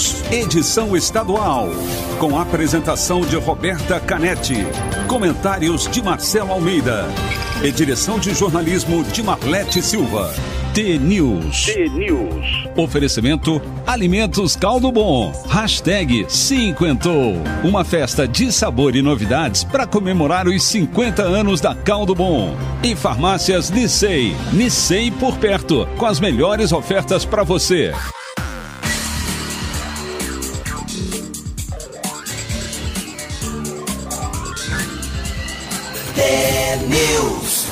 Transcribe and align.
News, 0.00 0.32
edição 0.32 0.96
estadual. 0.96 1.68
Com 2.18 2.38
apresentação 2.38 3.20
de 3.20 3.36
Roberta 3.36 4.00
Canetti. 4.00 4.66
Comentários 5.06 5.86
de 5.88 6.02
Marcelo 6.02 6.52
Almeida. 6.52 7.04
E 7.62 7.70
direção 7.70 8.18
de 8.18 8.32
jornalismo 8.32 9.04
de 9.04 9.22
Marlete 9.22 9.82
Silva. 9.82 10.32
T-News. 10.72 11.66
T-News. 11.66 12.68
Oferecimento 12.76 13.60
Alimentos 13.86 14.56
Caldo 14.56 14.90
Bom. 14.90 15.34
Hashtag 15.50 16.24
Cinquentou. 16.30 17.34
Uma 17.62 17.84
festa 17.84 18.26
de 18.26 18.50
sabor 18.50 18.96
e 18.96 19.02
novidades 19.02 19.64
para 19.64 19.86
comemorar 19.86 20.48
os 20.48 20.62
50 20.62 21.22
anos 21.22 21.60
da 21.60 21.74
Caldo 21.74 22.14
Bom. 22.14 22.56
E 22.82 22.96
Farmácias 22.96 23.68
Nissei. 23.68 24.34
Nissei 24.50 25.10
por 25.10 25.36
perto. 25.36 25.86
Com 25.98 26.06
as 26.06 26.18
melhores 26.18 26.72
ofertas 26.72 27.26
para 27.26 27.42
você. 27.42 27.92
T-News. 36.70 37.66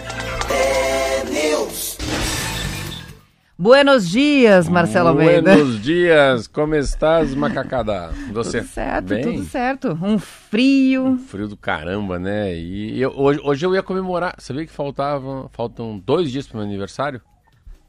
Buenos 3.57 4.09
dias, 4.09 4.67
Marcelo 4.67 5.09
Almeida. 5.09 5.53
Buenos 5.53 5.79
dias, 5.81 6.47
como 6.47 6.73
estás, 6.75 7.33
macacada? 7.35 8.09
Você 8.33 8.59
Tudo 8.61 8.69
certo, 8.71 9.05
bem? 9.05 9.23
tudo 9.23 9.43
certo. 9.45 9.99
Um 10.01 10.17
frio. 10.17 11.17
Frio 11.27 11.47
do 11.47 11.55
caramba, 11.55 12.17
né? 12.17 12.55
E 12.55 12.99
eu- 12.99 13.13
hoje, 13.15 13.39
hoje 13.43 13.65
eu 13.65 13.75
ia 13.75 13.83
comemorar. 13.83 14.33
Sabia 14.39 14.65
que 14.65 14.71
faltavam, 14.73 15.47
faltam 15.53 16.01
dois 16.03 16.31
dias 16.31 16.47
para 16.47 16.57
meu 16.57 16.67
aniversário? 16.67 17.21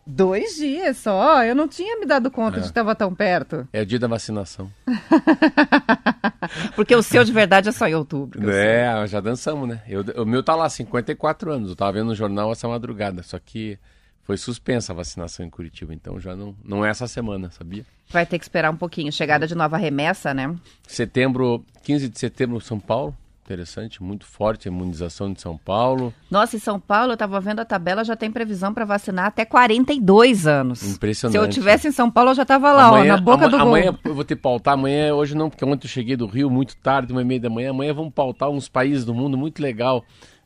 Dois 0.06 0.56
dias 0.56 0.96
só. 0.96 1.44
Eu 1.44 1.54
não 1.54 1.68
tinha 1.68 1.96
me 1.98 2.04
dado 2.06 2.30
conta 2.30 2.56
É. 2.56 2.60
de 2.60 2.64
que 2.64 2.70
estava 2.70 2.94
tão 2.94 3.14
perto. 3.14 3.68
É 3.72 3.82
o 3.82 3.86
dia 3.86 3.98
da 3.98 4.08
vacinação. 4.08 4.70
Porque 6.74 6.94
o 6.94 7.02
seu 7.02 7.24
de 7.24 7.32
verdade 7.32 7.68
é 7.68 7.72
só 7.72 7.86
em 7.86 7.94
outubro. 7.94 8.42
eu 8.42 8.50
sei. 8.52 8.60
É, 8.60 9.06
já 9.06 9.20
dançamos, 9.20 9.68
né? 9.68 9.82
Eu, 9.88 10.02
o 10.22 10.26
meu 10.26 10.42
tá 10.42 10.54
lá, 10.54 10.68
54 10.68 11.52
anos. 11.52 11.70
Eu 11.70 11.76
tava 11.76 11.92
vendo 11.92 12.06
no 12.06 12.14
jornal 12.14 12.50
essa 12.52 12.66
madrugada. 12.68 13.22
Só 13.22 13.38
que 13.38 13.78
foi 14.24 14.36
suspensa 14.36 14.92
a 14.92 14.96
vacinação 14.96 15.44
em 15.46 15.50
Curitiba. 15.50 15.94
Então 15.94 16.18
já 16.18 16.34
não, 16.34 16.54
não 16.64 16.84
é 16.84 16.90
essa 16.90 17.06
semana, 17.06 17.50
sabia? 17.50 17.84
Vai 18.10 18.26
ter 18.26 18.38
que 18.38 18.44
esperar 18.44 18.70
um 18.70 18.76
pouquinho. 18.76 19.12
Chegada 19.12 19.46
de 19.46 19.54
nova 19.54 19.76
remessa, 19.76 20.34
né? 20.34 20.54
Setembro, 20.86 21.64
15 21.84 22.08
de 22.08 22.18
setembro, 22.18 22.60
São 22.60 22.78
Paulo. 22.78 23.16
Interessante, 23.44 24.00
muito 24.00 24.24
forte 24.24 24.68
a 24.68 24.70
imunização 24.70 25.32
de 25.32 25.40
São 25.40 25.58
Paulo. 25.58 26.14
Nossa, 26.30 26.56
em 26.56 26.60
São 26.60 26.78
Paulo, 26.78 27.10
eu 27.10 27.14
estava 27.14 27.40
vendo 27.40 27.58
a 27.58 27.64
tabela, 27.64 28.04
já 28.04 28.14
tem 28.14 28.30
previsão 28.30 28.72
para 28.72 28.84
vacinar 28.84 29.26
até 29.26 29.44
42 29.44 30.46
anos. 30.46 30.82
Impressionante. 30.84 31.36
Se 31.36 31.44
eu 31.44 31.50
tivesse 31.50 31.88
em 31.88 31.92
São 31.92 32.08
Paulo, 32.08 32.30
eu 32.30 32.34
já 32.36 32.42
estava 32.42 32.72
lá, 32.72 32.92
ó, 32.92 33.04
na 33.04 33.16
boca 33.16 33.48
do 33.48 33.58
gol. 33.58 33.66
amanhã 33.66 33.98
eu 34.04 34.14
vou 34.14 34.24
ter 34.24 34.36
que 34.36 34.42
pautar, 34.42 34.74
amanhã, 34.74 35.12
hoje 35.12 35.34
não, 35.34 35.50
porque 35.50 35.64
ontem 35.64 35.86
eu 35.86 35.90
cheguei 35.90 36.16
do 36.16 36.26
Rio 36.26 36.48
muito 36.48 36.76
tarde, 36.76 37.12
uma 37.12 37.20
e 37.20 37.24
meia 37.24 37.40
da 37.40 37.50
manhã. 37.50 37.70
Amanhã 37.70 37.92
vamos 37.92 38.14
pautar 38.14 38.48
uns 38.48 38.68
países 38.68 39.04
do 39.04 39.12
mundo 39.12 39.36
muito 39.36 39.60
legal. 39.60 40.04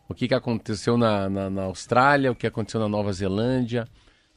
O 0.09 0.15
que, 0.15 0.27
que 0.27 0.35
aconteceu 0.35 0.97
na, 0.97 1.29
na, 1.29 1.51
na 1.51 1.62
Austrália, 1.65 2.33
o 2.33 2.35
que 2.35 2.47
aconteceu 2.47 2.81
na 2.81 2.89
Nova 2.89 3.12
Zelândia, 3.12 3.87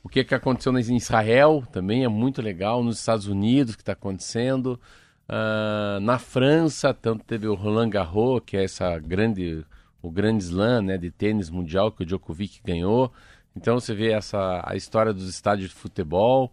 o 0.04 0.10
que, 0.10 0.24
que 0.24 0.36
aconteceu 0.36 0.78
em 0.78 0.98
Israel 0.98 1.64
também 1.72 2.04
é 2.04 2.08
muito 2.08 2.42
legal, 2.42 2.84
nos 2.84 3.00
Estados 3.00 3.28
Unidos, 3.28 3.74
o 3.74 3.78
que 3.78 3.84
está 3.84 3.94
acontecendo. 3.94 4.80
Ah, 5.30 6.00
na 6.02 6.18
França, 6.18 6.92
tanto 6.94 7.24
teve 7.24 7.48
o 7.48 7.54
Roland 7.54 7.90
Garros, 7.90 8.42
que 8.46 8.58
é 8.58 8.64
essa 8.64 8.98
grande, 9.00 9.64
o 10.02 10.10
grande 10.10 10.44
slam 10.44 10.82
né, 10.82 10.98
de 10.98 11.12
tênis 11.12 11.50
mundial 11.52 11.92
que 11.92 12.02
o 12.04 12.06
Djokovic 12.06 12.62
ganhou. 12.66 13.12
Então 13.56 13.80
você 13.80 13.94
vê 13.94 14.12
essa, 14.12 14.62
a 14.66 14.76
história 14.76 15.14
dos 15.14 15.30
estádios 15.30 15.70
de 15.70 15.76
futebol. 15.76 16.52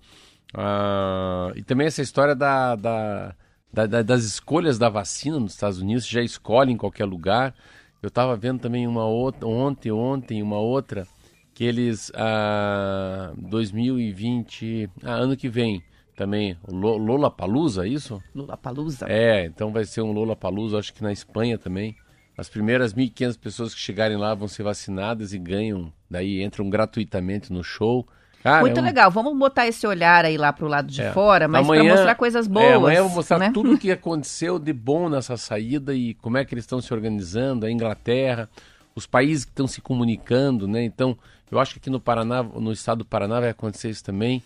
Ah, 0.54 1.52
e 1.56 1.62
também 1.62 1.86
essa 1.86 2.02
história 2.02 2.34
da, 2.34 2.76
da, 2.76 3.34
da- 3.72 3.86
da- 3.86 4.02
das 4.02 4.24
escolhas 4.24 4.78
da 4.78 4.88
vacina 4.88 5.38
nos 5.40 5.52
Estados 5.54 5.80
Unidos, 5.80 6.06
já 6.06 6.22
escolhe 6.22 6.72
em 6.72 6.76
qualquer 6.76 7.04
lugar. 7.06 7.54
Eu 8.02 8.08
estava 8.08 8.36
vendo 8.36 8.60
também 8.60 8.86
uma 8.86 9.04
outra, 9.06 9.46
ontem, 9.48 9.90
ontem, 9.90 10.42
uma 10.42 10.58
outra, 10.58 11.06
que 11.54 11.64
eles, 11.64 12.12
ah, 12.14 13.32
2020, 13.36 14.88
ah, 15.02 15.12
ano 15.14 15.36
que 15.36 15.48
vem, 15.48 15.82
também, 16.16 16.56
o 16.66 16.74
Lo- 16.74 16.96
Lollapalooza, 16.96 17.84
é 17.86 17.88
isso? 17.88 18.22
Lula 18.34 18.56
Palusa. 18.56 19.06
É, 19.08 19.44
então 19.44 19.70
vai 19.70 19.84
ser 19.84 20.00
um 20.00 20.12
Lollapalooza, 20.12 20.78
acho 20.78 20.92
que 20.94 21.02
na 21.02 21.12
Espanha 21.12 21.58
também. 21.58 21.94
As 22.38 22.48
primeiras 22.48 22.92
1.500 22.94 23.38
pessoas 23.38 23.74
que 23.74 23.80
chegarem 23.80 24.16
lá 24.16 24.34
vão 24.34 24.48
ser 24.48 24.62
vacinadas 24.62 25.32
e 25.32 25.38
ganham, 25.38 25.92
daí 26.10 26.42
entram 26.42 26.68
gratuitamente 26.68 27.52
no 27.52 27.62
show. 27.62 28.06
Cara, 28.42 28.60
Muito 28.60 28.78
é 28.78 28.80
um- 28.80 28.84
legal. 28.84 29.10
Vamos 29.10 29.36
botar 29.38 29.66
esse 29.66 29.86
olhar 29.86 30.24
aí 30.24 30.36
lá 30.36 30.52
pro 30.52 30.68
lado 30.68 30.86
de 30.88 31.02
é. 31.02 31.12
fora, 31.12 31.48
mas 31.48 31.66
para 31.66 31.82
mostrar 31.82 32.14
coisas 32.14 32.46
boas. 32.46 32.64
É, 32.66 32.74
amanhã 32.74 32.98
eu 32.98 33.06
vou 33.08 33.16
mostrar 33.16 33.38
né? 33.38 33.50
tudo 33.52 33.72
o 33.74 33.78
que 33.78 33.90
aconteceu 33.92 34.58
de 34.58 34.72
bom 34.72 35.08
nessa 35.08 35.36
saída 35.36 35.94
e 35.94 36.14
como 36.14 36.36
é 36.38 36.44
que 36.44 36.54
eles 36.54 36.64
estão 36.64 36.80
se 36.80 36.92
organizando, 36.94 37.66
a 37.66 37.70
Inglaterra, 37.70 38.48
os 38.94 39.06
países 39.06 39.44
que 39.44 39.50
estão 39.50 39.66
se 39.66 39.80
comunicando, 39.80 40.68
né? 40.68 40.84
Então, 40.84 41.16
eu 41.50 41.58
acho 41.58 41.72
que 41.74 41.78
aqui 41.78 41.90
no 41.90 41.98
Paraná, 42.00 42.42
no 42.42 42.70
estado 42.72 42.98
do 42.98 43.04
Paraná 43.04 43.40
vai 43.40 43.48
acontecer 43.50 43.90
isso 43.90 44.04
também. 44.04 44.42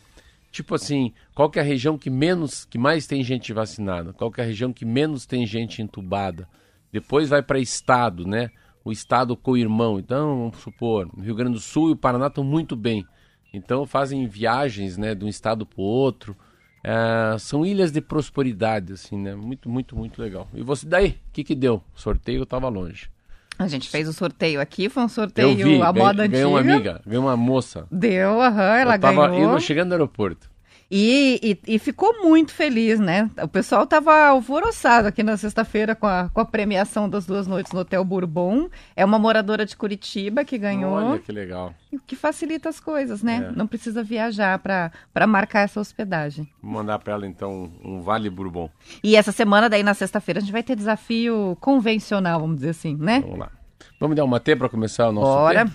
Tipo 0.50 0.74
assim, 0.74 1.12
qual 1.34 1.48
que 1.48 1.58
é 1.58 1.62
a 1.62 1.64
região 1.64 1.96
que 1.96 2.10
menos, 2.10 2.64
que 2.64 2.76
mais 2.76 3.06
tem 3.06 3.22
gente 3.22 3.52
vacinada? 3.52 4.12
Qual 4.12 4.30
que 4.30 4.40
é 4.40 4.44
a 4.44 4.46
região 4.46 4.72
que 4.72 4.84
menos 4.84 5.26
tem 5.26 5.46
gente 5.46 5.80
entubada? 5.80 6.48
Depois 6.92 7.28
vai 7.28 7.42
para 7.42 7.58
estado, 7.58 8.26
né? 8.26 8.50
O 8.84 8.90
estado 8.90 9.36
co-irmão. 9.36 9.98
Então, 9.98 10.38
vamos 10.38 10.58
supor, 10.58 11.08
o 11.16 11.20
Rio 11.20 11.34
Grande 11.34 11.54
do 11.54 11.60
Sul 11.60 11.90
e 11.90 11.92
o 11.92 11.96
Paraná 11.96 12.26
estão 12.26 12.42
muito 12.42 12.74
bem. 12.74 13.06
Então 13.52 13.84
fazem 13.84 14.26
viagens, 14.26 14.96
né, 14.96 15.14
de 15.14 15.24
um 15.24 15.28
estado 15.28 15.66
para 15.66 15.80
o 15.80 15.84
outro. 15.84 16.36
É, 16.82 17.36
são 17.38 17.66
ilhas 17.66 17.92
de 17.92 18.00
prosperidade, 18.00 18.94
assim, 18.94 19.18
né? 19.18 19.34
Muito, 19.34 19.68
muito, 19.68 19.94
muito 19.96 20.22
legal. 20.22 20.48
E 20.54 20.62
você 20.62 20.86
daí? 20.86 21.20
O 21.28 21.32
que 21.32 21.44
que 21.44 21.54
deu? 21.54 21.82
Sorteio 21.94 22.40
eu 22.40 22.46
tava 22.46 22.68
longe. 22.68 23.10
A 23.60 23.68
gente 23.68 23.90
fez 23.90 24.08
o 24.08 24.12
sorteio 24.14 24.58
aqui, 24.60 24.88
foi 24.88 25.02
um 25.02 25.08
sorteio 25.08 25.54
vi, 25.54 25.62
ganhei, 25.62 25.78
moda 25.78 26.26
ganhei 26.26 26.44
antiga. 26.44 26.48
uma 26.48 26.60
amiga, 26.60 27.00
ganhei 27.04 27.18
uma 27.20 27.36
moça. 27.36 27.86
Deu, 27.90 28.40
aham, 28.40 28.76
ela 28.76 28.94
eu 28.96 29.00
tava 29.00 29.28
ganhou. 29.28 29.60
chegando 29.60 29.88
no 29.88 29.94
aeroporto. 29.94 30.48
E, 30.92 31.38
e, 31.66 31.74
e 31.76 31.78
ficou 31.78 32.20
muito 32.20 32.52
feliz, 32.52 32.98
né? 32.98 33.30
O 33.40 33.46
pessoal 33.46 33.86
tava 33.86 34.12
alvoroçado 34.26 35.06
aqui 35.06 35.22
na 35.22 35.36
sexta-feira 35.36 35.94
com 35.94 36.08
a, 36.08 36.28
com 36.34 36.40
a 36.40 36.44
premiação 36.44 37.08
das 37.08 37.24
duas 37.24 37.46
noites 37.46 37.70
no 37.72 37.78
Hotel 37.78 38.04
Bourbon. 38.04 38.68
É 38.96 39.04
uma 39.04 39.16
moradora 39.16 39.64
de 39.64 39.76
Curitiba 39.76 40.44
que 40.44 40.58
ganhou, 40.58 40.94
Olha 40.94 41.20
que 41.20 41.30
legal. 41.30 41.72
o 41.92 41.98
que 42.00 42.16
facilita 42.16 42.68
as 42.68 42.80
coisas, 42.80 43.22
né? 43.22 43.50
É. 43.52 43.56
Não 43.56 43.68
precisa 43.68 44.02
viajar 44.02 44.58
para 44.58 45.26
marcar 45.28 45.60
essa 45.60 45.78
hospedagem. 45.78 46.48
Vou 46.60 46.72
mandar 46.72 46.98
para 46.98 47.12
ela 47.12 47.24
então 47.26 47.70
um 47.84 48.00
Vale 48.00 48.28
Bourbon. 48.28 48.68
E 49.04 49.14
essa 49.14 49.30
semana, 49.30 49.68
daí 49.68 49.84
na 49.84 49.94
sexta-feira, 49.94 50.38
a 50.38 50.42
gente 50.42 50.50
vai 50.52 50.64
ter 50.64 50.74
desafio 50.74 51.56
convencional, 51.60 52.40
vamos 52.40 52.56
dizer 52.56 52.70
assim, 52.70 52.96
né? 52.96 53.20
Vamos 53.20 53.38
lá. 53.38 53.52
Vamos 54.00 54.16
dar 54.16 54.24
uma 54.24 54.40
T 54.40 54.56
para 54.56 54.66
começar 54.66 55.10
o 55.10 55.12
nosso 55.12 55.26
Bora. 55.26 55.66
T? 55.66 55.72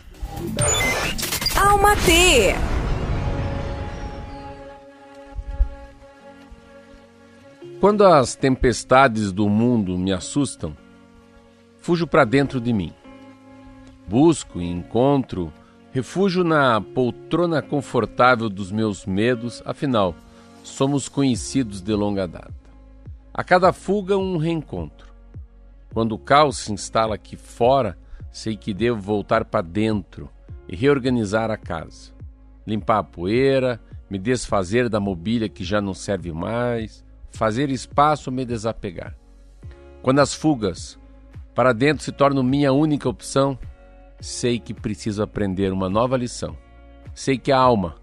Alma 1.60 1.96
T. 1.98 2.56
Quando 7.80 8.04
as 8.04 8.36
tempestades 8.36 9.32
do 9.32 9.48
mundo 9.48 9.96
me 9.96 10.12
assustam, 10.12 10.76
fujo 11.78 12.08
para 12.08 12.26
dentro 12.26 12.60
de 12.60 12.74
mim. 12.74 12.92
Busco 14.08 14.60
e 14.60 14.68
encontro 14.68 15.54
refúgio 15.92 16.44
na 16.44 16.82
poltrona 16.82 17.62
confortável 17.62 18.50
dos 18.50 18.72
meus 18.72 19.06
medos, 19.06 19.62
afinal, 19.64 20.16
somos 20.64 21.08
conhecidos 21.08 21.80
de 21.80 21.94
longa 21.94 22.28
data. 22.28 22.52
A 23.32 23.44
cada 23.44 23.72
fuga, 23.72 24.18
um 24.18 24.38
reencontro. 24.38 25.14
Quando 25.94 26.14
o 26.14 26.18
caos 26.18 26.58
se 26.58 26.74
instala 26.74 27.14
aqui 27.14 27.38
fora, 27.38 27.96
sei 28.36 28.58
que 28.58 28.74
devo 28.74 29.00
voltar 29.00 29.46
para 29.46 29.62
dentro 29.62 30.30
e 30.68 30.76
reorganizar 30.76 31.50
a 31.50 31.56
casa. 31.56 32.12
Limpar 32.68 32.98
a 32.98 33.04
poeira, 33.04 33.80
me 34.10 34.20
desfazer 34.20 34.90
da 34.90 35.00
mobília 35.00 35.48
que 35.48 35.64
já 35.64 35.80
não 35.80 35.94
serve 35.94 36.34
mais, 36.34 37.02
fazer 37.30 37.70
espaço 37.70 38.30
me 38.30 38.44
desapegar. 38.44 39.16
Quando 40.02 40.20
as 40.20 40.34
fugas 40.34 41.00
para 41.54 41.72
dentro 41.72 42.04
se 42.04 42.12
tornam 42.12 42.44
minha 42.44 42.74
única 42.74 43.08
opção, 43.08 43.58
sei 44.20 44.60
que 44.60 44.74
preciso 44.74 45.24
aprender 45.24 45.72
uma 45.72 45.88
nova 45.88 46.18
lição. 46.18 46.58
Sei 47.14 47.38
que 47.38 47.54
a 47.54 47.58
alma, 47.58 47.96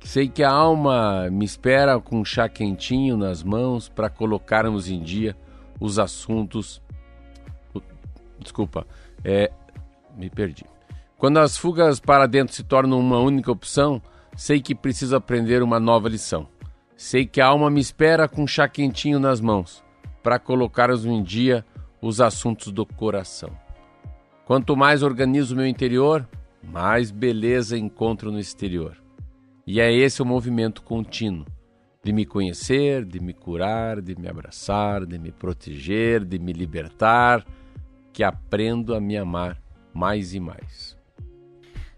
Sei 0.00 0.28
que 0.28 0.42
a 0.42 0.50
alma 0.50 1.30
me 1.30 1.44
espera 1.44 2.00
com 2.00 2.18
um 2.18 2.24
chá 2.24 2.48
quentinho 2.48 3.16
nas 3.16 3.44
mãos 3.44 3.88
para 3.88 4.10
colocarmos 4.10 4.88
em 4.88 5.00
dia 5.00 5.36
os 5.78 6.00
assuntos. 6.00 6.82
Desculpa, 8.40 8.84
é. 9.24 9.50
Me 10.16 10.28
perdi. 10.28 10.64
Quando 11.16 11.38
as 11.38 11.56
fugas 11.56 12.00
para 12.00 12.26
dentro 12.26 12.54
se 12.54 12.62
tornam 12.62 12.98
uma 12.98 13.18
única 13.18 13.50
opção, 13.50 14.02
sei 14.36 14.60
que 14.60 14.74
preciso 14.74 15.16
aprender 15.16 15.62
uma 15.62 15.80
nova 15.80 16.08
lição. 16.08 16.48
Sei 16.96 17.24
que 17.26 17.40
a 17.40 17.46
alma 17.46 17.70
me 17.70 17.80
espera 17.80 18.28
com 18.28 18.42
um 18.42 18.46
chá 18.46 18.68
quentinho 18.68 19.18
nas 19.18 19.40
mãos 19.40 19.82
para 20.22 20.38
colocarmos 20.38 21.04
em 21.04 21.22
dia 21.22 21.64
os 22.00 22.20
assuntos 22.20 22.70
do 22.70 22.84
coração. 22.84 23.50
Quanto 24.44 24.76
mais 24.76 25.02
organizo 25.02 25.56
meu 25.56 25.66
interior, 25.66 26.28
mais 26.62 27.10
beleza 27.10 27.78
encontro 27.78 28.30
no 28.30 28.38
exterior. 28.38 28.96
E 29.66 29.80
é 29.80 29.92
esse 29.92 30.20
o 30.20 30.26
movimento 30.26 30.82
contínuo 30.82 31.46
de 32.04 32.12
me 32.12 32.26
conhecer, 32.26 33.04
de 33.04 33.20
me 33.20 33.32
curar, 33.32 34.02
de 34.02 34.16
me 34.18 34.28
abraçar, 34.28 35.06
de 35.06 35.18
me 35.18 35.30
proteger, 35.30 36.24
de 36.24 36.38
me 36.38 36.52
libertar, 36.52 37.46
que 38.12 38.22
aprendo 38.22 38.94
a 38.94 39.00
me 39.00 39.16
amar 39.16 39.60
mais 39.92 40.34
e 40.34 40.40
mais. 40.40 41.00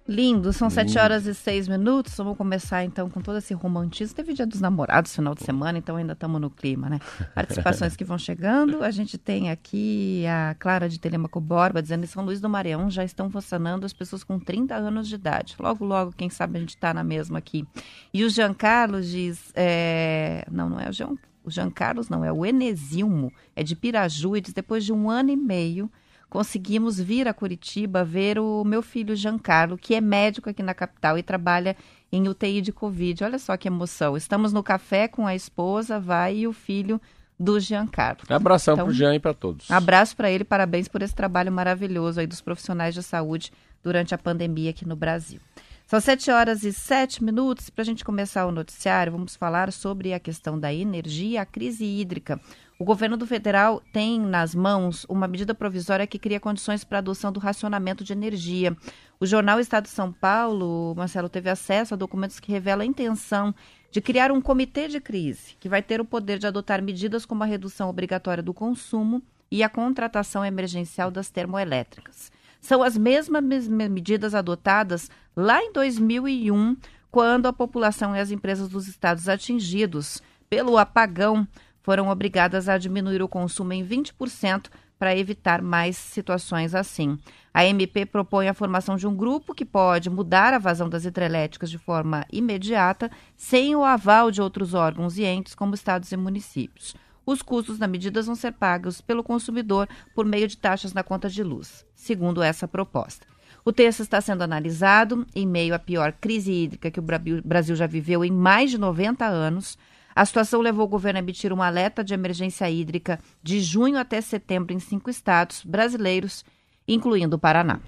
Lindo, 0.07 0.53
são 0.53 0.69
sete 0.69 0.99
horas 0.99 1.25
e 1.25 1.35
seis 1.35 1.67
minutos. 1.67 2.15
Vamos 2.19 2.37
começar 2.37 2.85
então 2.85 3.09
com 3.09 3.23
todo 3.23 3.39
esse 3.39 3.55
romantismo. 3.55 4.15
Teve 4.15 4.35
dia 4.35 4.47
dos 4.47 4.61
namorados 4.61 5.17
final 5.17 5.35
de 5.35 5.43
semana, 5.43 5.79
então 5.79 5.97
ainda 5.97 6.13
estamos 6.13 6.39
no 6.39 6.51
clima, 6.51 6.91
né? 6.91 6.99
Participações 7.35 7.97
que 7.97 8.05
vão 8.05 8.19
chegando. 8.19 8.85
A 8.85 8.91
gente 8.91 9.17
tem 9.17 9.51
aqui 9.51 10.27
a 10.27 10.55
Clara 10.59 10.91
de 10.91 11.01
Telemaco 11.01 11.41
Borba 11.41 11.81
dizendo 11.81 12.05
em 12.05 12.07
São 12.07 12.23
Luís 12.23 12.39
do 12.39 12.51
Maranhão 12.51 12.91
já 12.91 13.03
estão 13.03 13.31
vacinando 13.31 13.87
as 13.87 13.95
pessoas 13.95 14.23
com 14.23 14.39
30 14.39 14.75
anos 14.75 15.09
de 15.09 15.15
idade. 15.15 15.57
Logo, 15.59 15.87
logo, 15.87 16.13
quem 16.13 16.29
sabe 16.29 16.59
a 16.59 16.61
gente 16.61 16.75
está 16.75 16.93
na 16.93 17.03
mesma 17.03 17.39
aqui. 17.39 17.67
E 18.13 18.25
o 18.25 18.29
Jean 18.29 18.53
Carlos 18.53 19.09
diz: 19.09 19.53
é... 19.55 20.47
não, 20.51 20.69
não 20.69 20.81
é 20.81 20.91
o 20.91 20.93
Jean, 20.93 21.15
o 21.43 21.51
Jean 21.51 21.71
Carlos, 21.71 22.11
não, 22.11 22.23
é 22.23 22.31
o 22.31 22.45
Enesilmo, 22.45 23.33
é 23.57 23.63
de 23.63 23.75
Piraju, 23.75 24.37
e 24.37 24.43
diz: 24.43 24.53
depois 24.53 24.85
de 24.85 24.93
um 24.93 25.09
ano 25.09 25.31
e 25.31 25.37
meio 25.37 25.91
conseguimos 26.35 26.99
vir 27.01 27.29
a 27.29 27.33
Curitiba 27.33 28.03
ver 28.05 28.41
o 28.41 28.65
meu 28.65 28.83
filho 28.83 29.15
Giancarlo, 29.15 29.79
que 29.79 29.95
é 29.95 30.01
médico 30.01 30.51
aqui 30.51 30.65
na 30.65 30.75
capital 30.75 31.17
e 31.17 31.23
trabalha 31.23 31.77
em 32.11 32.29
UTI 32.29 32.61
de 32.61 32.73
Covid. 32.73 33.23
Olha 33.23 33.39
só 33.39 33.57
que 33.57 33.69
emoção. 33.69 34.17
Estamos 34.17 34.53
no 34.53 34.61
café 34.61 35.07
com 35.07 35.29
a 35.29 35.37
esposa, 35.37 36.01
vai 36.01 36.39
e 36.39 36.49
o 36.49 36.53
filho 36.53 37.01
do 37.39 37.61
Giancarlo. 37.61 38.23
Abração 38.29 38.75
então, 38.75 38.87
para 38.87 38.91
o 38.91 38.93
Jean 38.93 39.15
e 39.15 39.21
para 39.21 39.33
todos. 39.33 39.71
Abraço 39.71 40.17
para 40.17 40.29
ele, 40.29 40.43
parabéns 40.43 40.89
por 40.89 41.03
esse 41.03 41.15
trabalho 41.15 41.53
maravilhoso 41.53 42.19
aí 42.19 42.27
dos 42.27 42.41
profissionais 42.41 42.95
de 42.95 43.03
saúde 43.05 43.53
durante 43.81 44.13
a 44.13 44.19
pandemia 44.19 44.71
aqui 44.71 44.85
no 44.85 44.97
Brasil. 44.97 45.39
São 45.87 46.01
sete 46.01 46.33
horas 46.33 46.65
e 46.65 46.73
sete 46.73 47.23
minutos. 47.23 47.71
Para 47.71 47.83
a 47.83 47.85
gente 47.85 48.05
começar 48.05 48.45
o 48.47 48.51
noticiário, 48.51 49.13
vamos 49.13 49.37
falar 49.37 49.71
sobre 49.71 50.13
a 50.13 50.19
questão 50.19 50.59
da 50.59 50.75
energia, 50.75 51.43
a 51.43 51.47
crise 51.47 51.85
hídrica. 51.85 52.41
O 52.77 52.85
governo 52.85 53.17
do 53.17 53.25
federal 53.25 53.81
tem 53.93 54.21
nas 54.21 54.53
mãos 54.53 55.07
uma 55.09 55.29
medida 55.29 55.55
provisória 55.55 56.09
que 56.09 56.19
cria 56.19 56.41
condições 56.41 56.83
para 56.83 56.99
a 56.99 57.01
adoção 57.01 57.31
do 57.31 57.39
racionamento 57.39 58.03
de 58.03 58.13
energia. 58.13 58.77
O 59.21 59.27
jornal 59.27 59.61
Estado 59.61 59.85
de 59.85 59.91
São 59.91 60.13
Paulo, 60.13 60.93
Marcelo, 60.97 61.29
teve 61.29 61.49
acesso 61.49 61.95
a 61.95 61.97
documentos 61.97 62.41
que 62.41 62.51
revelam 62.51 62.83
a 62.83 62.89
intenção 62.89 63.55
de 63.93 64.01
criar 64.01 64.33
um 64.33 64.41
comitê 64.41 64.89
de 64.89 65.01
crise, 65.01 65.55
que 65.61 65.69
vai 65.69 65.83
ter 65.83 66.01
o 66.01 66.05
poder 66.05 66.37
de 66.37 66.49
adotar 66.49 66.83
medidas 66.83 67.25
como 67.25 67.45
a 67.45 67.47
redução 67.47 67.89
obrigatória 67.89 68.43
do 68.43 68.53
consumo 68.53 69.23
e 69.49 69.63
a 69.63 69.69
contratação 69.69 70.45
emergencial 70.45 71.13
das 71.13 71.31
termoelétricas. 71.31 72.33
São 72.61 72.83
as 72.83 72.99
mesmas 72.99 73.69
medidas 73.69 74.35
adotadas 74.35 75.09
lá 75.37 75.63
em 75.63 75.73
2001, 75.73 76.77
quando 77.09 77.47
a 77.47 77.53
população 77.53 78.17
e 78.17 78.19
as 78.19 78.33
empresas 78.33 78.69
dos 78.69 78.89
estados 78.89 79.29
atingidos 79.29 80.21
pelo 80.51 80.77
apagão 80.77 81.47
foram 81.85 82.09
obrigadas 82.09 82.67
a 82.67 82.79
diminuir 82.79 83.23
o 83.23 83.29
consumo 83.29 83.75
em 83.75 83.87
20% 83.87 84.71
para 84.99 85.15
evitar 85.15 85.61
mais 85.61 85.99
situações 85.99 86.75
assim. 86.75 87.19
A 87.53 87.65
MP 87.67 88.07
propõe 88.07 88.49
a 88.49 88.55
formação 88.55 88.97
de 88.97 89.07
um 89.07 89.15
grupo 89.15 89.55
que 89.55 89.67
pode 89.67 90.09
mudar 90.09 90.55
a 90.55 90.59
vazão 90.59 90.89
das 90.89 91.05
hidrelétricas 91.05 91.71
de 91.71 91.77
forma 91.77 92.25
imediata, 92.33 93.11
sem 93.37 93.77
o 93.77 93.85
aval 93.85 94.31
de 94.31 94.41
outros 94.41 94.73
órgãos 94.73 95.19
e 95.19 95.25
entes, 95.25 95.55
como 95.55 95.75
estados 95.75 96.11
e 96.11 96.17
municípios. 96.17 96.97
Os 97.27 97.43
custos 97.43 97.79
da 97.79 97.87
medida 97.87 98.23
vão 98.23 98.35
ser 98.35 98.53
pagos 98.53 99.03
pelo 99.03 99.23
consumidor 99.23 99.87
por 100.15 100.25
meio 100.25 100.49
de 100.49 100.57
taxas 100.57 100.95
na 100.95 101.03
conta 101.03 101.29
de 101.29 101.43
luz, 101.43 101.85
segundo 101.95 102.43
essa 102.43 102.67
proposta. 102.67 103.27
O 103.63 103.73
texto 103.73 104.01
está 104.01 104.23
sendo 104.23 104.43
analisado 104.43 105.27
em 105.35 105.47
meio 105.47 105.75
à 105.75 105.79
pior 105.79 106.13
crise 106.19 106.51
hídrica 106.51 106.91
que 106.91 107.01
o 107.01 107.05
Brasil 107.45 107.77
já 107.77 107.87
viveu 107.87 108.25
em 108.25 108.31
mais 108.31 108.71
de 108.71 108.79
90 108.79 109.27
anos. 109.27 109.79
A 110.15 110.25
situação 110.25 110.61
levou 110.61 110.85
o 110.85 110.89
governo 110.89 111.19
a 111.19 111.23
emitir 111.23 111.53
um 111.53 111.61
alerta 111.61 112.05
de 112.05 112.15
emergência 112.15 112.71
hídrica 112.71 113.19
de 113.43 113.61
junho 113.61 113.99
até 113.99 114.21
setembro 114.21 114.73
em 114.73 114.79
cinco 114.79 115.11
estados 115.11 115.65
brasileiros, 115.65 116.45
incluindo 116.87 117.35
o 117.35 117.39
Paraná. 117.39 117.81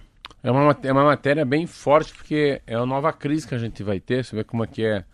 É 0.42 0.50
uma, 0.50 0.76
é 0.82 0.92
uma 0.92 1.04
matéria 1.04 1.44
bem 1.44 1.66
forte, 1.66 2.12
porque 2.12 2.60
é 2.66 2.76
uma 2.76 2.86
nova 2.86 3.12
crise 3.12 3.46
que 3.46 3.54
a 3.54 3.58
gente 3.58 3.82
vai 3.82 4.00
ter, 4.00 4.24
você 4.24 4.34
vê 4.34 4.42
como 4.42 4.64
é 4.64 4.66
que 4.66 4.84
é. 4.84 5.04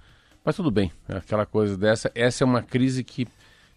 Mas 0.45 0.57
tudo 0.57 0.71
bem, 0.71 0.91
aquela 1.09 1.45
coisa 1.45 1.77
dessa. 1.77 2.11
Essa 2.15 2.45
é 2.45 2.47
uma 2.47 2.63
crise 2.63 3.05
que, 3.05 3.29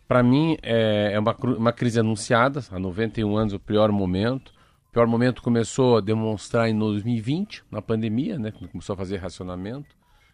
para 0.08 0.24
mim, 0.24 0.58
é, 0.64 1.12
é 1.14 1.20
uma, 1.20 1.36
uma 1.36 1.74
crise 1.74 2.00
anunciada, 2.00 2.64
há 2.72 2.80
91 2.80 3.36
anos, 3.36 3.54
o 3.54 3.60
pior 3.60 3.92
momento. 3.92 4.54
O 4.90 4.94
pior 4.94 5.08
momento 5.08 5.42
começou 5.42 5.98
a 5.98 6.02
demonstrar 6.02 6.70
em 6.70 6.78
2020, 6.78 7.64
na 7.70 7.82
pandemia, 7.82 8.40
né, 8.40 8.52
começou 8.72 8.94
a 8.94 8.98
fazer 8.98 9.18
racionamento. 9.18 9.94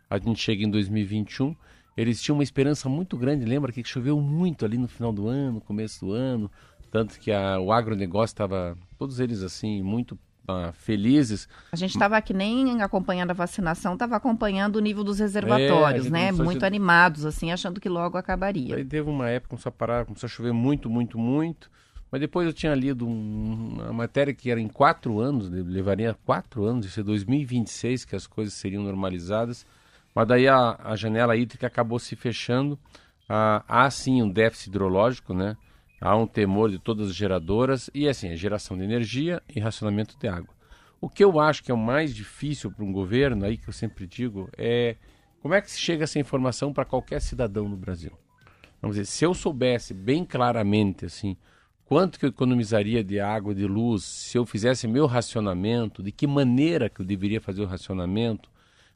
A 0.09 0.19
gente 0.19 0.39
chega 0.39 0.63
em 0.63 0.69
2021 0.69 1.55
eles 1.95 2.21
tinham 2.21 2.37
uma 2.37 2.43
esperança 2.43 2.87
muito 2.87 3.17
grande. 3.17 3.45
Lembra 3.45 3.71
que 3.71 3.83
choveu 3.83 4.19
muito 4.19 4.65
ali 4.65 4.77
no 4.77 4.87
final 4.87 5.11
do 5.11 5.27
ano, 5.27 5.61
começo 5.61 6.05
do 6.05 6.13
ano, 6.13 6.49
tanto 6.89 7.19
que 7.19 7.31
a, 7.31 7.59
o 7.59 7.71
agronegócio 7.71 8.33
estava, 8.33 8.77
todos 8.97 9.19
eles 9.19 9.41
assim, 9.41 9.81
muito 9.81 10.17
uh, 10.47 10.71
felizes. 10.73 11.47
A 11.71 11.75
gente 11.75 11.91
estava 11.91 12.17
aqui 12.17 12.33
nem 12.33 12.81
acompanhando 12.81 13.31
a 13.31 13.33
vacinação, 13.33 13.93
estava 13.93 14.15
acompanhando 14.15 14.77
o 14.77 14.79
nível 14.79 15.03
dos 15.03 15.19
reservatórios, 15.19 16.07
é, 16.07 16.09
né? 16.09 16.31
Muito 16.31 16.65
animados, 16.65 17.25
assim, 17.25 17.51
achando 17.51 17.79
que 17.79 17.89
logo 17.89 18.17
acabaria. 18.17 18.75
Aí 18.75 18.85
teve 18.85 19.09
uma 19.09 19.29
época, 19.29 19.49
começou 19.49 19.69
a 19.69 19.73
parar, 19.73 20.05
começou 20.05 20.27
a 20.27 20.29
chover 20.29 20.53
muito, 20.53 20.89
muito, 20.89 21.17
muito. 21.17 21.69
Mas 22.11 22.19
depois 22.19 22.45
eu 22.45 22.51
tinha 22.51 22.75
lido 22.75 23.07
um, 23.07 23.77
uma 23.79 23.93
matéria 23.93 24.33
que 24.33 24.51
era 24.51 24.59
em 24.59 24.67
quatro 24.67 25.19
anos, 25.19 25.49
levaria 25.49 26.13
quatro 26.25 26.65
anos, 26.65 26.85
isso 26.85 26.99
é 26.99 27.03
2026 27.03 28.03
que 28.03 28.15
as 28.15 28.27
coisas 28.27 28.53
seriam 28.53 28.83
normalizadas. 28.83 29.65
Mas 30.13 30.27
daí 30.27 30.47
a, 30.47 30.77
a 30.83 30.95
janela 30.95 31.35
hídrica 31.35 31.67
acabou 31.67 31.99
se 31.99 32.15
fechando. 32.15 32.77
Ah, 33.27 33.63
há 33.67 33.89
sim 33.89 34.21
um 34.21 34.29
déficit 34.29 34.69
hidrológico, 34.69 35.33
né? 35.33 35.55
Há 36.01 36.15
um 36.15 36.27
temor 36.27 36.69
de 36.69 36.79
todas 36.79 37.09
as 37.09 37.15
geradoras 37.15 37.89
e 37.93 38.07
assim, 38.07 38.29
a 38.29 38.35
geração 38.35 38.77
de 38.77 38.83
energia 38.83 39.41
e 39.53 39.59
racionamento 39.59 40.17
de 40.17 40.27
água. 40.27 40.53
O 40.99 41.09
que 41.09 41.23
eu 41.23 41.39
acho 41.39 41.63
que 41.63 41.71
é 41.71 41.73
o 41.73 41.77
mais 41.77 42.13
difícil 42.13 42.71
para 42.71 42.83
um 42.83 42.91
governo, 42.91 43.45
aí 43.45 43.57
que 43.57 43.69
eu 43.69 43.73
sempre 43.73 44.05
digo, 44.05 44.49
é 44.57 44.95
como 45.41 45.53
é 45.53 45.61
que 45.61 45.71
se 45.71 45.79
chega 45.79 46.03
essa 46.03 46.19
informação 46.19 46.73
para 46.73 46.85
qualquer 46.85 47.21
cidadão 47.21 47.67
no 47.67 47.77
Brasil. 47.77 48.11
Vamos 48.81 48.97
dizer, 48.97 49.05
se 49.05 49.23
eu 49.25 49.33
soubesse 49.33 49.93
bem 49.93 50.25
claramente 50.25 51.05
assim, 51.05 51.37
quanto 51.85 52.19
que 52.19 52.25
eu 52.25 52.29
economizaria 52.29 53.03
de 53.03 53.19
água, 53.19 53.53
de 53.55 53.65
luz, 53.65 54.03
se 54.03 54.37
eu 54.37 54.45
fizesse 54.45 54.87
meu 54.87 55.05
racionamento, 55.05 56.03
de 56.03 56.11
que 56.11 56.27
maneira 56.27 56.89
que 56.89 57.01
eu 57.01 57.05
deveria 57.05 57.39
fazer 57.39 57.61
o 57.61 57.67
racionamento, 57.67 58.50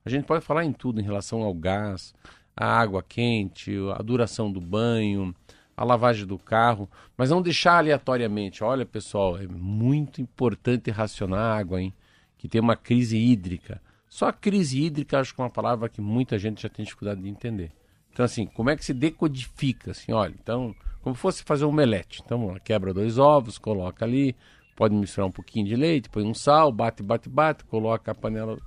a 0.05 0.09
gente 0.09 0.25
pode 0.25 0.45
falar 0.45 0.63
em 0.63 0.71
tudo 0.71 1.01
em 1.01 1.03
relação 1.03 1.41
ao 1.41 1.53
gás, 1.53 2.13
a 2.55 2.65
água 2.65 3.03
quente, 3.03 3.73
a 3.97 4.01
duração 4.03 4.51
do 4.51 4.61
banho, 4.61 5.35
a 5.75 5.83
lavagem 5.83 6.25
do 6.25 6.37
carro, 6.37 6.89
mas 7.17 7.31
não 7.31 7.41
deixar 7.41 7.79
aleatoriamente. 7.79 8.63
Olha, 8.63 8.85
pessoal, 8.85 9.37
é 9.37 9.47
muito 9.47 10.21
importante 10.21 10.91
racionar 10.91 11.57
água, 11.57 11.81
hein? 11.81 11.93
Que 12.37 12.47
tem 12.47 12.61
uma 12.61 12.75
crise 12.75 13.17
hídrica. 13.17 13.81
Só 14.07 14.27
a 14.27 14.33
crise 14.33 14.81
hídrica 14.81 15.19
acho 15.19 15.33
que 15.33 15.41
é 15.41 15.43
uma 15.43 15.49
palavra 15.49 15.89
que 15.89 15.99
muita 15.99 16.37
gente 16.37 16.61
já 16.61 16.69
tem 16.69 16.85
dificuldade 16.85 17.21
de 17.21 17.27
entender. 17.27 17.71
Então, 18.13 18.23
assim, 18.23 18.45
como 18.45 18.69
é 18.69 18.77
que 18.77 18.85
se 18.85 18.93
decodifica? 18.93 19.91
Assim, 19.91 20.13
olha, 20.13 20.33
então, 20.41 20.73
como 21.01 21.15
fosse 21.15 21.43
fazer 21.43 21.65
um 21.65 21.69
omelete. 21.69 22.21
Então, 22.23 22.55
quebra 22.63 22.93
dois 22.93 23.17
ovos, 23.17 23.57
coloca 23.57 24.05
ali, 24.05 24.33
pode 24.75 24.95
misturar 24.95 25.27
um 25.27 25.31
pouquinho 25.31 25.65
de 25.65 25.75
leite, 25.75 26.09
põe 26.09 26.23
um 26.23 26.33
sal, 26.33 26.71
bate, 26.71 27.03
bate, 27.03 27.27
bate, 27.27 27.65
coloca 27.65 28.11
a 28.11 28.15
panela 28.15 28.57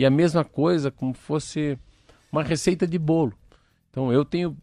e 0.00 0.06
a 0.06 0.08
mesma 0.08 0.42
coisa 0.42 0.90
como 0.90 1.12
fosse 1.12 1.78
uma 2.32 2.42
receita 2.42 2.86
de 2.86 2.98
bolo. 2.98 3.34
Então 3.90 4.10
eu 4.10 4.24
tenho. 4.24 4.56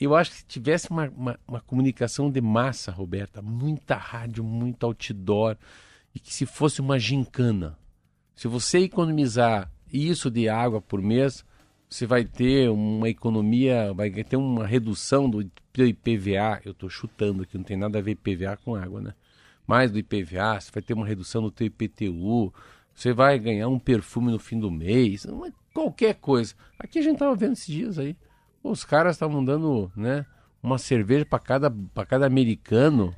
Eu 0.00 0.14
acho 0.14 0.30
que 0.30 0.36
se 0.36 0.46
tivesse 0.46 0.88
uma, 0.88 1.08
uma, 1.08 1.40
uma 1.48 1.60
comunicação 1.60 2.30
de 2.30 2.40
massa, 2.40 2.92
Roberta, 2.92 3.42
muita 3.42 3.96
rádio, 3.96 4.44
muito 4.44 4.86
outdoor, 4.86 5.56
e 6.14 6.20
que 6.20 6.32
se 6.32 6.46
fosse 6.46 6.80
uma 6.80 6.96
gincana. 6.96 7.76
Se 8.36 8.46
você 8.46 8.78
economizar 8.78 9.68
isso 9.92 10.30
de 10.30 10.48
água 10.48 10.80
por 10.80 11.02
mês, 11.02 11.44
você 11.90 12.06
vai 12.06 12.24
ter 12.24 12.70
uma 12.70 13.08
economia, 13.08 13.92
vai 13.92 14.08
ter 14.10 14.36
uma 14.36 14.64
redução 14.64 15.28
do 15.28 15.42
IPVA. 15.76 16.60
Eu 16.64 16.70
estou 16.70 16.88
chutando 16.88 17.42
aqui, 17.42 17.58
não 17.58 17.64
tem 17.64 17.76
nada 17.76 17.98
a 17.98 18.02
ver 18.02 18.12
IPVA 18.12 18.56
com 18.58 18.76
água, 18.76 19.00
né? 19.00 19.12
Mais 19.66 19.90
do 19.90 19.98
IPVA, 19.98 20.60
você 20.60 20.70
vai 20.72 20.82
ter 20.84 20.94
uma 20.94 21.04
redução 21.04 21.42
do 21.42 21.50
teu 21.50 21.66
IPTU, 21.66 22.54
você 22.98 23.12
vai 23.12 23.38
ganhar 23.38 23.68
um 23.68 23.78
perfume 23.78 24.32
no 24.32 24.40
fim 24.40 24.58
do 24.58 24.72
mês, 24.72 25.24
qualquer 25.72 26.14
coisa. 26.16 26.52
Aqui 26.76 26.98
a 26.98 27.02
gente 27.02 27.16
tava 27.18 27.36
vendo 27.36 27.52
esses 27.52 27.66
dias 27.66 27.96
aí. 27.96 28.16
Os 28.60 28.84
caras 28.84 29.14
estavam 29.14 29.44
dando, 29.44 29.90
né, 29.94 30.26
uma 30.60 30.78
cerveja 30.78 31.24
para 31.24 31.38
cada, 31.38 31.70
pra 31.70 32.04
cada 32.04 32.26
americano. 32.26 33.14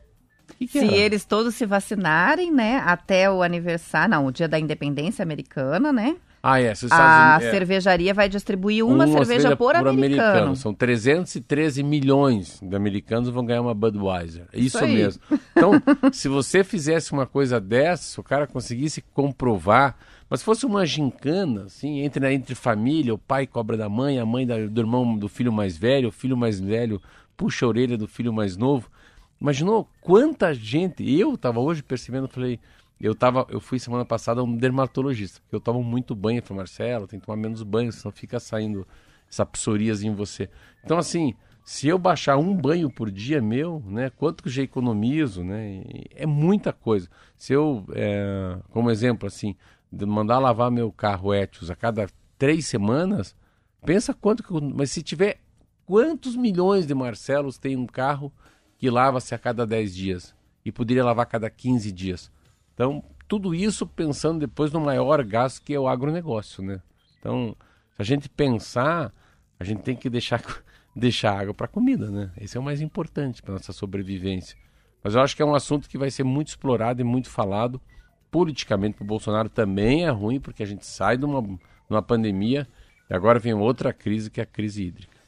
Que 0.58 0.66
que 0.66 0.80
Se 0.80 0.86
era? 0.86 0.96
eles 0.96 1.24
todos 1.24 1.54
se 1.54 1.64
vacinarem, 1.64 2.52
né, 2.52 2.76
até 2.84 3.30
o 3.30 3.42
aniversário, 3.42 4.10
não, 4.10 4.26
o 4.26 4.30
dia 4.30 4.46
da 4.46 4.58
independência 4.58 5.22
americana, 5.22 5.90
né? 5.90 6.14
Ah, 6.42 6.58
é. 6.58 6.72
A 6.90 7.34
Unidos, 7.34 7.46
é. 7.46 7.50
cervejaria 7.50 8.14
vai 8.14 8.28
distribuir 8.28 8.84
uma, 8.84 9.06
cerveja 9.06 9.54
por, 9.56 9.76
americano. 9.76 10.56
São 10.56 10.72
313 10.72 11.82
milhões 11.82 12.58
de 12.62 12.74
americanos 12.74 13.28
vão 13.28 13.44
ganhar 13.44 13.60
uma 13.60 13.74
Budweiser. 13.74 14.46
É 14.52 14.58
Isso, 14.58 14.78
Isso 14.78 14.86
mesmo. 14.86 15.22
Então, 15.52 15.72
se 16.12 16.28
você 16.28 16.64
fizesse 16.64 17.12
uma 17.12 17.26
coisa 17.26 17.60
dessa, 17.60 18.04
se 18.04 18.18
o 18.20 18.22
cara 18.22 18.46
conseguisse 18.46 19.02
comprovar, 19.12 19.96
mas 20.30 20.40
se 20.40 20.46
fosse 20.46 20.64
uma 20.64 20.86
gincana, 20.86 21.64
assim, 21.64 22.00
entre, 22.00 22.32
entre 22.32 22.54
família, 22.54 23.12
o 23.12 23.18
pai 23.18 23.46
cobra 23.46 23.76
da 23.76 23.88
mãe, 23.88 24.18
a 24.18 24.24
mãe 24.24 24.46
da- 24.46 24.66
do 24.66 24.80
irmão 24.80 25.18
do 25.18 25.28
filho 25.28 25.52
mais 25.52 25.76
velho, 25.76 26.08
o 26.08 26.12
filho 26.12 26.36
mais 26.36 26.58
velho 26.58 27.02
puxa 27.36 27.66
a 27.66 27.68
orelha 27.68 27.98
do 27.98 28.08
filho 28.08 28.32
mais 28.32 28.56
novo. 28.56 28.88
Imaginou 29.40 29.88
quanta 30.00 30.54
gente. 30.54 31.02
Eu 31.18 31.34
estava 31.34 31.60
hoje 31.60 31.82
percebendo, 31.82 32.28
falei. 32.28 32.60
Eu, 33.00 33.14
tava, 33.14 33.46
eu 33.48 33.60
fui 33.60 33.78
semana 33.78 34.04
passada 34.04 34.40
a 34.40 34.44
um 34.44 34.56
dermatologista, 34.56 35.40
porque 35.40 35.56
eu 35.56 35.60
tomo 35.60 35.82
muito 35.82 36.14
banho. 36.14 36.38
Eu 36.38 36.42
falei, 36.42 36.58
Marcelo, 36.58 37.06
tem 37.06 37.18
que 37.18 37.26
tomar 37.26 37.36
menos 37.36 37.62
banho, 37.62 37.90
senão 37.90 38.12
fica 38.12 38.38
saindo 38.38 38.86
essa 39.30 39.46
psoríase 39.46 40.06
em 40.06 40.14
você. 40.14 40.50
Então, 40.84 40.98
assim, 40.98 41.34
se 41.64 41.88
eu 41.88 41.98
baixar 41.98 42.36
um 42.36 42.54
banho 42.54 42.90
por 42.90 43.10
dia 43.10 43.40
meu, 43.40 43.82
né, 43.86 44.10
quanto 44.10 44.42
que 44.42 44.48
eu 44.48 44.52
já 44.52 44.62
economizo, 44.62 45.44
né? 45.44 45.82
É 46.14 46.26
muita 46.26 46.72
coisa. 46.72 47.08
Se 47.38 47.52
eu, 47.52 47.86
é, 47.94 48.58
como 48.70 48.90
exemplo, 48.90 49.26
assim, 49.26 49.54
mandar 49.90 50.38
lavar 50.38 50.70
meu 50.70 50.90
carro 50.92 51.34
Etios 51.34 51.70
a 51.70 51.76
cada 51.76 52.08
três 52.36 52.66
semanas, 52.66 53.36
pensa 53.84 54.12
quanto 54.12 54.42
que 54.42 54.52
Mas 54.74 54.90
se 54.90 55.02
tiver 55.02 55.40
quantos 55.86 56.36
milhões 56.36 56.86
de 56.86 56.94
Marcelos 56.94 57.58
tem 57.58 57.76
um 57.76 57.86
carro 57.86 58.32
que 58.78 58.90
lava-se 58.90 59.34
a 59.34 59.38
cada 59.38 59.66
10 59.66 59.94
dias 59.94 60.34
e 60.64 60.72
poderia 60.72 61.04
lavar 61.04 61.24
a 61.24 61.28
cada 61.28 61.50
15 61.50 61.92
dias? 61.92 62.30
Então, 62.80 63.04
tudo 63.28 63.54
isso 63.54 63.86
pensando 63.86 64.38
depois 64.38 64.72
no 64.72 64.80
maior 64.80 65.22
gasto 65.22 65.62
que 65.62 65.74
é 65.74 65.78
o 65.78 65.86
agronegócio, 65.86 66.64
né? 66.64 66.80
Então, 67.18 67.54
se 67.94 68.00
a 68.00 68.04
gente 68.06 68.26
pensar, 68.26 69.12
a 69.58 69.64
gente 69.64 69.82
tem 69.82 69.94
que 69.94 70.08
deixar, 70.08 70.42
deixar 70.96 71.38
água 71.38 71.52
para 71.52 71.68
comida, 71.68 72.10
né? 72.10 72.30
Esse 72.40 72.56
é 72.56 72.60
o 72.60 72.62
mais 72.62 72.80
importante 72.80 73.42
para 73.42 73.52
nossa 73.52 73.74
sobrevivência. 73.74 74.56
Mas 75.04 75.14
eu 75.14 75.20
acho 75.20 75.36
que 75.36 75.42
é 75.42 75.44
um 75.44 75.54
assunto 75.54 75.90
que 75.90 75.98
vai 75.98 76.10
ser 76.10 76.24
muito 76.24 76.48
explorado 76.48 77.02
e 77.02 77.04
muito 77.04 77.28
falado. 77.28 77.78
Politicamente 78.30 78.96
para 78.96 79.04
o 79.04 79.06
Bolsonaro 79.06 79.50
também 79.50 80.06
é 80.06 80.08
ruim, 80.08 80.40
porque 80.40 80.62
a 80.62 80.66
gente 80.66 80.86
sai 80.86 81.18
de 81.18 81.26
uma, 81.26 81.42
de 81.42 81.58
uma 81.90 82.00
pandemia 82.00 82.66
e 83.10 83.14
agora 83.14 83.38
vem 83.38 83.52
outra 83.52 83.92
crise, 83.92 84.30
que 84.30 84.40
é 84.40 84.44
a 84.44 84.46
crise 84.46 84.86
hídrica. 84.86 85.18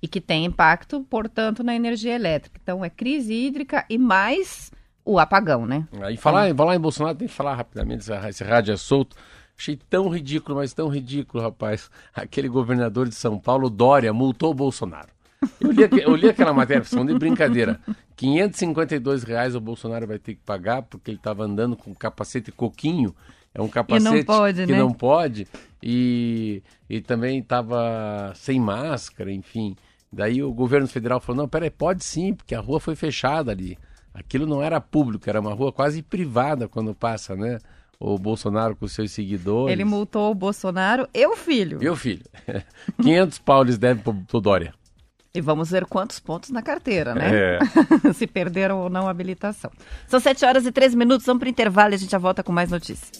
E 0.00 0.06
que 0.06 0.20
tem 0.20 0.44
impacto, 0.44 1.04
portanto, 1.10 1.64
na 1.64 1.74
energia 1.74 2.14
elétrica. 2.14 2.60
Então, 2.62 2.84
é 2.84 2.88
crise 2.88 3.34
hídrica 3.34 3.84
e 3.90 3.98
mais 3.98 4.70
o 5.06 5.20
apagão, 5.20 5.64
né? 5.64 5.86
Aí 6.02 6.16
falar, 6.16 6.52
falar 6.54 6.74
em 6.74 6.80
Bolsonaro, 6.80 7.16
tem 7.16 7.28
que 7.28 7.34
falar 7.34 7.54
rapidamente, 7.54 8.10
esse, 8.28 8.42
rádio 8.42 8.74
é 8.74 8.76
solto. 8.76 9.16
Achei 9.56 9.78
tão 9.88 10.08
ridículo, 10.08 10.56
mas 10.56 10.74
tão 10.74 10.88
ridículo, 10.88 11.42
rapaz. 11.42 11.88
Aquele 12.12 12.48
governador 12.48 13.08
de 13.08 13.14
São 13.14 13.38
Paulo, 13.38 13.70
Dória, 13.70 14.12
multou 14.12 14.50
o 14.50 14.54
Bolsonaro. 14.54 15.08
Eu 15.60 15.70
li, 15.70 16.02
eu 16.02 16.16
li 16.16 16.28
aquela 16.28 16.52
matéria, 16.52 16.82
falando 16.82 17.12
de 17.12 17.18
brincadeira. 17.18 17.78
552 18.16 19.22
reais 19.22 19.54
o 19.54 19.60
Bolsonaro 19.60 20.06
vai 20.06 20.18
ter 20.18 20.34
que 20.34 20.40
pagar 20.40 20.82
porque 20.82 21.10
ele 21.10 21.18
estava 21.18 21.44
andando 21.44 21.76
com 21.76 21.94
capacete 21.94 22.50
coquinho. 22.50 23.14
É 23.54 23.62
um 23.62 23.68
capacete 23.68 24.24
pode, 24.24 24.66
que 24.66 24.72
né? 24.72 24.78
não 24.78 24.92
pode. 24.92 25.46
E, 25.82 26.62
e 26.90 27.00
também 27.00 27.38
estava 27.38 28.32
sem 28.34 28.58
máscara, 28.58 29.30
enfim. 29.30 29.76
Daí 30.12 30.42
o 30.42 30.52
governo 30.52 30.88
federal 30.88 31.20
falou, 31.20 31.42
não, 31.42 31.48
peraí, 31.48 31.70
pode 31.70 32.04
sim, 32.04 32.34
porque 32.34 32.54
a 32.54 32.60
rua 32.60 32.80
foi 32.80 32.96
fechada 32.96 33.52
ali. 33.52 33.78
Aquilo 34.16 34.46
não 34.46 34.62
era 34.62 34.80
público, 34.80 35.28
era 35.28 35.40
uma 35.40 35.52
rua 35.52 35.70
quase 35.70 36.02
privada 36.02 36.66
quando 36.66 36.94
passa, 36.94 37.36
né? 37.36 37.58
O 38.00 38.18
Bolsonaro 38.18 38.74
com 38.74 38.88
seus 38.88 39.10
seguidores. 39.10 39.72
Ele 39.72 39.84
multou 39.84 40.30
o 40.30 40.34
Bolsonaro 40.34 41.06
e 41.12 41.26
o 41.26 41.36
filho. 41.36 41.78
Viu, 41.78 41.94
filho? 41.94 42.24
500 43.00 43.38
pau 43.40 43.62
eles 43.62 43.76
devem 43.76 44.02
pro, 44.02 44.14
pro 44.14 44.40
Dória. 44.40 44.74
E 45.34 45.40
vamos 45.42 45.70
ver 45.70 45.84
quantos 45.84 46.18
pontos 46.18 46.48
na 46.48 46.62
carteira, 46.62 47.14
né? 47.14 47.30
É. 47.30 47.58
Se 48.14 48.26
perderam 48.26 48.78
ou 48.78 48.88
não 48.88 49.06
a 49.06 49.10
habilitação. 49.10 49.70
São 50.08 50.18
7 50.18 50.46
horas 50.46 50.64
e 50.64 50.72
13 50.72 50.96
minutos, 50.96 51.26
vamos 51.26 51.40
para 51.40 51.50
intervalo 51.50 51.92
e 51.92 51.96
a 51.96 51.98
gente 51.98 52.10
já 52.10 52.18
volta 52.18 52.42
com 52.42 52.52
mais 52.52 52.70
notícias. 52.70 53.12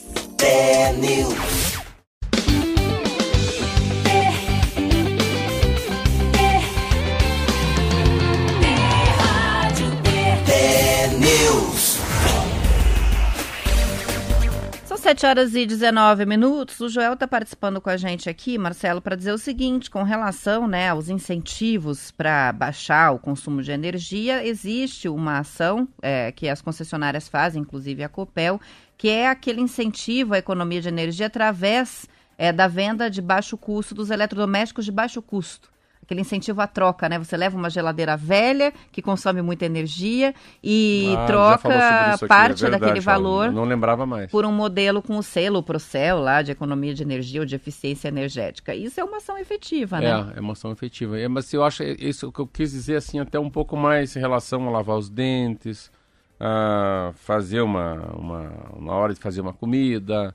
7 15.06 15.24
horas 15.24 15.54
e 15.54 15.64
19 15.64 16.26
minutos. 16.26 16.80
O 16.80 16.88
Joel 16.88 17.12
está 17.12 17.28
participando 17.28 17.80
com 17.80 17.88
a 17.88 17.96
gente 17.96 18.28
aqui, 18.28 18.58
Marcelo, 18.58 19.00
para 19.00 19.14
dizer 19.14 19.30
o 19.30 19.38
seguinte: 19.38 19.88
com 19.88 20.02
relação 20.02 20.66
né, 20.66 20.88
aos 20.88 21.08
incentivos 21.08 22.10
para 22.10 22.52
baixar 22.52 23.12
o 23.12 23.18
consumo 23.20 23.62
de 23.62 23.70
energia, 23.70 24.44
existe 24.44 25.08
uma 25.08 25.38
ação 25.38 25.86
é, 26.02 26.32
que 26.32 26.48
as 26.48 26.60
concessionárias 26.60 27.28
fazem, 27.28 27.62
inclusive 27.62 28.02
a 28.02 28.08
Copel, 28.08 28.60
que 28.98 29.08
é 29.08 29.28
aquele 29.28 29.60
incentivo 29.60 30.34
à 30.34 30.38
economia 30.38 30.80
de 30.80 30.88
energia 30.88 31.28
através 31.28 32.08
é, 32.36 32.50
da 32.50 32.66
venda 32.66 33.08
de 33.08 33.22
baixo 33.22 33.56
custo 33.56 33.94
dos 33.94 34.10
eletrodomésticos 34.10 34.84
de 34.84 34.90
baixo 34.90 35.22
custo. 35.22 35.70
Aquele 36.06 36.20
incentivo 36.20 36.60
à 36.60 36.68
troca, 36.68 37.08
né? 37.08 37.18
Você 37.18 37.36
leva 37.36 37.56
uma 37.58 37.68
geladeira 37.68 38.16
velha 38.16 38.72
que 38.92 39.02
consome 39.02 39.42
muita 39.42 39.66
energia 39.66 40.32
e 40.62 41.12
Ah, 41.18 41.26
troca 41.26 41.68
aqui, 42.14 42.28
parte 42.28 42.64
é 42.64 42.70
verdade, 42.70 42.80
daquele 42.80 43.00
valor 43.00 43.50
Não 43.52 43.64
lembrava 43.64 44.06
mais. 44.06 44.30
por 44.30 44.44
um 44.44 44.52
modelo 44.52 45.02
com 45.02 45.18
o 45.18 45.22
selo 45.22 45.64
Procel 45.64 46.20
lá 46.20 46.42
de 46.42 46.52
economia 46.52 46.94
de 46.94 47.02
energia 47.02 47.40
ou 47.40 47.46
de 47.46 47.56
eficiência 47.56 48.06
energética. 48.06 48.72
Isso 48.72 49.00
é 49.00 49.04
uma 49.04 49.16
ação 49.16 49.36
efetiva, 49.36 49.98
né? 50.00 50.32
É, 50.34 50.38
é 50.38 50.40
uma 50.40 50.52
ação 50.52 50.70
efetiva. 50.70 51.18
É, 51.18 51.26
mas 51.26 51.52
eu 51.52 51.64
acho 51.64 51.82
isso 51.82 52.30
que 52.30 52.38
eu 52.38 52.46
quis 52.46 52.70
dizer 52.70 52.94
assim 52.96 53.18
até 53.18 53.38
um 53.40 53.50
pouco 53.50 53.76
mais 53.76 54.14
em 54.14 54.20
relação 54.20 54.68
a 54.68 54.70
lavar 54.70 54.96
os 54.96 55.10
dentes, 55.10 55.90
a 56.38 57.10
fazer 57.16 57.62
uma, 57.62 57.94
uma 58.16 58.52
na 58.78 58.92
hora 58.92 59.12
de 59.12 59.18
fazer 59.20 59.40
uma 59.40 59.52
comida, 59.52 60.32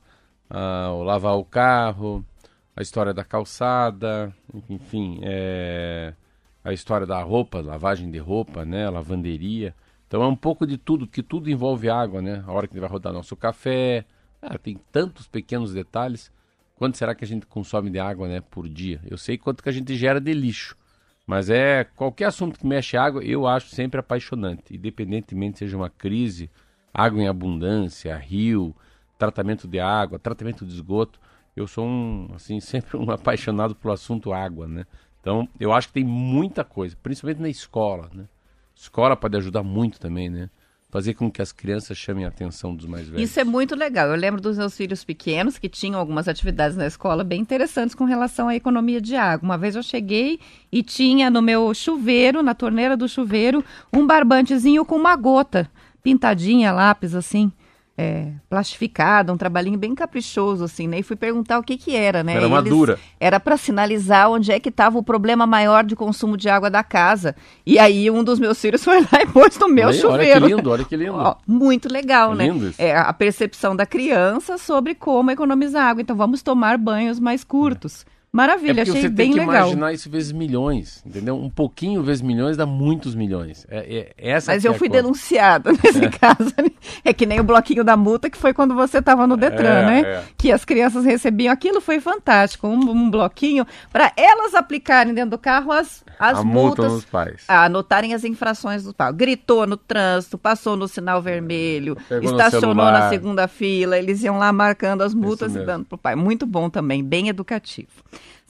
a 0.49 0.89
lavar 1.05 1.37
o 1.37 1.45
carro, 1.45 2.25
a 2.81 2.83
história 2.83 3.13
da 3.13 3.23
calçada, 3.23 4.33
enfim, 4.67 5.19
é, 5.21 6.13
a 6.63 6.73
história 6.73 7.05
da 7.05 7.21
roupa, 7.21 7.61
lavagem 7.61 8.09
de 8.09 8.17
roupa, 8.17 8.65
né, 8.65 8.89
lavanderia. 8.89 9.75
Então 10.07 10.23
é 10.23 10.27
um 10.27 10.35
pouco 10.35 10.65
de 10.65 10.77
tudo, 10.77 11.07
que 11.07 11.21
tudo 11.21 11.49
envolve 11.49 11.89
água, 11.89 12.21
né? 12.21 12.43
A 12.45 12.51
hora 12.51 12.67
que 12.67 12.77
vai 12.79 12.89
rodar 12.89 13.13
nosso 13.13 13.35
café, 13.35 14.03
ah, 14.41 14.57
tem 14.57 14.77
tantos 14.91 15.27
pequenos 15.27 15.73
detalhes. 15.73 16.31
Quanto 16.75 16.97
será 16.97 17.13
que 17.13 17.23
a 17.23 17.27
gente 17.27 17.45
consome 17.45 17.91
de 17.91 17.99
água, 17.99 18.27
né, 18.27 18.41
por 18.41 18.67
dia? 18.67 18.99
Eu 19.07 19.17
sei 19.17 19.37
quanto 19.37 19.61
que 19.61 19.69
a 19.69 19.71
gente 19.71 19.95
gera 19.95 20.19
de 20.19 20.33
lixo, 20.33 20.75
mas 21.25 21.49
é 21.51 21.83
qualquer 21.83 22.25
assunto 22.25 22.59
que 22.59 22.65
mexe 22.65 22.97
água, 22.97 23.23
eu 23.23 23.47
acho 23.47 23.69
sempre 23.69 23.99
apaixonante, 23.99 24.75
independentemente 24.75 25.59
seja 25.59 25.77
uma 25.77 25.89
crise, 25.89 26.49
água 26.91 27.21
em 27.21 27.27
abundância, 27.27 28.17
rio, 28.17 28.75
tratamento 29.19 29.67
de 29.67 29.79
água, 29.79 30.17
tratamento 30.17 30.65
de 30.65 30.73
esgoto. 30.73 31.19
Eu 31.55 31.67
sou 31.67 31.85
um, 31.85 32.29
assim, 32.35 32.59
sempre 32.61 32.97
um 32.97 33.09
apaixonado 33.11 33.75
pelo 33.75 33.93
assunto 33.93 34.33
água, 34.33 34.67
né? 34.67 34.85
Então, 35.19 35.47
eu 35.59 35.71
acho 35.71 35.87
que 35.87 35.93
tem 35.93 36.03
muita 36.03 36.63
coisa, 36.63 36.97
principalmente 37.01 37.41
na 37.41 37.49
escola, 37.49 38.09
né? 38.13 38.25
Escola 38.75 39.15
pode 39.15 39.37
ajudar 39.37 39.61
muito 39.61 39.99
também, 39.99 40.29
né? 40.29 40.49
Fazer 40.89 41.13
com 41.13 41.31
que 41.31 41.41
as 41.41 41.51
crianças 41.51 41.97
chamem 41.97 42.25
a 42.25 42.27
atenção 42.27 42.75
dos 42.75 42.85
mais 42.85 43.07
velhos. 43.07 43.29
Isso 43.29 43.39
é 43.39 43.43
muito 43.43 43.75
legal. 43.75 44.09
Eu 44.09 44.15
lembro 44.15 44.41
dos 44.41 44.57
meus 44.57 44.75
filhos 44.75 45.05
pequenos 45.05 45.57
que 45.57 45.69
tinham 45.69 45.99
algumas 45.99 46.27
atividades 46.27 46.75
na 46.75 46.85
escola 46.85 47.23
bem 47.23 47.39
interessantes 47.39 47.95
com 47.95 48.03
relação 48.03 48.49
à 48.49 48.55
economia 48.55 48.99
de 48.99 49.15
água. 49.15 49.45
Uma 49.45 49.57
vez 49.57 49.75
eu 49.75 49.83
cheguei 49.83 50.39
e 50.69 50.83
tinha 50.83 51.29
no 51.29 51.41
meu 51.41 51.73
chuveiro, 51.73 52.43
na 52.43 52.53
torneira 52.53 52.97
do 52.97 53.07
chuveiro, 53.07 53.63
um 53.93 54.05
barbantezinho 54.05 54.83
com 54.83 54.95
uma 54.95 55.15
gota 55.15 55.69
pintadinha, 56.03 56.73
lápis 56.73 57.15
assim. 57.15 57.51
É, 58.01 58.31
plastificada, 58.49 59.31
um 59.31 59.37
trabalhinho 59.37 59.77
bem 59.77 59.93
caprichoso, 59.93 60.63
assim, 60.63 60.87
né? 60.87 60.97
E 60.99 61.03
fui 61.03 61.15
perguntar 61.15 61.59
o 61.59 61.63
que 61.63 61.77
que 61.77 61.95
era, 61.95 62.23
né? 62.23 62.35
Era 62.35 62.47
uma 62.47 62.61
dura. 62.61 62.97
Era 63.19 63.39
para 63.39 63.57
sinalizar 63.57 64.29
onde 64.31 64.51
é 64.51 64.59
que 64.59 64.69
estava 64.69 64.97
o 64.97 65.03
problema 65.03 65.45
maior 65.45 65.83
de 65.83 65.95
consumo 65.95 66.35
de 66.35 66.49
água 66.49 66.67
da 66.69 66.83
casa. 66.83 67.35
E 67.63 67.77
aí 67.77 68.09
um 68.09 68.23
dos 68.23 68.39
meus 68.39 68.59
filhos 68.59 68.81
foi 68.85 69.01
lá 69.01 69.21
e 69.21 69.27
pôs 69.27 69.55
no 69.59 69.67
meu 69.69 69.89
aí, 69.89 69.93
chuveiro. 69.93 70.45
Olha 70.45 70.49
que 70.49 70.55
lindo, 70.55 70.71
olha 70.71 70.85
que 70.85 70.95
lindo. 70.95 71.13
Ó, 71.15 71.35
muito 71.45 71.91
legal, 71.91 72.33
É 72.33 72.35
né? 72.35 72.47
lindo 72.47 72.69
isso. 72.69 72.81
É 72.81 72.95
a 72.97 73.13
percepção 73.13 73.75
da 73.75 73.85
criança 73.85 74.57
sobre 74.57 74.95
como 74.95 75.29
economizar 75.29 75.85
água. 75.87 76.01
Então 76.01 76.15
vamos 76.15 76.41
tomar 76.41 76.77
banhos 76.79 77.19
mais 77.19 77.43
curtos. 77.43 78.03
Maravilha, 78.33 78.79
é 78.79 78.81
achei 78.83 79.01
você 79.01 79.09
bem 79.09 79.31
tem 79.31 79.33
que 79.33 79.39
legal. 79.39 79.55
imaginar 79.67 79.91
isso 79.91 80.09
vezes 80.09 80.31
milhões, 80.31 81.03
entendeu? 81.05 81.35
Um 81.35 81.49
pouquinho 81.49 82.01
vezes 82.01 82.21
milhões 82.21 82.55
dá 82.55 82.65
muitos 82.65 83.13
milhões. 83.13 83.65
É, 83.69 84.13
é- 84.17 84.31
essa 84.31 84.53
Mas 84.53 84.63
é 84.63 84.69
eu 84.69 84.71
a 84.71 84.75
fui 84.77 84.87
denunciada 84.87 85.69
nesse 85.83 86.07
caso. 86.11 86.53
É 87.03 87.11
que 87.11 87.25
nem 87.25 87.41
o 87.41 87.43
bloquinho 87.43 87.83
da 87.83 87.97
multa 87.97 88.29
que 88.29 88.37
foi 88.37 88.53
quando 88.53 88.73
você 88.73 88.99
estava 88.99 89.27
no 89.27 89.35
Detran, 89.35 89.67
É, 89.67 89.85
né? 89.85 89.99
é. 90.01 90.23
Que 90.37 90.49
as 90.49 90.63
crianças 90.63 91.03
recebiam. 91.03 91.51
Aquilo 91.51 91.81
foi 91.81 91.99
fantástico. 91.99 92.67
Um, 92.67 92.89
um 92.91 93.11
bloquinho 93.11 93.65
para 93.91 94.13
elas 94.15 94.55
aplicarem 94.55 95.13
dentro 95.13 95.31
do 95.31 95.37
carro 95.37 95.73
as, 95.73 96.01
as 96.17 96.39
a 96.39 96.43
multa 96.43 96.83
multas. 96.83 96.91
nos 96.93 97.05
pais. 97.05 97.43
a 97.49 97.65
anotarem 97.65 98.13
as 98.13 98.23
infrações 98.23 98.85
do 98.85 98.93
pau. 98.93 99.11
Gritou 99.13 99.67
no 99.67 99.75
trânsito, 99.75 100.37
passou 100.37 100.77
no 100.77 100.87
sinal 100.87 101.21
vermelho, 101.21 101.97
Pegou 102.07 102.31
no 102.31 102.37
estacionou 102.37 102.85
na 102.85 103.09
segunda 103.09 103.45
fila, 103.49 103.97
eles 103.97 104.23
iam 104.23 104.37
lá 104.37 104.53
marcando 104.53 105.01
as 105.01 105.13
multas 105.13 105.53
e 105.53 105.65
dando 105.65 105.83
pro 105.83 105.97
pai. 105.97 106.15
Muito 106.15 106.45
bom 106.45 106.69
também, 106.69 107.03
bem 107.03 107.27
educativo. 107.27 107.89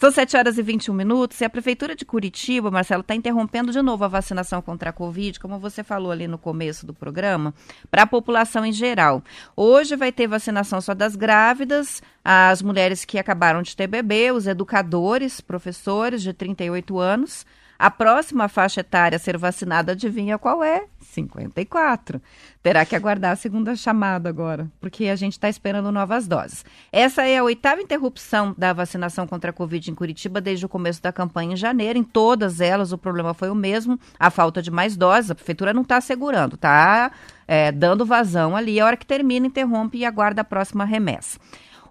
São 0.01 0.09
7 0.09 0.35
horas 0.35 0.57
e 0.57 0.63
21 0.63 0.95
minutos 0.95 1.39
e 1.39 1.45
a 1.45 1.49
Prefeitura 1.49 1.95
de 1.95 2.03
Curitiba, 2.03 2.71
Marcelo, 2.71 3.01
está 3.01 3.13
interrompendo 3.13 3.71
de 3.71 3.83
novo 3.83 4.03
a 4.03 4.07
vacinação 4.07 4.59
contra 4.59 4.89
a 4.89 4.91
Covid, 4.91 5.39
como 5.39 5.59
você 5.59 5.83
falou 5.83 6.11
ali 6.11 6.27
no 6.27 6.39
começo 6.39 6.87
do 6.87 6.91
programa, 6.91 7.53
para 7.91 8.01
a 8.01 8.07
população 8.07 8.65
em 8.65 8.73
geral. 8.73 9.23
Hoje 9.55 9.95
vai 9.95 10.11
ter 10.11 10.25
vacinação 10.25 10.81
só 10.81 10.95
das 10.95 11.15
grávidas, 11.15 12.01
as 12.25 12.63
mulheres 12.63 13.05
que 13.05 13.19
acabaram 13.19 13.61
de 13.61 13.77
ter 13.77 13.85
bebê, 13.85 14.31
os 14.31 14.47
educadores, 14.47 15.39
professores 15.39 16.23
de 16.23 16.33
38 16.33 16.97
anos. 16.97 17.45
A 17.81 17.89
próxima 17.89 18.47
faixa 18.47 18.81
etária 18.81 19.15
a 19.15 19.19
ser 19.19 19.39
vacinada, 19.39 19.93
adivinha 19.93 20.37
qual 20.37 20.63
é? 20.63 20.83
54. 20.99 22.21
Terá 22.61 22.85
que 22.85 22.95
aguardar 22.95 23.31
a 23.31 23.35
segunda 23.35 23.75
chamada 23.75 24.29
agora, 24.29 24.69
porque 24.79 25.07
a 25.07 25.15
gente 25.15 25.33
está 25.33 25.49
esperando 25.49 25.91
novas 25.91 26.27
doses. 26.27 26.63
Essa 26.91 27.23
é 27.23 27.39
a 27.39 27.43
oitava 27.43 27.81
interrupção 27.81 28.53
da 28.55 28.71
vacinação 28.71 29.25
contra 29.25 29.49
a 29.49 29.53
Covid 29.53 29.89
em 29.89 29.95
Curitiba 29.95 30.39
desde 30.39 30.63
o 30.63 30.69
começo 30.69 31.01
da 31.01 31.11
campanha 31.11 31.53
em 31.53 31.57
janeiro. 31.57 31.97
Em 31.97 32.03
todas 32.03 32.61
elas, 32.61 32.91
o 32.91 32.99
problema 32.99 33.33
foi 33.33 33.49
o 33.49 33.55
mesmo: 33.55 33.99
a 34.19 34.29
falta 34.29 34.61
de 34.61 34.69
mais 34.69 34.95
doses. 34.95 35.31
A 35.31 35.35
prefeitura 35.35 35.73
não 35.73 35.81
está 35.81 35.97
assegurando, 35.97 36.53
está 36.53 37.11
dando 37.73 38.05
vazão 38.05 38.55
ali. 38.55 38.79
A 38.79 38.85
hora 38.85 38.95
que 38.95 39.07
termina, 39.07 39.47
interrompe 39.47 39.97
e 39.97 40.05
aguarda 40.05 40.41
a 40.41 40.45
próxima 40.45 40.85
remessa. 40.85 41.39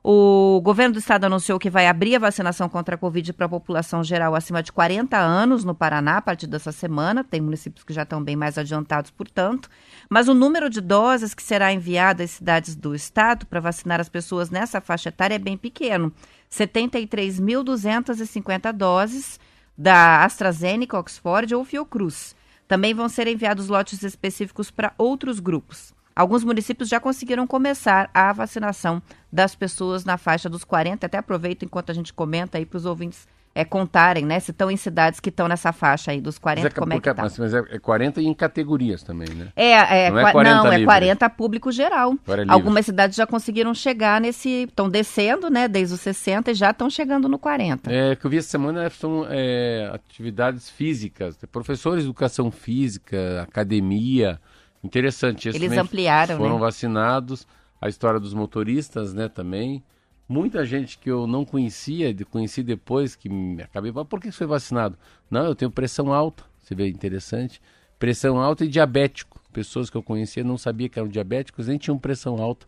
O 0.02 0.62
governo 0.62 0.95
do 0.95 0.99
estado 0.99 1.25
anunciou 1.25 1.59
que 1.59 1.69
vai 1.69 1.87
abrir 1.87 2.16
a 2.16 2.19
vacinação 2.19 2.71
contra 2.71 2.95
a 2.95 2.99
Covid 2.99 3.35
para 3.35 3.45
a 3.45 3.50
população 3.50 4.02
geral 4.02 4.35
acima 4.35 4.62
de 4.62 4.73
40 4.73 5.19
anos 5.19 5.62
no 5.62 5.75
Paraná 5.75 6.16
a 6.16 6.23
partir 6.23 6.47
dessa 6.47 6.73
semana. 6.73 7.23
Tem 7.23 7.38
municípios 7.38 7.85
que 7.85 7.92
já 7.92 8.04
estão 8.04 8.25
bem 8.25 8.35
mais 8.35 8.57
adiantados, 8.57 9.11
portanto. 9.11 9.69
Mas 10.09 10.26
o 10.26 10.35
número 10.35 10.71
de 10.71 10.80
doses 10.80 11.35
que 11.35 11.42
será 11.42 11.71
enviado 11.71 12.23
às 12.23 12.30
cidades 12.30 12.75
do 12.75 12.95
estado 12.95 13.45
para 13.45 13.61
vacinar 13.61 14.00
as 14.00 14.09
pessoas 14.09 14.49
nessa 14.49 14.80
faixa 14.80 15.11
etária 15.11 15.35
é 15.35 15.38
bem 15.38 15.59
pequeno. 15.59 16.11
73.250 16.50 18.73
doses 18.73 19.38
da 19.76 20.25
AstraZeneca, 20.25 20.99
Oxford 20.99 21.54
ou 21.54 21.62
Fiocruz. 21.62 22.35
Também 22.66 22.95
vão 22.95 23.09
ser 23.09 23.26
enviados 23.26 23.69
lotes 23.69 24.02
específicos 24.02 24.71
para 24.71 24.95
outros 24.97 25.40
grupos. 25.40 25.92
Alguns 26.14 26.45
municípios 26.45 26.88
já 26.88 27.00
conseguiram 27.00 27.47
começar 27.47 28.11
a 28.12 28.33
vacinação 28.33 29.02
das 29.33 29.55
pessoas 29.55 30.05
na 30.05 30.19
faixa 30.19 30.49
dos 30.49 30.64
40. 30.64 31.07
Até 31.07 31.19
aproveito 31.19 31.64
enquanto 31.64 31.90
a 31.90 31.95
gente 31.95 32.12
comenta 32.12 32.59
aí 32.59 32.67
para 32.67 32.76
os 32.76 32.85
ouvintes 32.85 33.26
é, 33.55 33.64
contarem, 33.64 34.25
né? 34.25 34.38
Se 34.38 34.52
estão 34.52 34.71
em 34.71 34.76
cidades 34.76 35.19
que 35.19 35.29
estão 35.29 35.49
nessa 35.49 35.73
faixa 35.73 36.12
aí 36.12 36.21
dos 36.21 36.38
40, 36.38 36.62
Mas 36.62 36.73
é, 36.73 36.75
como 36.79 36.93
é 36.93 37.00
que 37.00 37.14
tá? 37.14 37.23
mas, 37.23 37.55
é, 37.55 37.59
é 37.71 37.79
40 37.79 38.23
em 38.23 38.33
categorias 38.33 39.02
também, 39.02 39.29
né? 39.31 39.49
É, 39.57 39.73
é, 40.07 40.11
Não 40.11 40.19
é 40.19 40.23
qua- 40.23 40.33
40 40.33 40.57
não, 40.57 40.67
é 40.67 40.71
livre. 40.71 40.85
40 40.87 41.31
público 41.31 41.73
geral. 41.73 42.14
É. 42.29 42.45
Algumas 42.49 42.87
cidades 42.87 43.17
já 43.17 43.26
conseguiram 43.26 43.75
chegar 43.75 44.21
nesse. 44.21 44.64
Estão 44.69 44.88
descendo, 44.88 45.50
né? 45.50 45.67
Desde 45.67 45.95
os 45.95 46.00
60 46.00 46.52
e 46.52 46.55
já 46.55 46.71
estão 46.71 46.88
chegando 46.88 47.29
no 47.29 47.38
40. 47.38 47.93
É, 47.93 48.14
que 48.14 48.25
eu 48.25 48.31
vi 48.31 48.38
essa 48.38 48.49
semana 48.49 48.88
são 48.90 49.26
é, 49.29 49.90
atividades 49.93 50.71
físicas, 50.71 51.37
professores 51.50 52.05
de 52.05 52.09
educação 52.09 52.50
física, 52.50 53.43
academia. 53.43 54.40
Interessante. 54.83 55.49
Esses 55.49 55.61
Eles 55.61 55.71
também 55.71 55.85
ampliaram, 55.85 56.37
Foram 56.37 56.55
né? 56.55 56.61
vacinados. 56.61 57.47
A 57.81 57.89
história 57.89 58.21
dos 58.21 58.35
motoristas, 58.35 59.15
né, 59.15 59.28
também. 59.28 59.83
Muita 60.28 60.65
gente 60.65 60.99
que 60.99 61.11
eu 61.11 61.26
não 61.26 61.45
conhecia, 61.45 62.15
conheci 62.31 62.63
depois, 62.63 63.17
que 63.17 63.28
me 63.28 63.63
acabei. 63.63 63.93
Por 63.93 64.21
que 64.21 64.31
você 64.31 64.39
foi 64.39 64.47
vacinado? 64.47 64.97
Não, 65.31 65.45
eu 65.45 65.54
tenho 65.54 65.71
pressão 65.71 66.13
alta. 66.13 66.45
Você 66.63 66.75
vê 66.75 66.89
interessante. 66.89 67.61
Pressão 67.99 68.39
alta 68.39 68.65
e 68.65 68.69
diabético. 68.69 69.41
Pessoas 69.52 69.91
que 69.91 69.97
eu 69.97 70.02
conhecia 70.02 70.45
não 70.45 70.57
sabia 70.57 70.89
que 70.89 70.99
eram 70.99 71.09
diabéticos, 71.09 71.67
nem 71.67 71.78
tinham 71.78 71.99
pressão 71.99 72.41
alta. 72.41 72.67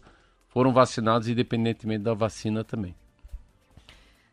Foram 0.48 0.72
vacinados 0.72 1.28
independentemente 1.28 2.02
da 2.02 2.14
vacina 2.14 2.64
também. 2.64 2.94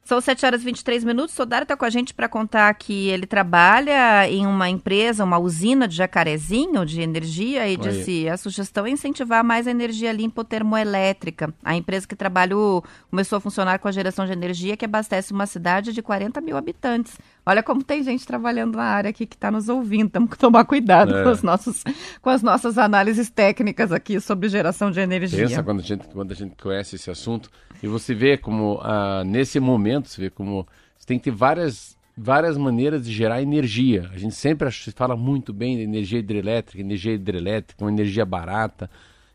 São 0.09 0.19
7 0.19 0.43
horas 0.43 0.61
e 0.63 0.65
23 0.65 1.03
minutos. 1.03 1.35
Sodário 1.35 1.65
está 1.65 1.77
com 1.77 1.85
a 1.85 1.89
gente 1.91 2.15
para 2.15 2.27
contar 2.27 2.73
que 2.73 3.09
ele 3.09 3.27
trabalha 3.27 4.27
em 4.27 4.47
uma 4.47 4.67
empresa, 4.67 5.23
uma 5.23 5.37
usina 5.37 5.87
de 5.87 5.95
jacarezinho 5.95 6.83
de 6.83 6.99
energia 6.99 7.59
e 7.59 7.61
aí. 7.61 7.77
disse 7.77 8.27
a 8.27 8.35
sugestão 8.35 8.87
é 8.87 8.89
incentivar 8.89 9.43
mais 9.43 9.67
a 9.67 9.69
energia 9.69 10.11
limpa 10.11 10.41
ou 10.41 10.45
termoelétrica. 10.45 11.53
A 11.63 11.75
empresa 11.75 12.07
que 12.07 12.15
trabalhou 12.15 12.83
começou 13.11 13.37
a 13.37 13.39
funcionar 13.39 13.77
com 13.77 13.87
a 13.87 13.91
geração 13.91 14.25
de 14.25 14.31
energia 14.31 14.75
que 14.75 14.83
abastece 14.83 15.31
uma 15.31 15.45
cidade 15.45 15.93
de 15.93 16.01
40 16.01 16.41
mil 16.41 16.57
habitantes. 16.57 17.15
Olha 17.49 17.63
como 17.63 17.83
tem 17.83 18.03
gente 18.03 18.27
trabalhando 18.27 18.75
na 18.75 18.83
área 18.83 19.09
aqui 19.09 19.25
que 19.25 19.35
está 19.35 19.49
nos 19.49 19.69
ouvindo. 19.69 20.09
Temos 20.09 20.29
que 20.29 20.37
tomar 20.37 20.65
cuidado 20.65 21.15
É. 21.17 21.23
com, 21.23 21.29
os 21.31 21.41
nossos, 21.41 21.83
com 22.21 22.29
as 22.29 22.43
nossas 22.43 22.77
análises 22.77 23.29
técnicas 23.29 23.91
aqui 23.91 24.19
sobre 24.21 24.47
geração 24.49 24.91
de 24.91 24.99
energia. 24.99 25.47
Pensa 25.47 25.63
quando 25.63 25.79
a 25.79 25.83
gente, 25.83 26.07
quando 26.09 26.31
a 26.31 26.35
gente 26.35 26.55
conhece 26.61 26.95
esse 26.95 27.09
assunto 27.09 27.49
e 27.81 27.87
você 27.87 28.13
vê 28.13 28.37
como, 28.37 28.79
ah, 28.83 29.23
nesse 29.25 29.59
momento, 29.59 30.07
você 30.09 30.21
vê 30.21 30.29
como 30.29 30.67
você 30.95 31.07
tem 31.07 31.17
que 31.17 31.23
ter 31.23 31.31
várias, 31.35 31.97
várias 32.15 32.55
maneiras 32.55 33.03
de 33.03 33.11
gerar 33.11 33.41
energia. 33.41 34.09
A 34.13 34.17
gente 34.19 34.35
sempre 34.35 34.69
fala 34.95 35.15
muito 35.15 35.51
bem 35.51 35.75
de 35.75 35.81
energia 35.81 36.19
hidrelétrica, 36.19 36.79
energia 36.79 37.13
hidrelétrica, 37.13 37.83
uma 37.83 37.91
energia 37.91 38.25
barata. 38.25 38.89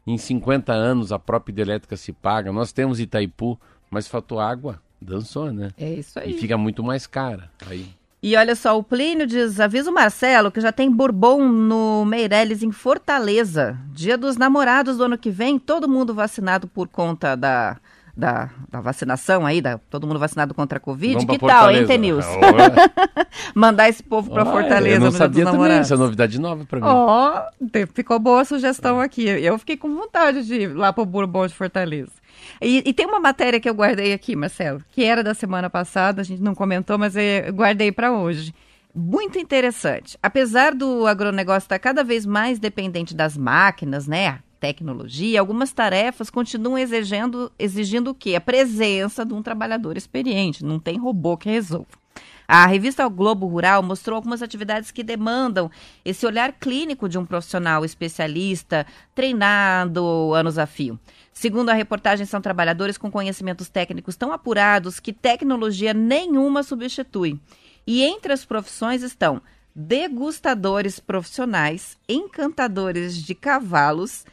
Em 0.07 0.17
50 0.17 0.73
anos 0.73 1.11
a 1.11 1.19
própria 1.19 1.51
hidrelétrica 1.53 1.97
se 1.97 2.13
paga. 2.13 2.53
Nós 2.53 2.71
temos 2.73 3.01
Itaipu, 3.01 3.59
mas 3.91 4.07
faltou 4.07 4.39
água, 4.39 4.81
dançou, 5.01 5.53
né? 5.53 5.71
É 5.77 5.95
isso 5.95 6.17
aí. 6.19 6.31
E 6.31 6.39
fica 6.39 6.57
muito 6.57 6.85
mais 6.85 7.07
cara. 7.07 7.51
Aí, 7.67 7.87
E 8.27 8.35
olha 8.39 8.57
só, 8.57 8.79
o 8.79 8.83
Plínio 8.83 9.27
diz: 9.27 9.61
avisa 9.61 9.91
o 9.91 9.93
Marcelo 9.93 10.51
que 10.51 10.59
já 10.59 10.73
tem 10.73 10.91
Bourbon 10.91 11.47
no 11.47 12.07
Meirelles 12.07 12.63
em 12.63 12.73
Fortaleza. 12.73 13.77
Dia 13.93 14.17
dos 14.17 14.39
namorados 14.39 14.97
do 14.97 15.05
ano 15.05 15.19
que 15.19 15.31
vem, 15.31 15.59
todo 15.59 15.87
mundo 15.87 16.15
vacinado 16.15 16.67
por 16.67 16.89
conta 16.89 17.37
da, 17.37 17.77
da, 18.17 18.49
da 18.71 18.81
vacinação 18.81 19.45
aí, 19.45 19.61
da, 19.61 19.77
todo 19.91 20.07
mundo 20.07 20.19
vacinado 20.19 20.55
contra 20.55 20.79
a 20.79 20.81
Covid. 20.81 21.17
vamos 21.17 21.27
que 21.27 21.39
tal, 21.39 21.71
hein, 21.71 21.87
Fortaleza. 21.87 21.87
Tenils? 21.87 22.25
Ó, 22.27 23.25
Mandar 23.55 23.91
esse 23.91 24.03
povo 24.03 24.31
pra 24.31 24.43
ó, 24.43 24.47
Fortaleza 24.47 24.97
Eu 24.97 25.01
não 25.01 25.13
sabia 25.13 25.45
também, 25.45 25.73
essa 25.73 25.93
é 25.93 25.99
novidade 25.99 26.41
nova 26.41 26.65
pra 26.65 26.81
mim. 26.81 26.87
Ó, 26.87 27.43
te- 27.71 27.85
ficou 27.93 28.19
boa 28.19 28.41
a 28.41 28.45
sugestão 28.47 29.03
aqui. 29.03 29.29
Eu 29.29 29.59
fiquei 29.59 29.77
com 29.77 29.95
vontade 29.95 30.47
de 30.47 30.55
ir 30.63 30.75
lá 30.75 30.95
pro 30.95 31.05
Bourbon 31.05 31.47
de 31.47 31.53
Fortaleza. 31.53 32.24
E, 32.61 32.83
e 32.87 32.93
tem 32.93 33.07
uma 33.07 33.21
matéria 33.21 33.61
que 33.61 33.69
eu 33.69 33.75
guardei 33.75 34.13
aqui, 34.13 34.35
Marcelo, 34.37 34.83
que 34.91 35.05
era 35.05 35.23
da 35.23 35.35
semana 35.35 35.69
passada, 35.69 36.21
a 36.21 36.25
gente 36.25 36.43
não 36.43 36.55
comentou, 36.55 36.99
mas 36.99 37.15
eu 37.17 37.53
guardei 37.53 37.93
para 37.93 38.13
hoje. 38.13 38.55
Muito 38.95 39.39
interessante. 39.39 40.17
Apesar 40.23 40.73
do 40.73 41.07
agronegócio 41.07 41.67
estar 41.67 41.79
cada 41.81 42.05
vez 42.05 42.25
mais 42.25 42.61
dependente 42.61 43.15
das 43.15 43.37
máquinas, 43.37 44.07
né? 44.07 44.39
Tecnologia, 44.61 45.41
algumas 45.41 45.73
tarefas 45.73 46.31
continuam 46.31 46.79
exigindo, 46.79 47.51
exigindo 47.59 48.13
o 48.13 48.15
quê? 48.15 48.37
A 48.37 48.41
presença 48.41 49.27
de 49.27 49.35
um 49.35 49.43
trabalhador 49.43 49.97
experiente. 49.97 50.65
Não 50.65 50.79
tem 50.79 50.97
robô 50.97 51.37
que 51.37 51.51
resolva. 51.51 52.04
A 52.47 52.67
revista 52.67 53.09
Globo 53.09 53.47
Rural 53.47 53.83
mostrou 53.83 54.17
algumas 54.17 54.43
atividades 54.43 54.91
que 54.91 55.03
demandam 55.03 55.71
esse 56.05 56.27
olhar 56.27 56.53
clínico 56.53 57.09
de 57.09 57.19
um 57.19 57.25
profissional 57.25 57.85
especialista, 57.85 58.87
treinado 59.15 60.35
anos 60.35 60.59
a 60.59 60.67
fio. 60.67 60.99
Segundo 61.33 61.71
a 61.71 61.75
reportagem, 61.75 62.27
são 62.27 62.41
trabalhadores 62.41 62.99
com 62.99 63.11
conhecimentos 63.11 63.69
técnicos 63.69 64.15
tão 64.15 64.31
apurados 64.31 65.01
que 65.01 65.13
tecnologia 65.13 65.95
nenhuma 65.95 66.63
substitui. 66.63 67.41
E 67.87 68.03
entre 68.03 68.33
as 68.33 68.45
profissões 68.45 69.03
estão 69.03 69.41
degustadores 69.75 71.01
profissionais, 71.01 71.99
encantadores 72.09 73.17
de 73.17 73.35
cavalos, 73.35 74.25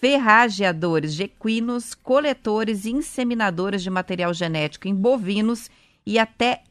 ferrageadores 0.00 1.14
de 1.14 1.24
equinos, 1.24 1.94
coletores 1.94 2.84
e 2.84 2.90
inseminadores 2.90 3.82
de 3.82 3.90
material 3.90 4.32
genético 4.32 4.88
em 4.88 4.94
bovinos 4.94 5.70
e 6.06 6.18
até. 6.18 6.62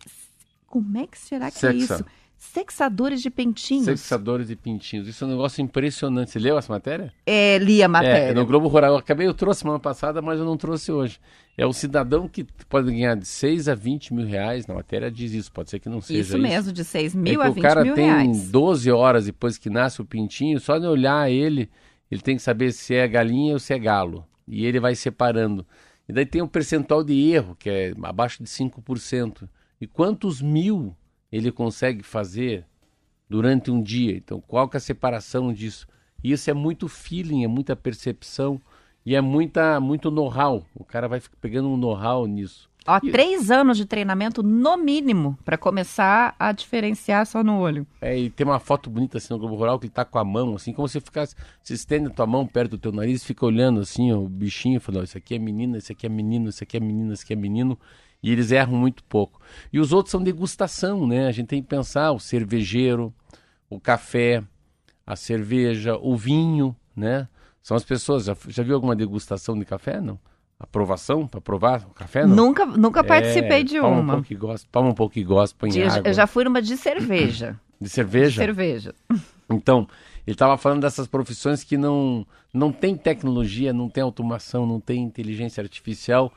Como 0.67 0.97
é 0.97 1.07
que 1.07 1.17
será 1.17 1.49
que 1.49 1.65
é 1.65 1.71
Sexa. 1.71 1.95
isso? 1.95 2.05
Sexadores 2.37 3.21
de 3.23 3.31
pintinhos. 3.31 3.85
Sexadores 3.85 4.47
de 4.47 4.55
pintinhos. 4.55 5.07
Isso 5.07 5.23
é 5.23 5.27
um 5.27 5.31
negócio 5.31 5.59
impressionante. 5.61 6.29
Você 6.29 6.37
leu 6.37 6.55
essa 6.57 6.71
matéria? 6.71 7.11
É, 7.25 7.57
li 7.57 7.81
a 7.81 7.87
matéria. 7.87 8.29
É, 8.29 8.33
no 8.33 8.45
Globo 8.45 8.67
Rural. 8.67 8.91
Eu 8.91 8.97
acabei, 8.97 9.25
eu 9.25 9.33
trouxe 9.33 9.61
semana 9.61 9.79
passada, 9.79 10.21
mas 10.21 10.37
eu 10.37 10.45
não 10.45 10.55
trouxe 10.55 10.91
hoje. 10.91 11.19
É 11.57 11.65
o 11.65 11.73
cidadão 11.73 12.27
que 12.27 12.43
pode 12.69 12.91
ganhar 12.91 13.15
de 13.15 13.25
6 13.25 13.67
a 13.67 13.73
20 13.73 14.13
mil 14.13 14.27
reais. 14.27 14.67
Na 14.67 14.75
matéria 14.75 15.09
diz 15.09 15.31
isso, 15.33 15.51
pode 15.51 15.71
ser 15.71 15.79
que 15.79 15.89
não 15.89 15.99
seja 15.99 16.19
isso 16.19 16.29
isso. 16.37 16.39
mesmo, 16.39 16.71
de 16.71 16.83
6 16.83 17.15
É 17.15 17.17
mil 17.17 17.39
que 17.41 17.47
a 17.47 17.49
o 17.49 17.53
20 17.53 17.61
cara 17.63 17.83
mil 17.83 17.95
tem 17.95 18.05
reais. 18.05 18.51
12 18.51 18.91
horas 18.91 19.25
depois 19.25 19.57
que 19.57 19.69
nasce 19.71 19.99
o 19.99 20.05
pintinho, 20.05 20.59
só 20.59 20.77
de 20.77 20.85
olhar 20.85 21.31
ele, 21.31 21.67
ele 22.11 22.21
tem 22.21 22.35
que 22.35 22.41
saber 22.43 22.71
se 22.71 22.93
é 22.93 23.07
galinha 23.07 23.53
ou 23.53 23.59
se 23.59 23.73
é 23.73 23.79
galo. 23.79 24.23
E 24.47 24.63
ele 24.63 24.79
vai 24.79 24.93
separando. 24.93 25.65
E 26.07 26.13
daí 26.13 26.25
tem 26.25 26.41
um 26.43 26.47
percentual 26.47 27.03
de 27.03 27.13
erro, 27.31 27.55
que 27.57 27.67
é 27.69 27.93
abaixo 28.03 28.43
de 28.43 28.47
5%. 28.49 29.49
E 29.79 29.87
quantos 29.87 30.41
mil 30.41 30.95
ele 31.31 31.51
consegue 31.51 32.03
fazer 32.03 32.65
durante 33.29 33.69
um 33.71 33.81
dia. 33.81 34.15
Então, 34.15 34.41
qual 34.41 34.67
que 34.69 34.77
é 34.77 34.79
a 34.79 34.81
separação 34.81 35.51
disso? 35.53 35.87
Isso 36.23 36.49
é 36.49 36.53
muito 36.53 36.87
feeling, 36.87 37.43
é 37.43 37.47
muita 37.47 37.75
percepção 37.75 38.59
e 39.05 39.15
é 39.15 39.21
muita, 39.21 39.79
muito 39.79 40.09
know-how. 40.09 40.65
O 40.75 40.83
cara 40.83 41.07
vai 41.07 41.21
pegando 41.41 41.69
um 41.69 41.77
know-how 41.77 42.25
nisso. 42.25 42.69
Ó, 42.89 42.99
E- 43.03 43.11
três 43.11 43.51
anos 43.51 43.77
de 43.77 43.85
treinamento 43.85 44.41
no 44.41 44.77
mínimo 44.77 45.37
para 45.43 45.57
começar 45.57 46.33
a 46.39 46.53
diferenciar 46.53 47.25
só 47.25 47.43
no 47.43 47.59
olho. 47.59 47.85
É, 48.01 48.17
e 48.17 48.29
tem 48.29 48.47
uma 48.47 48.59
foto 48.59 48.89
bonita 48.89 49.17
assim 49.17 49.33
no 49.33 49.39
Globo 49.39 49.55
Rural 49.55 49.77
que 49.77 49.87
ele 49.87 49.93
tá 49.93 50.05
com 50.05 50.17
a 50.17 50.23
mão, 50.23 50.55
assim, 50.55 50.71
como 50.71 50.87
se 50.87 51.01
ficasse. 51.01 51.35
Se 51.61 51.73
estende 51.73 52.07
a 52.07 52.09
tua 52.09 52.25
mão 52.25 52.47
perto 52.47 52.71
do 52.71 52.77
teu 52.77 52.93
nariz, 52.93 53.25
fica 53.25 53.45
olhando 53.45 53.81
assim, 53.81 54.11
ó, 54.13 54.17
o 54.19 54.29
bichinho, 54.29 54.79
falando, 54.79 55.03
isso 55.03 55.17
aqui 55.17 55.35
é 55.35 55.39
menina, 55.39 55.77
isso 55.77 55.91
aqui 55.91 56.05
é 56.05 56.09
menino, 56.09 56.47
isso 56.49 56.63
aqui 56.63 56.77
é 56.77 56.79
menina, 56.79 57.13
isso 57.13 57.23
aqui 57.23 57.33
é 57.33 57.35
menino. 57.35 57.77
E 58.21 58.31
eles 58.31 58.51
erram 58.51 58.73
muito 58.73 59.03
pouco. 59.03 59.39
E 59.71 59.79
os 59.79 59.93
outros 59.93 60.11
são 60.11 60.21
degustação, 60.23 61.05
né? 61.07 61.27
A 61.27 61.31
gente 61.31 61.47
tem 61.47 61.61
que 61.61 61.67
pensar 61.67 62.11
o 62.11 62.19
cervejeiro, 62.19 63.13
o 63.69 63.79
café, 63.79 64.43
a 65.05 65.15
cerveja, 65.15 65.95
o 65.97 66.15
vinho, 66.17 66.75
né? 66.95 67.27
São 67.61 67.77
as 67.77 67.83
pessoas. 67.83 68.25
Já, 68.25 68.35
já 68.47 68.63
viu 68.63 68.75
alguma 68.75 68.95
degustação 68.95 69.57
de 69.57 69.65
café? 69.65 70.01
Não? 70.01 70.19
Aprovação 70.59 71.27
para 71.27 71.39
provar 71.39 71.85
o 71.87 71.93
café? 71.93 72.25
Não? 72.25 72.35
Nunca, 72.35 72.65
nunca 72.65 73.03
participei 73.03 73.61
É, 73.61 73.63
de 73.63 73.79
palma 73.79 73.97
um 73.97 74.01
uma. 74.01 74.13
pouco 74.13 74.27
que 74.27 74.35
gosta, 74.35 74.67
palma 74.71 74.89
um 74.89 74.93
pouco 74.93 75.13
que 75.13 75.23
gosta, 75.23 75.55
põe 75.57 75.69
De- 75.69 75.83
água. 75.83 76.01
eu 76.09 76.13
já 76.13 76.25
fui 76.25 76.43
numa 76.43 76.61
de 76.61 76.75
cerveja. 76.75 77.59
De 77.79 77.87
cerveja? 77.87 78.41
cerveja. 78.41 78.95
Então, 79.49 79.87
ele 80.25 80.33
estava 80.33 80.57
falando 80.57 80.81
dessas 80.81 81.07
profissões 81.07 81.63
que 81.63 81.77
não, 81.77 82.27
não 82.53 82.69
tem 82.69 82.97
tecnologia, 82.97 83.71
não 83.71 83.87
tem 83.87 84.03
automação, 84.03 84.65
não 84.65 84.77
tem 84.77 85.01
inteligência 85.03 85.61
artificial 85.63 86.33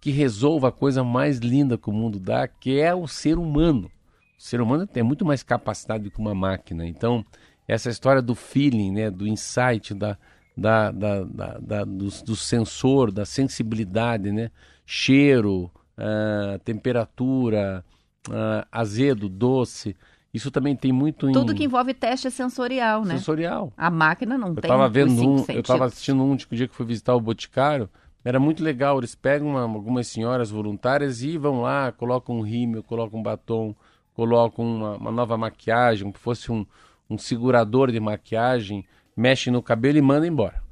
que 0.00 0.10
resolva 0.10 0.68
a 0.68 0.72
coisa 0.72 1.02
mais 1.02 1.38
linda 1.38 1.76
que 1.78 1.90
o 1.90 1.92
mundo 1.92 2.18
dá, 2.18 2.46
que 2.46 2.80
é 2.80 2.94
o 2.94 3.06
ser 3.06 3.38
humano. 3.38 3.90
O 4.38 4.42
ser 4.42 4.60
humano 4.60 4.86
tem 4.86 5.02
muito 5.02 5.24
mais 5.24 5.42
capacidade 5.42 6.04
do 6.04 6.10
que 6.10 6.20
uma 6.20 6.34
máquina. 6.34 6.86
Então, 6.86 7.24
essa 7.66 7.90
história 7.90 8.22
do 8.22 8.34
feeling, 8.34 8.92
né, 8.92 9.10
do 9.10 9.26
insight, 9.26 9.92
da, 9.94 10.16
da, 10.56 10.92
da, 10.92 11.24
da, 11.24 11.84
do, 11.84 12.08
do 12.24 12.36
sensor, 12.36 13.10
da 13.10 13.24
sensibilidade, 13.24 14.30
né? 14.30 14.50
cheiro, 14.86 15.70
ah, 15.98 16.58
temperatura, 16.64 17.84
ah, 18.30 18.66
azedo, 18.72 19.28
doce. 19.28 19.94
Isso 20.32 20.50
também 20.50 20.74
tem 20.76 20.92
muito 20.92 21.28
em 21.28 21.32
Tudo 21.32 21.54
que 21.54 21.64
envolve 21.64 21.92
teste 21.92 22.30
sensorial, 22.30 23.04
né? 23.04 23.16
sensorial. 23.16 23.72
A 23.76 23.90
máquina 23.90 24.38
não 24.38 24.48
Eu 24.48 24.54
tem 24.56 24.70
tava 24.70 24.88
vendo 24.88 25.12
um, 25.20 25.38
eu 25.38 25.44
sentidos. 25.44 25.66
tava 25.66 25.84
assistindo 25.86 26.22
um 26.22 26.36
dia 26.36 26.68
que 26.68 26.74
fui 26.74 26.86
visitar 26.86 27.14
o 27.14 27.20
Boticário. 27.20 27.88
Era 28.28 28.38
muito 28.38 28.62
legal. 28.62 28.98
Eles 28.98 29.14
pegam 29.14 29.48
uma- 29.48 29.62
algumas 29.62 30.06
senhoras 30.06 30.50
voluntárias 30.50 31.22
e 31.22 31.38
vão 31.38 31.62
lá, 31.62 31.90
colocam 31.90 32.36
um 32.36 32.42
rímel, 32.42 32.82
colocam 32.82 33.20
um 33.20 33.22
batom, 33.22 33.74
colocam 34.12 34.66
uma, 34.66 34.96
uma 34.98 35.10
nova 35.10 35.38
maquiagem, 35.38 36.02
como 36.04 36.14
se 36.14 36.22
fosse 36.22 36.52
um, 36.52 36.66
um 37.08 37.16
segurador 37.16 37.90
de 37.90 37.98
maquiagem, 37.98 38.84
mexem 39.16 39.50
no 39.50 39.62
cabelo 39.62 39.96
e 39.96 40.02
mandam 40.02 40.26
embora. 40.26 40.62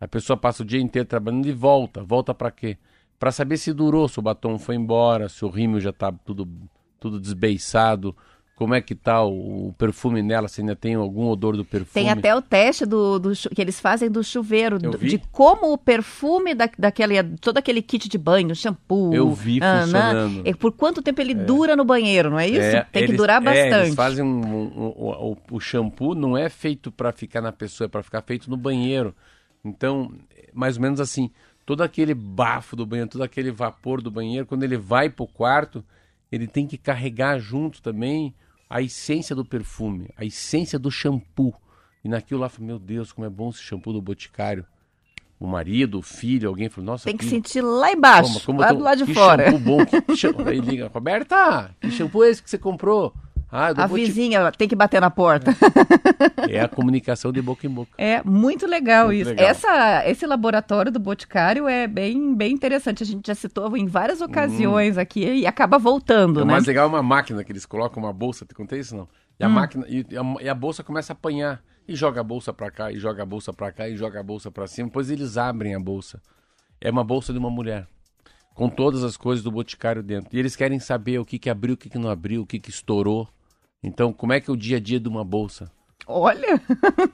A 0.00 0.08
pessoa 0.08 0.36
passa 0.36 0.64
o 0.64 0.66
dia 0.66 0.80
inteiro 0.80 1.06
trabalhando 1.06 1.46
e 1.46 1.52
volta. 1.52 2.02
Volta 2.02 2.34
para 2.34 2.50
quê? 2.50 2.76
Para 3.20 3.30
saber 3.30 3.56
se 3.58 3.72
durou, 3.72 4.08
se 4.08 4.18
o 4.18 4.22
batom 4.22 4.58
foi 4.58 4.74
embora, 4.74 5.28
se 5.28 5.44
o 5.44 5.48
rímel 5.48 5.78
já 5.78 5.92
tá 5.92 6.10
tudo, 6.10 6.48
tudo 6.98 7.20
desbeiçado, 7.20 8.16
como 8.60 8.74
é 8.74 8.80
que 8.82 8.94
tá 8.94 9.24
o, 9.24 9.68
o 9.68 9.72
perfume 9.78 10.22
nela, 10.22 10.46
se 10.46 10.60
ainda 10.60 10.76
tem 10.76 10.94
algum 10.94 11.28
odor 11.28 11.56
do 11.56 11.64
perfume. 11.64 11.94
Tem 11.94 12.10
até 12.10 12.36
o 12.36 12.42
teste 12.42 12.84
do, 12.84 13.18
do 13.18 13.32
que 13.32 13.58
eles 13.62 13.80
fazem 13.80 14.10
do 14.10 14.22
chuveiro, 14.22 14.78
do- 14.78 14.98
de 14.98 15.16
como 15.32 15.72
o 15.72 15.78
perfume 15.78 16.54
da, 16.54 16.68
daquele, 16.78 17.22
todo 17.38 17.56
aquele 17.56 17.80
kit 17.80 18.06
de 18.06 18.18
banho, 18.18 18.54
shampoo. 18.54 19.14
Eu 19.14 19.32
vi 19.32 19.60
ah, 19.62 19.80
funcionando. 19.84 20.56
por 20.58 20.72
quanto 20.72 21.00
tempo 21.00 21.22
ele 21.22 21.32
dura 21.34 21.74
no 21.74 21.86
banheiro, 21.86 22.28
não 22.28 22.38
é 22.38 22.48
isso? 22.48 22.60
É, 22.60 22.82
Tem 22.82 23.04
que 23.04 23.10
eles- 23.12 23.16
durar 23.16 23.40
é, 23.40 23.44
bastante. 23.46 23.84
eles 23.86 23.94
fazem 23.94 24.22
um, 24.22 24.28
um- 24.44 24.64
um- 24.76 24.92
o, 25.32 25.36
o 25.52 25.58
shampoo 25.58 26.14
não 26.14 26.36
é 26.36 26.50
feito 26.50 26.92
para 26.92 27.12
ficar 27.12 27.40
na 27.40 27.52
pessoa, 27.52 27.86
é 27.86 27.88
para 27.88 28.02
ficar 28.02 28.20
feito 28.20 28.50
no 28.50 28.58
banheiro. 28.58 29.16
Então, 29.64 30.12
mais 30.52 30.76
ou 30.76 30.82
menos 30.82 31.00
assim, 31.00 31.30
todo 31.64 31.82
aquele 31.82 32.12
bafo 32.12 32.76
do 32.76 32.84
banheiro, 32.84 33.08
todo 33.10 33.22
aquele 33.22 33.50
vapor 33.50 34.02
do 34.02 34.10
banheiro, 34.10 34.44
quando 34.44 34.64
ele 34.64 34.76
vai 34.76 35.08
pro 35.08 35.26
quarto, 35.26 35.82
ele 36.30 36.46
tem 36.46 36.66
que 36.66 36.76
carregar 36.76 37.38
junto 37.38 37.80
também 37.80 38.34
a 38.70 38.80
essência 38.80 39.34
do 39.36 39.44
perfume, 39.44 40.08
a 40.16 40.24
essência 40.24 40.78
do 40.78 40.90
shampoo. 40.90 41.52
E 42.04 42.08
naquilo 42.08 42.40
lá, 42.40 42.46
eu 42.46 42.50
falei, 42.50 42.66
meu 42.68 42.78
Deus, 42.78 43.12
como 43.12 43.26
é 43.26 43.30
bom 43.30 43.50
esse 43.50 43.58
shampoo 43.60 43.92
do 43.92 44.00
Boticário. 44.00 44.64
O 45.38 45.46
marido, 45.46 45.98
o 45.98 46.02
filho, 46.02 46.48
alguém 46.48 46.68
falou, 46.68 46.86
nossa, 46.92 47.04
Tem 47.04 47.16
que 47.16 47.24
que- 47.24 47.30
sentir 47.30 47.62
lá 47.62 47.90
embaixo, 47.92 48.32
Como- 48.34 48.44
como 48.44 48.60
lá 48.60 48.68
tão- 48.68 48.76
do 48.76 48.82
lado 48.84 48.98
de 48.98 49.04
que 49.06 49.14
fora. 49.14 49.50
shampoo 49.50 49.58
bom. 49.58 49.78
Que 50.06 50.16
shampoo... 50.16 50.46
Aí 50.48 50.60
liga, 50.60 50.88
Roberta, 50.92 51.74
que 51.80 51.90
shampoo 51.90 52.22
é 52.24 52.28
esse 52.30 52.42
que 52.42 52.48
você 52.50 52.58
comprou? 52.58 53.12
Ah, 53.52 53.68
A 53.76 53.86
vizinha 53.86 54.50
tem 54.52 54.68
que 54.68 54.76
bater 54.76 55.00
na 55.00 55.10
porta. 55.10 55.52
É 56.48 56.60
a 56.60 56.68
comunicação 56.68 57.32
de 57.32 57.42
boca 57.42 57.66
em 57.66 57.70
boca. 57.70 57.92
É 57.98 58.22
muito 58.22 58.66
legal 58.66 59.06
Muito 59.08 59.20
isso. 59.20 59.30
legal. 59.30 59.46
Essa, 59.46 60.08
esse 60.08 60.26
laboratório 60.26 60.92
do 60.92 61.00
Boticário 61.00 61.66
é 61.68 61.86
bem, 61.88 62.34
bem 62.34 62.52
interessante. 62.52 63.02
A 63.02 63.06
gente 63.06 63.26
já 63.26 63.34
citou 63.34 63.76
em 63.76 63.86
várias 63.86 64.20
ocasiões 64.20 64.96
aqui 64.96 65.24
e 65.24 65.46
acaba 65.46 65.78
voltando, 65.78 66.38
Hum. 66.38 66.42
o 66.42 66.46
né? 66.46 66.52
mais 66.52 66.66
legal 66.66 66.86
é 66.86 66.88
uma 66.88 67.02
máquina 67.02 67.42
que 67.42 67.50
eles 67.50 67.66
colocam 67.66 68.02
uma 68.02 68.12
bolsa, 68.12 68.44
te 68.46 68.54
contei 68.54 68.78
isso 68.80 68.94
não? 68.96 69.08
E 69.38 69.44
a 69.44 69.48
Hum. 69.48 69.52
máquina 69.52 69.84
e 69.88 70.06
a, 70.16 70.42
e 70.44 70.48
a 70.48 70.54
bolsa 70.54 70.84
começa 70.84 71.12
a 71.12 71.14
apanhar 71.14 71.60
e 71.88 71.96
joga 71.96 72.20
a 72.20 72.24
bolsa 72.24 72.52
pra 72.52 72.70
cá 72.70 72.92
e 72.92 72.98
joga 72.98 73.22
a 73.24 73.26
bolsa 73.26 73.52
pra 73.52 73.72
cá 73.72 73.88
e 73.88 73.96
joga 73.96 74.20
a 74.20 74.22
bolsa 74.22 74.50
pra 74.50 74.66
cima, 74.68 74.88
depois 74.88 75.10
eles 75.10 75.36
abrem 75.36 75.74
a 75.74 75.80
bolsa. 75.80 76.20
É 76.80 76.90
uma 76.90 77.02
bolsa 77.04 77.32
de 77.32 77.38
uma 77.38 77.50
mulher 77.50 77.86
com 78.54 78.68
todas 78.68 79.02
as 79.02 79.16
coisas 79.16 79.42
do 79.42 79.50
boticário 79.50 80.02
dentro. 80.02 80.28
E 80.34 80.38
eles 80.38 80.54
querem 80.54 80.78
saber 80.78 81.18
o 81.18 81.24
que 81.24 81.38
que 81.38 81.50
abriu, 81.50 81.74
o 81.74 81.76
que 81.76 81.88
que 81.90 81.98
não 81.98 82.10
abriu, 82.10 82.42
o 82.42 82.46
que 82.46 82.58
que 82.60 82.70
estourou. 82.70 83.28
Então, 83.82 84.12
como 84.12 84.32
é 84.32 84.40
que 84.40 84.50
é 84.50 84.52
o 84.52 84.56
dia 84.56 84.76
a 84.76 84.80
dia 84.80 85.00
de 85.00 85.08
uma 85.08 85.24
bolsa? 85.24 85.70
Olha, 86.06 86.60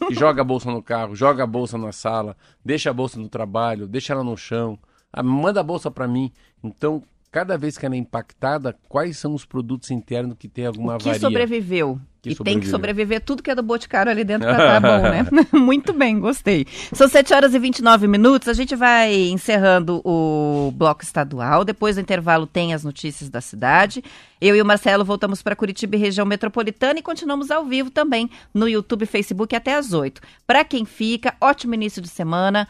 que 0.09 0.14
joga 0.14 0.40
a 0.40 0.44
bolsa 0.44 0.70
no 0.70 0.83
carro, 0.83 1.14
joga 1.14 1.42
a 1.44 1.46
bolsa 1.46 1.76
na 1.76 1.92
sala, 1.92 2.37
deixa 2.64 2.90
a 2.90 2.94
bolsa 2.94 3.20
no 3.20 3.29
trabalho, 3.29 3.87
deixa 3.87 4.12
ela 4.12 4.24
no 4.24 4.37
chão, 4.37 4.79
ah, 5.12 5.22
manda 5.22 5.61
a 5.61 5.62
bolsa 5.62 5.90
para 5.90 6.09
mim. 6.09 6.33
Então, 6.64 7.02
cada 7.31 7.59
vez 7.59 7.76
que 7.76 7.85
ela 7.85 7.94
é 7.94 7.98
impactada, 7.98 8.76
quais 8.88 9.18
são 9.18 9.35
os 9.35 9.44
produtos 9.44 9.90
internos 9.90 10.37
que 10.38 10.48
tem 10.48 10.66
alguma 10.66 10.94
o 10.94 10.98
que 10.98 11.09
avaria? 11.11 11.20
sobreviveu. 11.20 12.00
E 12.26 12.34
tem 12.34 12.60
que 12.60 12.68
sobreviver 12.68 13.20
tudo 13.20 13.42
que 13.42 13.50
é 13.50 13.54
do 13.54 13.62
Boticário 13.62 14.10
ali 14.10 14.24
dentro 14.24 14.46
pra 14.48 14.56
tá 14.56 14.80
bom, 14.80 15.02
né? 15.02 15.26
Muito 15.52 15.92
bem, 15.92 16.18
gostei. 16.18 16.66
São 16.92 17.08
7 17.08 17.32
horas 17.34 17.54
e 17.54 17.58
29 17.58 18.06
minutos. 18.06 18.48
A 18.48 18.52
gente 18.52 18.74
vai 18.74 19.14
encerrando 19.28 20.00
o 20.04 20.72
bloco 20.74 21.02
estadual. 21.02 21.64
Depois 21.64 21.96
do 21.96 22.00
intervalo 22.00 22.46
tem 22.46 22.74
as 22.74 22.84
notícias 22.84 23.28
da 23.28 23.40
cidade. 23.40 24.02
Eu 24.40 24.54
e 24.54 24.62
o 24.62 24.66
Marcelo 24.66 25.04
voltamos 25.04 25.42
para 25.42 25.56
Curitiba 25.56 25.96
e 25.96 25.98
região 25.98 26.26
metropolitana 26.26 26.98
e 26.98 27.02
continuamos 27.02 27.50
ao 27.50 27.64
vivo 27.64 27.90
também 27.90 28.30
no 28.52 28.68
YouTube 28.68 29.02
e 29.02 29.06
Facebook 29.06 29.54
até 29.54 29.74
às 29.74 29.92
8. 29.92 30.20
Para 30.46 30.64
quem 30.64 30.84
fica, 30.84 31.34
ótimo 31.40 31.74
início 31.74 32.02
de 32.02 32.08
semana. 32.08 32.68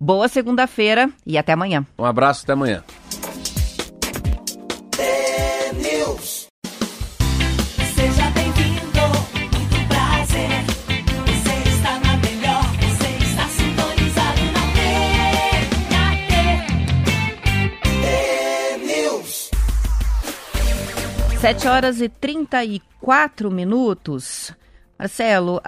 Boa 0.00 0.28
segunda-feira 0.28 1.10
e 1.26 1.36
até 1.36 1.52
amanhã. 1.52 1.84
Um 1.98 2.04
abraço, 2.04 2.44
até 2.44 2.52
amanhã. 2.52 2.84
7 21.40 21.68
horas 21.68 22.00
e 22.00 22.08
34 22.08 23.48
minutos. 23.48 24.52
Marcelo, 24.98 25.62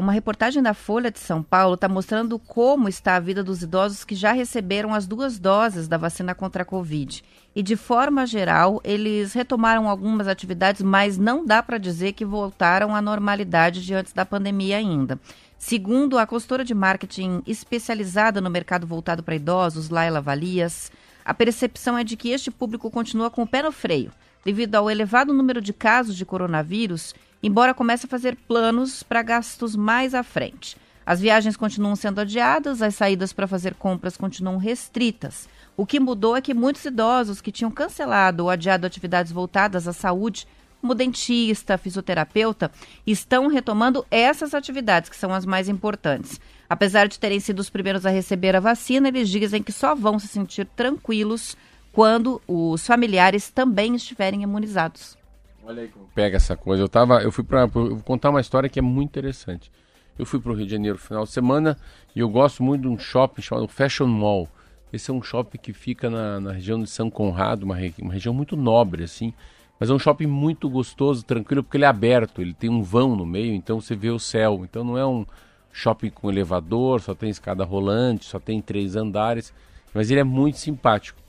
uma 0.00 0.10
reportagem 0.10 0.60
da 0.60 0.74
Folha 0.74 1.08
de 1.08 1.20
São 1.20 1.40
Paulo 1.40 1.74
está 1.76 1.88
mostrando 1.88 2.36
como 2.36 2.88
está 2.88 3.14
a 3.14 3.20
vida 3.20 3.44
dos 3.44 3.62
idosos 3.62 4.02
que 4.02 4.16
já 4.16 4.32
receberam 4.32 4.92
as 4.92 5.06
duas 5.06 5.38
doses 5.38 5.86
da 5.86 5.96
vacina 5.96 6.34
contra 6.34 6.62
a 6.62 6.66
Covid. 6.66 7.22
E, 7.54 7.62
de 7.62 7.76
forma 7.76 8.26
geral, 8.26 8.80
eles 8.82 9.32
retomaram 9.32 9.88
algumas 9.88 10.26
atividades, 10.26 10.82
mas 10.82 11.16
não 11.16 11.46
dá 11.46 11.62
para 11.62 11.78
dizer 11.78 12.14
que 12.14 12.24
voltaram 12.24 12.92
à 12.92 13.00
normalidade 13.00 13.86
de 13.86 13.94
antes 13.94 14.12
da 14.12 14.26
pandemia 14.26 14.78
ainda. 14.78 15.20
Segundo 15.56 16.18
a 16.18 16.26
consultora 16.26 16.64
de 16.64 16.74
marketing 16.74 17.40
especializada 17.46 18.40
no 18.40 18.50
mercado 18.50 18.84
voltado 18.84 19.22
para 19.22 19.36
idosos, 19.36 19.90
Laila 19.90 20.20
Valias, 20.20 20.90
a 21.24 21.32
percepção 21.32 21.96
é 21.96 22.02
de 22.02 22.16
que 22.16 22.30
este 22.30 22.50
público 22.50 22.90
continua 22.90 23.30
com 23.30 23.42
o 23.42 23.46
pé 23.46 23.62
no 23.62 23.70
freio, 23.70 24.10
devido 24.44 24.74
ao 24.74 24.90
elevado 24.90 25.32
número 25.32 25.60
de 25.60 25.72
casos 25.72 26.16
de 26.16 26.24
coronavírus, 26.24 27.14
embora 27.42 27.74
comece 27.74 28.06
a 28.06 28.08
fazer 28.08 28.36
planos 28.48 29.02
para 29.02 29.22
gastos 29.22 29.74
mais 29.74 30.14
à 30.14 30.22
frente. 30.22 30.76
As 31.06 31.20
viagens 31.20 31.56
continuam 31.56 31.94
sendo 31.94 32.20
adiadas, 32.20 32.80
as 32.80 32.94
saídas 32.94 33.32
para 33.32 33.46
fazer 33.46 33.74
compras 33.74 34.16
continuam 34.16 34.56
restritas. 34.56 35.48
O 35.76 35.84
que 35.84 36.00
mudou 36.00 36.36
é 36.36 36.40
que 36.40 36.54
muitos 36.54 36.84
idosos 36.84 37.40
que 37.40 37.52
tinham 37.52 37.70
cancelado 37.70 38.44
ou 38.44 38.50
adiado 38.50 38.86
atividades 38.86 39.30
voltadas 39.30 39.86
à 39.86 39.92
saúde 39.92 40.46
como 40.80 40.94
dentista, 40.94 41.78
fisioterapeuta, 41.78 42.70
estão 43.06 43.46
retomando 43.46 44.04
essas 44.10 44.52
atividades 44.52 45.08
que 45.08 45.16
são 45.16 45.32
as 45.32 45.46
mais 45.46 45.66
importantes. 45.66 46.38
Apesar 46.68 47.08
de 47.08 47.18
terem 47.18 47.40
sido 47.40 47.60
os 47.60 47.70
primeiros 47.70 48.04
a 48.04 48.10
receber 48.10 48.54
a 48.54 48.60
vacina, 48.60 49.08
eles 49.08 49.30
dizem 49.30 49.62
que 49.62 49.72
só 49.72 49.94
vão 49.94 50.18
se 50.18 50.28
sentir 50.28 50.66
tranquilos 50.76 51.56
quando 51.94 52.42
os 52.46 52.86
familiares 52.86 53.50
também 53.50 53.94
estiverem 53.94 54.42
imunizados. 54.42 55.16
Olha 55.64 55.82
aí 55.82 55.88
como 55.88 56.06
pega 56.14 56.36
essa 56.36 56.56
coisa. 56.56 56.82
Eu 56.82 56.88
tava, 56.88 57.22
eu 57.22 57.32
fui 57.32 57.44
para 57.44 57.62
eu 57.62 57.68
vou 57.68 58.00
contar 58.00 58.30
uma 58.30 58.40
história 58.40 58.68
que 58.68 58.78
é 58.78 58.82
muito 58.82 59.10
interessante. 59.10 59.70
Eu 60.18 60.26
fui 60.26 60.40
para 60.40 60.52
o 60.52 60.54
Rio 60.54 60.66
de 60.66 60.72
Janeiro 60.72 60.96
no 60.96 61.02
final 61.02 61.24
de 61.24 61.30
semana 61.30 61.78
e 62.14 62.20
eu 62.20 62.28
gosto 62.28 62.62
muito 62.62 62.82
de 62.82 62.88
um 62.88 62.98
shopping 62.98 63.42
chamado 63.42 63.68
Fashion 63.68 64.06
Mall. 64.06 64.48
Esse 64.92 65.10
é 65.10 65.14
um 65.14 65.22
shopping 65.22 65.58
que 65.58 65.72
fica 65.72 66.10
na, 66.10 66.40
na 66.40 66.52
região 66.52 66.80
de 66.80 66.88
São 66.88 67.10
Conrado, 67.10 67.64
uma, 67.64 67.76
uma 68.00 68.12
região 68.12 68.34
muito 68.34 68.56
nobre, 68.56 69.04
assim. 69.04 69.32
Mas 69.78 69.90
é 69.90 69.92
um 69.92 69.98
shopping 69.98 70.26
muito 70.26 70.68
gostoso, 70.68 71.24
tranquilo, 71.24 71.64
porque 71.64 71.76
ele 71.76 71.84
é 71.84 71.88
aberto, 71.88 72.40
ele 72.40 72.54
tem 72.54 72.70
um 72.70 72.82
vão 72.82 73.16
no 73.16 73.26
meio, 73.26 73.52
então 73.54 73.80
você 73.80 73.96
vê 73.96 74.10
o 74.10 74.20
céu. 74.20 74.60
Então 74.62 74.84
não 74.84 74.96
é 74.96 75.04
um 75.04 75.26
shopping 75.72 76.10
com 76.10 76.30
elevador, 76.30 77.00
só 77.00 77.14
tem 77.14 77.28
escada 77.28 77.64
rolante, 77.64 78.24
só 78.24 78.38
tem 78.38 78.62
três 78.62 78.94
andares, 78.94 79.52
mas 79.92 80.10
ele 80.10 80.20
é 80.20 80.24
muito 80.24 80.58
simpático. 80.58 81.23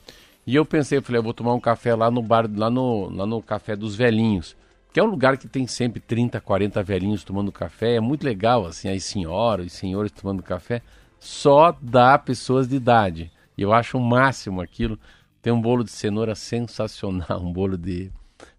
E 0.45 0.55
eu 0.55 0.65
pensei, 0.65 0.97
eu 0.97 1.01
falei, 1.01 1.19
eu 1.19 1.23
vou 1.23 1.33
tomar 1.33 1.53
um 1.53 1.59
café 1.59 1.95
lá 1.95 2.11
no 2.11 2.21
bar, 2.21 2.49
lá 2.53 2.69
no, 2.69 3.09
lá 3.09 3.25
no 3.25 3.41
Café 3.41 3.75
dos 3.75 3.95
Velhinhos, 3.95 4.55
que 4.93 4.99
é 4.99 5.03
um 5.03 5.07
lugar 5.07 5.37
que 5.37 5.47
tem 5.47 5.65
sempre 5.65 5.99
30, 5.99 6.39
40 6.39 6.81
velhinhos 6.83 7.23
tomando 7.23 7.51
café, 7.51 7.95
é 7.95 7.99
muito 7.99 8.23
legal, 8.23 8.65
assim, 8.65 8.87
as 8.87 9.03
senhoras 9.03 9.65
e 9.65 9.69
senhores 9.69 10.11
tomando 10.11 10.43
café, 10.43 10.81
só 11.19 11.75
dá 11.81 12.17
pessoas 12.17 12.67
de 12.67 12.75
idade. 12.75 13.31
E 13.57 13.61
eu 13.61 13.73
acho 13.73 13.97
o 13.97 14.01
máximo 14.01 14.61
aquilo. 14.61 14.99
Tem 15.41 15.51
um 15.51 15.59
bolo 15.59 15.83
de 15.83 15.91
cenoura 15.91 16.35
sensacional, 16.35 17.41
um 17.43 17.51
bolo 17.51 17.77
de 17.77 18.11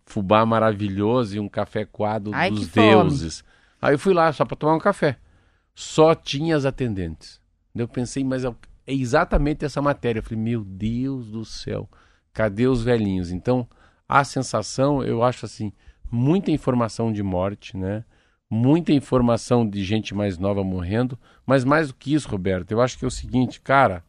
fubá 0.04 0.44
maravilhoso 0.44 1.36
e 1.36 1.40
um 1.40 1.48
café 1.48 1.84
coado 1.84 2.30
Ai, 2.34 2.50
dos 2.50 2.66
que 2.66 2.72
fome. 2.72 2.90
deuses. 2.90 3.44
Aí 3.80 3.94
eu 3.94 3.98
fui 3.98 4.12
lá 4.12 4.32
só 4.32 4.44
para 4.44 4.56
tomar 4.56 4.74
um 4.74 4.80
café. 4.80 5.16
Só 5.74 6.14
tinha 6.14 6.56
as 6.56 6.64
atendentes. 6.64 7.40
Eu 7.74 7.86
pensei, 7.88 8.24
mas 8.24 8.44
é 8.86 8.94
exatamente 8.94 9.64
essa 9.64 9.82
matéria. 9.82 10.20
Eu 10.20 10.22
falei, 10.22 10.42
meu 10.42 10.64
Deus 10.64 11.30
do 11.30 11.44
céu, 11.44 11.88
cadê 12.32 12.66
os 12.66 12.82
velhinhos? 12.82 13.32
Então, 13.32 13.68
a 14.08 14.22
sensação, 14.24 15.02
eu 15.02 15.22
acho 15.22 15.44
assim, 15.44 15.72
muita 16.10 16.50
informação 16.50 17.12
de 17.12 17.22
morte, 17.22 17.76
né? 17.76 18.04
Muita 18.48 18.92
informação 18.92 19.68
de 19.68 19.82
gente 19.82 20.14
mais 20.14 20.38
nova 20.38 20.62
morrendo, 20.62 21.18
mas 21.44 21.64
mais 21.64 21.88
do 21.88 21.94
que 21.94 22.14
isso, 22.14 22.28
Roberto, 22.28 22.70
eu 22.70 22.80
acho 22.80 22.96
que 22.96 23.04
é 23.04 23.08
o 23.08 23.10
seguinte, 23.10 23.60
cara, 23.60 24.04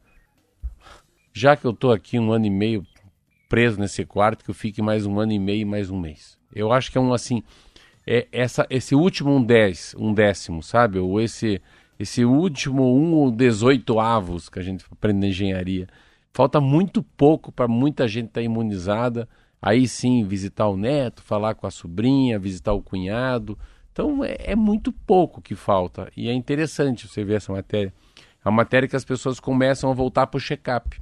já 1.33 1.55
que 1.55 1.65
eu 1.65 1.73
tô 1.73 1.91
aqui 1.91 2.19
um 2.19 2.31
ano 2.31 2.45
e 2.45 2.49
meio 2.51 2.85
preso 3.49 3.79
nesse 3.79 4.05
quarto, 4.05 4.43
que 4.43 4.51
eu 4.51 4.55
fique 4.55 4.81
mais 4.81 5.05
um 5.05 5.19
ano 5.19 5.31
e 5.31 5.39
meio 5.39 5.65
mais 5.65 5.89
um 5.89 5.99
mês. 5.99 6.37
Eu 6.53 6.71
acho 6.71 6.91
que 6.91 6.97
é 6.97 7.01
um 7.01 7.13
assim, 7.13 7.41
é 8.05 8.27
essa, 8.31 8.65
esse 8.69 8.93
último 8.93 9.31
um, 9.35 9.43
dez, 9.43 9.95
um 9.97 10.13
décimo, 10.13 10.61
sabe? 10.61 10.99
Ou 10.99 11.19
esse, 11.19 11.61
esse 11.99 12.23
último 12.23 12.95
um 12.95 13.13
ou 13.13 13.31
dezoito 13.31 13.99
avos 13.99 14.49
que 14.49 14.59
a 14.59 14.61
gente 14.61 14.85
aprende 14.91 15.19
na 15.19 15.27
engenharia. 15.27 15.87
Falta 16.31 16.61
muito 16.61 17.01
pouco 17.01 17.51
para 17.51 17.67
muita 17.67 18.07
gente 18.07 18.27
estar 18.27 18.41
imunizada. 18.41 19.27
Aí 19.59 19.87
sim, 19.87 20.23
visitar 20.23 20.67
o 20.67 20.77
neto, 20.77 21.23
falar 21.23 21.55
com 21.55 21.65
a 21.65 21.71
sobrinha, 21.71 22.37
visitar 22.37 22.73
o 22.73 22.81
cunhado. 22.81 23.57
Então 23.91 24.23
é, 24.23 24.37
é 24.39 24.55
muito 24.55 24.91
pouco 24.91 25.41
que 25.41 25.55
falta. 25.55 26.11
E 26.15 26.29
é 26.29 26.33
interessante 26.33 27.07
você 27.07 27.23
ver 27.23 27.37
essa 27.37 27.51
matéria. 27.51 27.91
É 28.45 28.47
uma 28.47 28.57
matéria 28.57 28.87
que 28.87 28.95
as 28.95 29.03
pessoas 29.03 29.39
começam 29.39 29.89
a 29.89 29.93
voltar 29.93 30.27
para 30.27 30.37
o 30.37 30.41
check-up. 30.41 31.01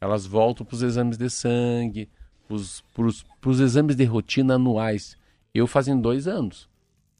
Elas 0.00 0.24
voltam 0.24 0.64
para 0.64 0.74
os 0.74 0.82
exames 0.82 1.18
de 1.18 1.28
sangue, 1.28 2.08
para 2.48 3.06
os 3.50 3.60
exames 3.60 3.94
de 3.94 4.04
rotina 4.04 4.54
anuais. 4.54 5.16
Eu 5.54 5.66
fazem 5.66 6.00
dois 6.00 6.26
anos 6.26 6.71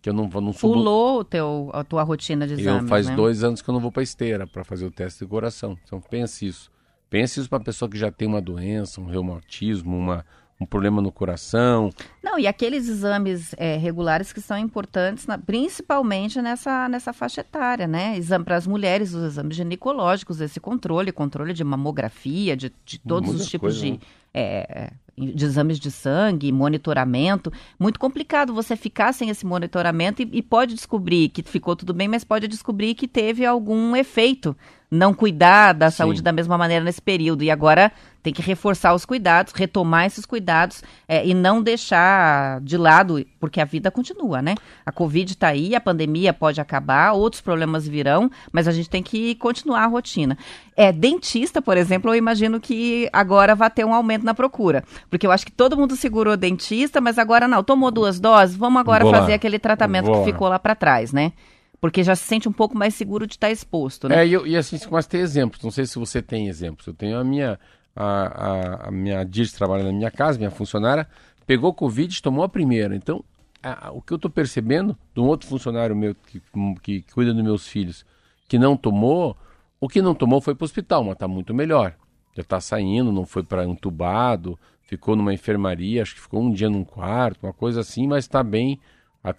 que 0.03 0.09
eu 0.11 0.13
não 0.13 0.29
vou 0.29 0.43
não 0.43 0.53
subo. 0.53 0.75
Pulou 0.75 1.21
o 1.21 1.25
teu, 1.25 1.71
a 1.73 1.85
tua 1.85 2.03
rotina 2.03 2.47
de 2.47 2.55
exames, 2.55 2.83
Eu 2.83 2.89
faz 2.89 3.07
né? 3.07 3.15
dois 3.17 3.43
anos 3.45 3.63
que 3.63 3.71
eu 3.71 3.73
não 3.73 3.81
vou 3.81 3.93
para 3.93 4.03
esteira 4.03 4.47
para 4.47 4.65
fazer 4.65 4.85
o 4.85 4.91
teste 4.91 5.25
de 5.25 5.31
coração. 5.31 5.79
Então 5.85 6.01
pense 6.01 6.45
isso. 6.47 6.71
Pense 7.09 7.39
isso 7.39 7.49
para 7.49 7.59
uma 7.59 7.65
pessoa 7.65 7.89
que 7.89 7.97
já 7.97 8.11
tem 8.11 8.27
uma 8.27 8.41
doença, 8.41 9.01
um 9.01 9.05
reumatismo, 9.07 9.97
uma, 9.97 10.25
um 10.59 10.65
problema 10.67 11.01
no 11.03 11.13
coração. 11.13 11.91
Não, 12.23 12.39
e 12.39 12.47
aqueles 12.47 12.89
exames 12.89 13.55
é, 13.59 13.77
regulares 13.77 14.33
que 14.33 14.41
são 14.41 14.57
importantes, 14.59 15.27
na- 15.27 15.37
principalmente 15.39 16.41
nessa, 16.41 16.89
nessa 16.89 17.13
faixa 17.13 17.43
etária, 17.43 17.87
né? 17.87 18.17
Exame 18.17 18.45
para 18.45 18.57
as 18.57 18.67
mulheres, 18.67 19.13
os 19.15 19.23
exames 19.23 19.57
ginecológicos, 19.57 20.41
esse 20.41 20.59
controle, 20.59 21.13
controle 21.13 21.53
de 21.53 21.63
mamografia, 21.63 22.57
de, 22.57 22.73
de 22.85 22.99
todos 22.99 23.29
Muita 23.29 23.43
os 23.45 23.49
tipos 23.51 23.75
coisa, 23.79 23.81
de, 23.81 23.93
né? 23.93 23.99
é, 24.35 24.93
de 25.17 25.45
exames 25.45 25.79
de 25.79 25.91
sangue, 25.91 26.51
monitoramento. 26.53 27.53
Muito 27.79 27.99
complicado 27.99 28.55
você 28.55 28.77
ficar 28.77 29.13
sem 29.13 29.29
esse 29.29 29.45
monitoramento 29.45 30.23
e, 30.23 30.29
e 30.33 30.43
pode 30.43 30.75
descobrir 30.75 31.29
que 31.29 31.43
ficou 31.43 31.77
tudo 31.77 31.93
bem, 31.93 32.09
mas 32.09 32.25
pode 32.25 32.49
descobrir 32.49 32.95
que 32.95 33.07
teve 33.07 33.45
algum 33.45 33.95
efeito. 33.95 34.57
Não 34.95 35.15
cuidar 35.15 35.73
da 35.73 35.91
Sim. 35.91 35.97
saúde 35.97 36.23
da 36.23 36.33
mesma 36.33 36.59
maneira 36.59 36.85
nesse 36.85 37.01
período. 37.01 37.43
E 37.43 37.51
agora 37.51 37.91
tem 38.23 38.33
que 38.33 38.41
reforçar 38.41 38.95
os 38.95 39.05
cuidados, 39.05 39.53
retomar 39.53 40.07
esses 40.07 40.25
cuidados 40.25 40.83
é, 41.09 41.27
e 41.27 41.35
não 41.35 41.63
deixar 41.63 42.61
de 42.61 42.77
lado, 42.77 43.25
porque 43.41 43.61
a 43.61 43.65
vida 43.65 43.91
continua, 43.91 44.41
né? 44.41 44.55
A 44.87 44.93
Covid 44.93 45.33
está 45.33 45.49
aí, 45.49 45.75
a 45.75 45.81
pandemia 45.81 46.33
pode 46.33 46.61
acabar, 46.61 47.13
outros 47.13 47.43
problemas 47.43 47.89
virão, 47.89 48.31
mas 48.53 48.69
a 48.69 48.73
gente 48.73 48.89
tem 48.89 49.03
que 49.03 49.35
continuar 49.37 49.83
a 49.83 49.87
rotina. 49.87 50.39
É, 50.77 50.93
dentista, 50.93 51.61
por 51.61 51.77
exemplo, 51.77 52.11
eu 52.11 52.15
imagino 52.15 52.61
que 52.61 53.09
agora 53.13 53.55
vai 53.55 53.71
ter 53.71 53.85
um 53.85 53.93
aumento 53.93 54.25
na 54.25 54.35
procura. 54.35 54.85
Porque 55.11 55.27
eu 55.27 55.33
acho 55.33 55.45
que 55.45 55.53
todo 55.53 55.77
mundo 55.77 55.97
segurou 55.97 56.37
dentista, 56.37 57.01
mas 57.01 57.19
agora 57.19 57.49
não. 57.49 57.65
Tomou 57.65 57.91
duas 57.91 58.21
doses, 58.21 58.55
vamos 58.55 58.79
agora 58.79 59.05
lá. 59.05 59.19
fazer 59.19 59.35
aquele 59.35 59.59
tratamento 59.59 60.07
Vou 60.07 60.19
que 60.19 60.31
ficou 60.31 60.49
lá 60.49 60.59
para 60.59 60.75
trás, 60.75 61.13
né? 61.13 61.33
Porque 61.83 62.05
já 62.05 62.15
se 62.15 62.23
sente 62.25 62.49
um 62.49 62.53
pouco 62.53 62.79
mais 62.79 62.95
seguro 62.95 63.27
de 63.27 63.35
estar 63.35 63.51
exposto, 63.51 64.09
né? 64.09 64.23
É, 64.23 64.27
e, 64.27 64.33
eu- 64.33 64.47
e 64.47 64.57
assim, 64.57 64.79
mas 64.89 65.05
tem 65.05 65.21
exemplos. 65.21 65.61
Não 65.65 65.71
sei 65.73 65.85
se 65.85 65.99
você 65.99 66.23
tem 66.23 66.47
exemplos. 66.47 66.87
Eu 66.87 66.95
tenho 66.95 67.19
a 67.19 67.25
minha. 67.25 67.59
A, 67.95 68.05
a, 68.07 68.89
a 68.89 68.91
minha 68.93 69.25
Dirce 69.25 69.55
trabalha 69.57 69.83
na 69.83 69.93
minha 69.93 70.11
casa, 70.11 70.39
minha 70.39 70.51
funcionária, 70.51 71.07
pegou 71.45 71.75
Covid 71.75 72.23
tomou 72.23 72.45
a 72.45 72.49
primeira. 72.49 72.95
Então, 72.95 73.23
a- 73.61 73.89
a- 73.89 73.91
o 73.91 74.01
que 74.01 74.13
eu 74.13 74.17
estou 74.17 74.31
percebendo 74.31 74.97
de 75.13 75.21
um 75.21 75.25
outro 75.25 75.49
funcionário 75.49 75.95
meu 75.97 76.15
que, 76.15 76.41
que 76.81 77.03
cuida 77.13 77.35
dos 77.35 77.43
meus 77.43 77.67
filhos, 77.67 78.07
que 78.49 78.59
não 78.61 78.77
tomou, 78.77 79.37
o 79.81 79.89
que 79.89 80.01
não 80.01 80.15
tomou 80.15 80.41
foi 80.41 80.55
para 80.55 80.63
o 80.63 80.67
hospital, 80.67 81.03
mas 81.03 81.15
está 81.15 81.27
muito 81.27 81.53
melhor. 81.53 81.95
Já 82.37 82.43
está 82.43 82.61
saindo, 82.61 83.11
não 83.13 83.27
foi 83.27 83.43
para 83.43 83.65
entubado, 83.67 84.57
ficou 84.85 85.17
numa 85.17 85.35
enfermaria, 85.35 86.01
acho 86.01 86.15
que 86.15 86.21
ficou 86.23 86.41
um 86.41 86.51
dia 86.53 86.71
num 86.71 86.85
quarto, 86.85 87.43
uma 87.45 87.53
coisa 87.53 87.81
assim, 87.81 88.07
mas 88.07 88.25
está 88.25 88.43
bem. 88.43 88.79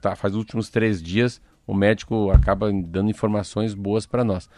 Tá, 0.02 0.14
faz 0.16 0.34
os 0.34 0.40
últimos 0.40 0.70
três 0.70 1.02
dias 1.02 1.42
o 1.66 1.74
médico 1.74 2.30
acaba 2.32 2.72
dando 2.72 3.10
informações 3.10 3.74
boas 3.74 4.06
para 4.06 4.24
nós. 4.24 4.50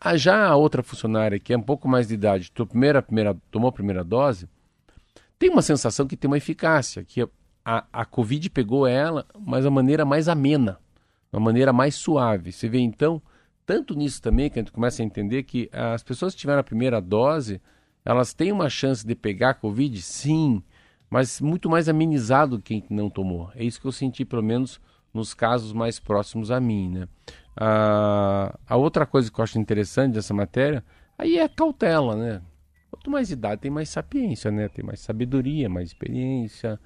Ah, 0.00 0.16
já 0.16 0.46
a 0.46 0.56
outra 0.56 0.82
funcionária, 0.82 1.38
que 1.38 1.52
é 1.52 1.56
um 1.56 1.62
pouco 1.62 1.88
mais 1.88 2.08
de 2.08 2.14
idade, 2.14 2.50
tomou 2.50 2.66
a 2.66 2.70
primeira, 2.70 3.02
primeira, 3.02 3.36
tomou 3.50 3.68
a 3.68 3.72
primeira 3.72 4.04
dose, 4.04 4.48
tem 5.38 5.50
uma 5.50 5.62
sensação 5.62 6.06
que 6.06 6.16
tem 6.16 6.28
uma 6.28 6.36
eficácia, 6.36 7.04
que 7.04 7.28
a, 7.64 7.84
a 7.92 8.04
Covid 8.04 8.50
pegou 8.50 8.86
ela, 8.86 9.26
mas 9.38 9.64
a 9.64 9.70
maneira 9.70 10.04
mais 10.04 10.28
amena, 10.28 10.78
uma 11.32 11.40
maneira 11.40 11.72
mais 11.72 11.94
suave. 11.94 12.52
Você 12.52 12.68
vê 12.68 12.78
então, 12.78 13.22
tanto 13.64 13.94
nisso 13.94 14.20
também, 14.20 14.50
que 14.50 14.58
a 14.58 14.62
gente 14.62 14.72
começa 14.72 15.02
a 15.02 15.04
entender 15.04 15.44
que 15.44 15.68
as 15.72 16.02
pessoas 16.02 16.34
que 16.34 16.40
tiveram 16.40 16.60
a 16.60 16.64
primeira 16.64 17.00
dose, 17.00 17.60
elas 18.04 18.34
têm 18.34 18.50
uma 18.50 18.68
chance 18.68 19.06
de 19.06 19.14
pegar 19.14 19.50
a 19.50 19.54
Covid, 19.54 20.00
sim, 20.02 20.62
mas 21.08 21.40
muito 21.40 21.68
mais 21.68 21.88
amenizado 21.88 22.60
que 22.60 22.80
quem 22.80 22.96
não 22.96 23.08
tomou. 23.08 23.50
É 23.54 23.64
isso 23.64 23.80
que 23.80 23.86
eu 23.86 23.92
senti, 23.92 24.24
pelo 24.24 24.42
menos, 24.42 24.80
nos 25.12 25.34
casos 25.34 25.72
mais 25.72 25.98
próximos 25.98 26.50
a 26.50 26.60
mim, 26.60 26.88
né? 26.88 27.08
Ah, 27.56 28.58
a 28.66 28.76
outra 28.76 29.04
coisa 29.06 29.30
que 29.30 29.38
eu 29.38 29.42
acho 29.44 29.58
interessante 29.58 30.14
dessa 30.14 30.32
matéria, 30.32 30.84
aí 31.18 31.38
é 31.38 31.44
a 31.44 31.48
cautela, 31.48 32.16
né? 32.16 32.42
Quanto 32.90 33.10
mais 33.10 33.30
idade, 33.30 33.62
tem 33.62 33.70
mais 33.70 33.88
sapiência, 33.88 34.50
né? 34.50 34.68
Tem 34.68 34.84
mais 34.84 35.00
sabedoria, 35.00 35.68
mais 35.68 35.88
experiência, 35.88 36.78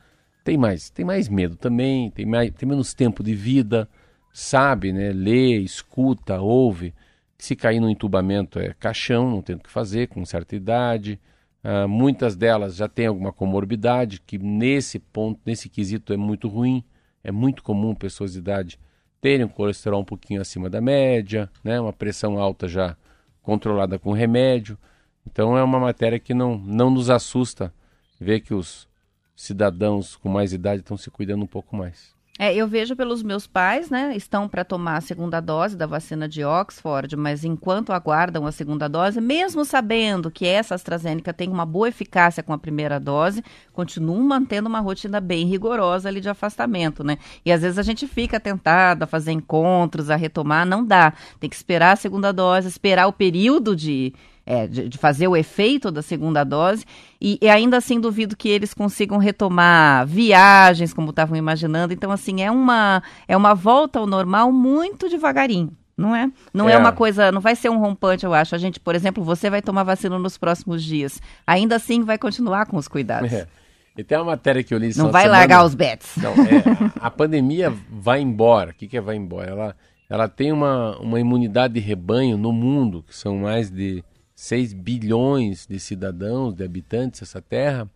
tem 0.44 0.56
mais, 0.56 0.90
tem 0.90 1.04
mais 1.04 1.28
medo 1.28 1.56
também, 1.56 2.10
tem, 2.10 2.26
mais, 2.26 2.50
tem 2.52 2.68
menos 2.68 2.94
tempo 2.94 3.22
de 3.22 3.34
vida, 3.34 3.88
sabe, 4.32 4.92
né? 4.92 5.12
Lê, 5.12 5.58
escuta, 5.58 6.40
ouve. 6.40 6.94
Se 7.38 7.54
cair 7.54 7.80
no 7.80 7.90
entubamento 7.90 8.58
é 8.58 8.72
caixão, 8.74 9.30
não 9.30 9.42
tem 9.42 9.56
o 9.56 9.58
que 9.58 9.70
fazer, 9.70 10.08
com 10.08 10.24
certa 10.24 10.56
idade. 10.56 11.20
Ah, 11.62 11.88
muitas 11.88 12.36
delas 12.36 12.76
já 12.76 12.88
têm 12.88 13.06
alguma 13.06 13.32
comorbidade, 13.32 14.20
que 14.20 14.38
nesse 14.38 14.98
ponto, 15.00 15.40
nesse 15.44 15.68
quesito 15.68 16.12
é 16.12 16.16
muito 16.16 16.48
ruim. 16.48 16.84
É 17.26 17.32
muito 17.32 17.60
comum 17.60 17.92
pessoas 17.92 18.34
de 18.34 18.38
idade 18.38 18.78
terem 19.20 19.44
um 19.44 19.48
colesterol 19.48 20.00
um 20.00 20.04
pouquinho 20.04 20.40
acima 20.40 20.70
da 20.70 20.80
média, 20.80 21.50
né? 21.64 21.80
uma 21.80 21.92
pressão 21.92 22.38
alta 22.38 22.68
já 22.68 22.96
controlada 23.42 23.98
com 23.98 24.12
remédio. 24.12 24.78
Então 25.26 25.58
é 25.58 25.62
uma 25.64 25.80
matéria 25.80 26.20
que 26.20 26.32
não, 26.32 26.56
não 26.56 26.88
nos 26.88 27.10
assusta 27.10 27.74
ver 28.20 28.42
que 28.42 28.54
os 28.54 28.88
cidadãos 29.34 30.14
com 30.14 30.28
mais 30.28 30.52
idade 30.52 30.82
estão 30.82 30.96
se 30.96 31.10
cuidando 31.10 31.42
um 31.42 31.48
pouco 31.48 31.74
mais. 31.74 32.15
É, 32.38 32.54
eu 32.54 32.68
vejo 32.68 32.94
pelos 32.94 33.22
meus 33.22 33.46
pais, 33.46 33.88
né? 33.88 34.14
Estão 34.14 34.46
para 34.46 34.62
tomar 34.62 34.98
a 34.98 35.00
segunda 35.00 35.40
dose 35.40 35.74
da 35.74 35.86
vacina 35.86 36.28
de 36.28 36.44
Oxford, 36.44 37.16
mas 37.16 37.44
enquanto 37.44 37.94
aguardam 37.94 38.46
a 38.46 38.52
segunda 38.52 38.88
dose, 38.88 39.22
mesmo 39.22 39.64
sabendo 39.64 40.30
que 40.30 40.46
essa 40.46 40.74
AstraZeneca 40.74 41.32
tem 41.32 41.48
uma 41.48 41.64
boa 41.64 41.88
eficácia 41.88 42.42
com 42.42 42.52
a 42.52 42.58
primeira 42.58 43.00
dose, 43.00 43.42
continuam 43.72 44.22
mantendo 44.22 44.68
uma 44.68 44.80
rotina 44.80 45.18
bem 45.18 45.46
rigorosa 45.46 46.10
ali 46.10 46.20
de 46.20 46.28
afastamento, 46.28 47.02
né? 47.02 47.16
E 47.42 47.50
às 47.50 47.62
vezes 47.62 47.78
a 47.78 47.82
gente 47.82 48.06
fica 48.06 48.38
tentado 48.38 49.04
a 49.04 49.06
fazer 49.06 49.32
encontros, 49.32 50.10
a 50.10 50.16
retomar, 50.16 50.66
não 50.66 50.84
dá. 50.84 51.14
Tem 51.40 51.48
que 51.48 51.56
esperar 51.56 51.92
a 51.92 51.96
segunda 51.96 52.32
dose, 52.32 52.68
esperar 52.68 53.06
o 53.06 53.14
período 53.14 53.74
de 53.74 54.12
é, 54.46 54.68
de, 54.68 54.88
de 54.88 54.96
fazer 54.96 55.26
o 55.26 55.36
efeito 55.36 55.90
da 55.90 56.00
segunda 56.00 56.44
dose, 56.44 56.84
e, 57.20 57.36
e 57.42 57.48
ainda 57.48 57.76
assim 57.76 58.00
duvido 58.00 58.36
que 58.36 58.48
eles 58.48 58.72
consigam 58.72 59.18
retomar 59.18 60.06
viagens 60.06 60.94
como 60.94 61.10
estavam 61.10 61.36
imaginando. 61.36 61.92
Então, 61.92 62.12
assim, 62.12 62.40
é 62.42 62.50
uma, 62.50 63.02
é 63.26 63.36
uma 63.36 63.54
volta 63.54 63.98
ao 63.98 64.06
normal 64.06 64.52
muito 64.52 65.08
devagarinho. 65.08 65.72
Não 65.96 66.14
é? 66.14 66.30
Não 66.52 66.68
é. 66.68 66.74
É. 66.74 66.78
uma 66.78 66.92
coisa, 66.92 67.32
não 67.32 67.40
vai 67.40 67.56
ser 67.56 67.70
um 67.70 67.78
rompante, 67.78 68.24
eu 68.24 68.34
acho. 68.34 68.54
A 68.54 68.58
gente, 68.58 68.78
por 68.78 68.94
exemplo, 68.94 69.24
você 69.24 69.48
vai 69.48 69.62
tomar 69.62 69.82
vacina 69.82 70.18
nos 70.18 70.36
próximos 70.36 70.84
dias. 70.84 71.22
Ainda 71.46 71.76
assim 71.76 72.04
vai 72.04 72.18
continuar 72.18 72.66
com 72.66 72.76
os 72.76 72.86
cuidados. 72.86 73.32
É. 73.32 73.48
E 73.96 74.04
tem 74.04 74.18
uma 74.18 74.26
matéria 74.26 74.62
que 74.62 74.74
eu 74.74 74.78
li 74.78 74.94
Não 74.94 75.10
vai 75.10 75.22
semana. 75.22 75.38
largar 75.38 75.64
os 75.64 75.74
bets. 75.74 76.18
Não, 76.18 76.32
é, 76.32 76.92
a 77.00 77.10
pandemia 77.10 77.72
vai 77.90 78.20
embora. 78.20 78.72
O 78.72 78.74
que, 78.74 78.86
que 78.86 78.98
é 78.98 79.00
vai 79.00 79.16
embora? 79.16 79.50
Ela, 79.50 79.76
ela 80.10 80.28
tem 80.28 80.52
uma, 80.52 80.98
uma 80.98 81.18
imunidade 81.18 81.72
de 81.72 81.80
rebanho 81.80 82.36
no 82.36 82.52
mundo, 82.52 83.02
que 83.08 83.16
são 83.16 83.38
mais 83.38 83.70
de 83.70 84.04
6 84.36 84.74
bilhões 84.74 85.66
de 85.66 85.80
cidadãos, 85.80 86.54
de 86.54 86.62
habitantes 86.62 87.20
dessa 87.20 87.40
terra, 87.40 87.90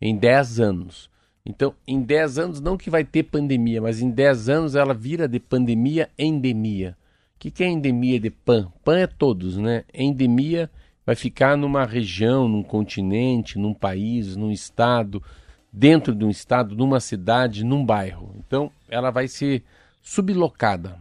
em 0.00 0.14
10 0.14 0.60
anos. 0.60 1.10
Então, 1.44 1.74
em 1.88 2.02
10 2.02 2.38
anos, 2.38 2.60
não 2.60 2.76
que 2.76 2.90
vai 2.90 3.02
ter 3.02 3.22
pandemia, 3.22 3.80
mas 3.80 4.02
em 4.02 4.10
10 4.10 4.48
anos 4.50 4.74
ela 4.76 4.92
vira 4.92 5.26
de 5.26 5.40
pandemia 5.40 6.10
endemia. 6.18 6.96
O 7.34 7.38
que, 7.38 7.50
que 7.50 7.64
é 7.64 7.68
endemia 7.68 8.20
de 8.20 8.30
pan? 8.30 8.70
Pan 8.84 8.98
é 8.98 9.06
todos, 9.06 9.56
né? 9.56 9.84
Endemia 9.92 10.70
vai 11.04 11.14
ficar 11.14 11.56
numa 11.56 11.84
região, 11.84 12.46
num 12.46 12.62
continente, 12.62 13.58
num 13.58 13.72
país, 13.72 14.36
num 14.36 14.50
estado, 14.50 15.22
dentro 15.72 16.14
de 16.14 16.24
um 16.24 16.30
estado, 16.30 16.74
numa 16.74 17.00
cidade, 17.00 17.64
num 17.64 17.84
bairro. 17.84 18.34
Então, 18.38 18.70
ela 18.88 19.10
vai 19.10 19.28
ser 19.28 19.62
sublocada. 20.02 20.98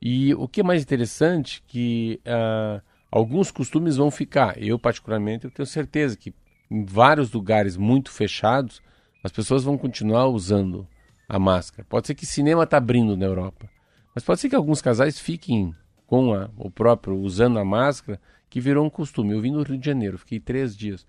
E 0.00 0.32
o 0.34 0.46
que 0.46 0.60
é 0.60 0.64
mais 0.64 0.82
interessante 0.82 1.62
que 1.66 2.20
ah, 2.24 2.80
alguns 3.10 3.50
costumes 3.50 3.96
vão 3.96 4.10
ficar. 4.10 4.60
Eu, 4.62 4.78
particularmente, 4.78 5.44
eu 5.44 5.50
tenho 5.50 5.66
certeza 5.66 6.16
que 6.16 6.34
em 6.70 6.84
vários 6.84 7.32
lugares 7.32 7.76
muito 7.76 8.10
fechados, 8.10 8.82
as 9.22 9.32
pessoas 9.32 9.64
vão 9.64 9.78
continuar 9.78 10.26
usando 10.26 10.86
a 11.28 11.38
máscara. 11.38 11.86
Pode 11.88 12.06
ser 12.06 12.14
que 12.14 12.26
cinema 12.26 12.64
está 12.64 12.76
abrindo 12.76 13.16
na 13.16 13.26
Europa. 13.26 13.68
Mas 14.14 14.24
pode 14.24 14.40
ser 14.40 14.48
que 14.48 14.56
alguns 14.56 14.80
casais 14.80 15.18
fiquem 15.18 15.74
com 16.06 16.32
a, 16.32 16.50
o 16.56 16.70
próprio, 16.70 17.16
usando 17.18 17.58
a 17.58 17.64
máscara, 17.64 18.20
que 18.48 18.60
virou 18.60 18.84
um 18.84 18.90
costume. 18.90 19.32
Eu 19.32 19.40
vim 19.40 19.52
no 19.52 19.62
Rio 19.62 19.78
de 19.78 19.86
Janeiro, 19.86 20.18
fiquei 20.18 20.40
três 20.40 20.76
dias. 20.76 21.06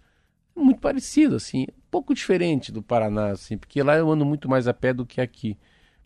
Muito 0.55 0.81
parecido, 0.81 1.35
assim, 1.35 1.63
um 1.63 1.89
pouco 1.89 2.13
diferente 2.13 2.71
do 2.71 2.83
Paraná, 2.83 3.31
assim, 3.31 3.57
porque 3.57 3.81
lá 3.81 3.95
eu 3.95 4.11
ando 4.11 4.25
muito 4.25 4.49
mais 4.49 4.67
a 4.67 4.73
pé 4.73 4.93
do 4.93 5.05
que 5.05 5.21
aqui. 5.21 5.57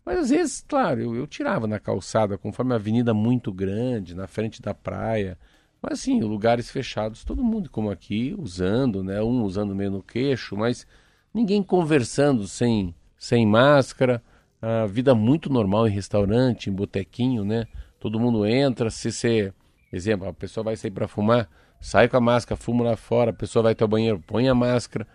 Mas 0.06 0.20
às 0.20 0.30
vezes, 0.30 0.66
claro, 0.68 1.02
eu, 1.02 1.16
eu 1.16 1.26
tirava 1.26 1.66
na 1.66 1.80
calçada, 1.80 2.38
conforme 2.38 2.74
a 2.74 2.76
avenida 2.76 3.14
muito 3.14 3.52
grande, 3.52 4.14
na 4.14 4.28
frente 4.28 4.62
da 4.62 4.74
praia. 4.74 5.38
Mas 5.84 6.00
assim, 6.00 6.22
lugares 6.22 6.72
fechados, 6.72 7.26
todo 7.26 7.44
mundo 7.44 7.70
como 7.70 7.92
aqui, 7.92 8.34
usando, 8.40 9.04
né? 9.04 9.22
Um 9.22 9.44
usando 9.44 9.76
meio 9.76 9.92
no 9.92 10.02
queixo, 10.02 10.56
mas 10.56 10.88
ninguém 11.34 11.62
conversando 11.62 12.48
sem, 12.48 12.96
sem 13.18 13.46
máscara. 13.46 14.24
A 14.62 14.86
vida 14.86 15.14
muito 15.14 15.52
normal 15.52 15.86
em 15.86 15.92
restaurante, 15.92 16.70
em 16.70 16.74
botequinho, 16.74 17.44
né? 17.44 17.68
Todo 18.00 18.18
mundo 18.18 18.46
entra, 18.46 18.90
se 18.90 19.12
você, 19.12 19.54
exemplo, 19.92 20.26
a 20.26 20.34
pessoa 20.34 20.64
vai 20.64 20.78
sair 20.78 20.92
para 20.92 21.06
fumar, 21.06 21.50
sai 21.82 22.08
com 22.08 22.16
a 22.16 22.22
máscara, 22.22 22.60
fuma 22.60 22.86
lá 22.86 22.96
fora, 22.96 23.32
a 23.32 23.34
pessoa 23.34 23.64
vai 23.64 23.74
até 23.74 23.84
o 23.84 23.88
banheiro, 23.90 24.24
põe 24.26 24.48
a 24.48 24.56
máscara. 24.56 25.06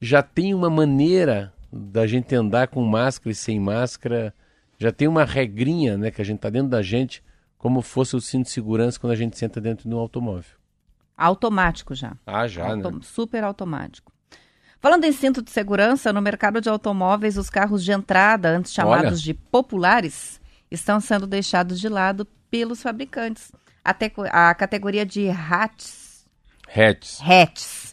Já 0.00 0.20
tem 0.20 0.52
uma 0.52 0.68
maneira 0.68 1.52
da 1.72 2.08
gente 2.08 2.34
andar 2.34 2.66
com 2.66 2.82
máscara 2.82 3.30
e 3.30 3.36
sem 3.36 3.60
máscara, 3.60 4.34
já 4.78 4.90
tem 4.90 5.06
uma 5.06 5.24
regrinha, 5.24 5.96
né, 5.96 6.10
que 6.10 6.20
a 6.20 6.24
gente 6.24 6.40
tá 6.40 6.50
dentro 6.50 6.68
da 6.68 6.82
gente, 6.82 7.22
como 7.58 7.82
fosse 7.82 8.14
o 8.16 8.20
cinto 8.20 8.44
de 8.46 8.52
segurança 8.52 8.98
quando 8.98 9.12
a 9.12 9.16
gente 9.16 9.36
senta 9.36 9.60
dentro 9.60 9.88
de 9.88 9.94
um 9.94 9.98
automóvel. 9.98 10.50
Automático 11.16 11.94
já. 11.94 12.16
Ah, 12.24 12.46
já, 12.46 12.76
né? 12.76 12.84
Auto- 12.84 13.02
Super 13.04 13.42
automático. 13.44 14.12
Falando 14.80 15.04
em 15.04 15.10
cinto 15.12 15.42
de 15.42 15.50
segurança, 15.50 16.12
no 16.12 16.22
mercado 16.22 16.60
de 16.60 16.68
automóveis, 16.68 17.36
os 17.36 17.50
carros 17.50 17.82
de 17.84 17.90
entrada, 17.90 18.48
antes 18.50 18.72
chamados 18.72 19.04
Olha. 19.06 19.16
de 19.16 19.34
populares, 19.34 20.40
estão 20.70 21.00
sendo 21.00 21.26
deixados 21.26 21.80
de 21.80 21.88
lado 21.88 22.24
pelos 22.48 22.80
fabricantes. 22.80 23.50
Até 23.84 24.12
a 24.30 24.54
categoria 24.54 25.04
de 25.04 25.28
hatches, 25.28 26.24
Hatches. 26.68 27.20
hatches, 27.20 27.87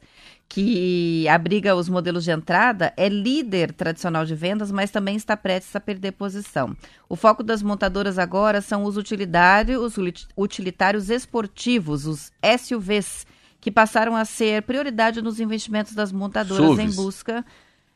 que 0.55 1.27
abriga 1.27 1.75
os 1.75 1.89
modelos 1.89 2.23
de 2.23 2.31
entrada, 2.31 2.93
é 2.95 3.09
líder 3.09 3.73
tradicional 3.73 4.23
de 4.23 4.33
vendas, 4.33 4.71
mas 4.71 4.89
também 4.89 5.17
está 5.17 5.35
prestes 5.35 5.75
a 5.75 5.81
perder 5.81 6.13
posição. 6.13 6.73
O 7.09 7.15
foco 7.17 7.43
das 7.43 7.61
montadoras 7.61 8.17
agora 8.17 8.61
são 8.61 8.85
os 8.85 8.95
utilitários, 8.95 9.97
os 9.97 10.13
utilitários 10.37 11.09
esportivos, 11.09 12.05
os 12.07 12.31
SUVs, 12.57 13.27
que 13.59 13.69
passaram 13.69 14.15
a 14.15 14.23
ser 14.23 14.61
prioridade 14.61 15.21
nos 15.21 15.41
investimentos 15.41 15.93
das 15.93 16.13
montadoras 16.13 16.69
SUVs. 16.69 16.93
em 16.93 16.95
busca. 17.03 17.45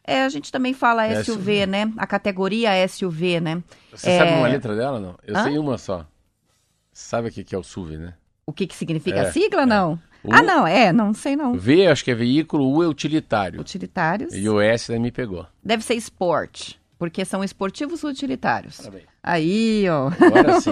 É, 0.03 0.23
a 0.23 0.27
gente 0.29 0.51
também 0.51 0.73
fala 0.73 1.07
SUV, 1.23 1.23
SUV. 1.61 1.65
né? 1.65 1.93
A 1.95 2.05
categoria 2.05 2.71
SUV, 2.89 3.39
né? 3.39 3.63
Você 3.89 4.09
É, 4.09 4.17
sabe 4.17 4.31
uma 4.33 4.47
letra 4.49 4.75
dela, 4.75 4.99
não? 4.99 5.15
Eu 5.23 5.37
Hã? 5.37 5.43
sei 5.43 5.57
uma 5.57 5.77
só. 5.77 6.05
Sabe 6.91 7.29
o 7.29 7.31
que 7.31 7.55
é 7.55 7.57
o 7.57 7.63
SUV, 7.63 7.97
né? 7.97 8.15
O 8.45 8.51
que, 8.51 8.67
que 8.67 8.75
significa 8.75 9.19
É, 9.19 9.29
a 9.29 9.31
sigla, 9.31 9.65
não? 9.65 9.97
O- 10.23 10.33
Ah, 10.33 10.41
não, 10.41 10.67
é, 10.67 10.91
não 10.91 11.13
sei 11.13 11.35
não. 11.35 11.53
V, 11.53 11.87
acho 11.87 12.03
que 12.03 12.11
é 12.11 12.15
veículo, 12.15 12.69
U 12.69 12.83
é 12.83 12.87
utilitário. 12.87 13.59
Utilitários. 13.61 14.33
E 14.35 14.47
o 14.49 14.59
S 14.59 14.89
daí 14.91 14.99
me 14.99 15.11
pegou. 15.11 15.45
Deve 15.63 15.83
ser 15.83 15.95
sport, 15.95 16.73
porque 16.99 17.23
são 17.23 17.41
esportivos 17.41 18.03
utilitários. 18.03 18.75
Parabéns. 18.77 19.05
Aí, 19.23 19.85
ó. 19.89 20.07
Agora 20.07 20.59
sim. 20.59 20.71